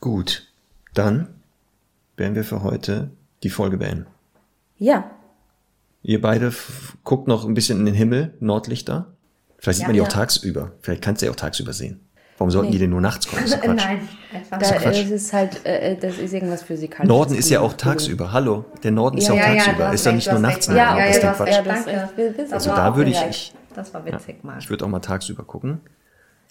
[0.00, 0.48] Gut,
[0.94, 1.28] dann
[2.16, 3.10] werden wir für heute
[3.42, 4.06] die Folge beenden.
[4.78, 5.10] Ja,
[6.04, 6.52] Ihr beide
[7.04, 9.12] guckt noch ein bisschen in den Himmel, Nordlichter.
[9.58, 10.12] Vielleicht sieht Ja, man die auch ja.
[10.12, 10.72] tagsüber.
[10.80, 12.00] Vielleicht kannst du ja auch tagsüber sehen.
[12.38, 12.72] Warum sollten Nee.
[12.72, 13.42] die denn nur nachts kommen?
[13.42, 13.76] Das ist Quatsch.
[13.86, 14.84] Nein, einfach Da, Quatsch.
[15.02, 17.08] das ist halt, äh, das ist irgendwas physikalisches.
[17.08, 17.76] Norden ist ja auch Cool.
[17.76, 18.32] tagsüber.
[18.32, 19.92] Hallo, der Norden ist Ja, auch ja, ja, tagsüber.
[19.92, 20.66] ist recht, nicht nur nachts.
[20.66, 21.48] Ja, ja, ist ja, Quatsch.
[21.64, 24.58] Das ist- Das Also da auch würde ich, Das war witzig, Marc.
[24.60, 25.80] ich würde auch mal tagsüber gucken.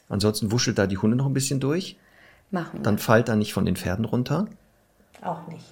[0.10, 1.98] Ansonsten wuschelt da die Hunde noch ein bisschen durch.
[2.50, 2.84] Machen wir.
[2.84, 4.48] Dann fallt er nicht von den Pferden runter.
[5.22, 5.66] Auch nicht.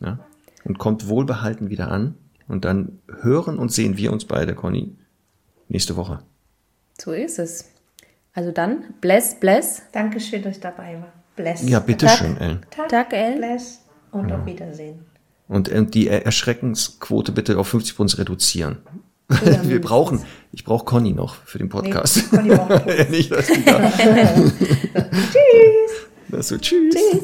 [0.00, 0.18] Ja,
[0.64, 2.14] und kommt wohlbehalten wieder an.
[2.48, 4.94] Und dann hören und sehen wir uns beide, Conny,
[5.68, 6.20] nächste Woche.
[7.00, 7.70] So ist es.
[8.34, 9.82] Also dann, bless, bless.
[9.92, 11.12] Dankeschön, dass ich dabei war.
[11.36, 11.68] Bless.
[11.68, 12.60] Ja, bitteschön, Ellen.
[12.70, 13.38] Tag, Tag, Ellen.
[13.38, 13.80] Bless
[14.12, 15.04] und auf Wiedersehen.
[15.48, 18.78] Und äh, die Er- Erschreckensquote bitte auf 50 Prozent reduzieren.
[19.28, 22.30] Wir brauchen, ich brauche Conny noch für den Podcast.
[22.30, 23.90] Conny braucht Nicht, dass die da.
[23.98, 24.52] tschüss.
[26.28, 26.94] Das so, tschüss.
[26.94, 27.22] Tschüss.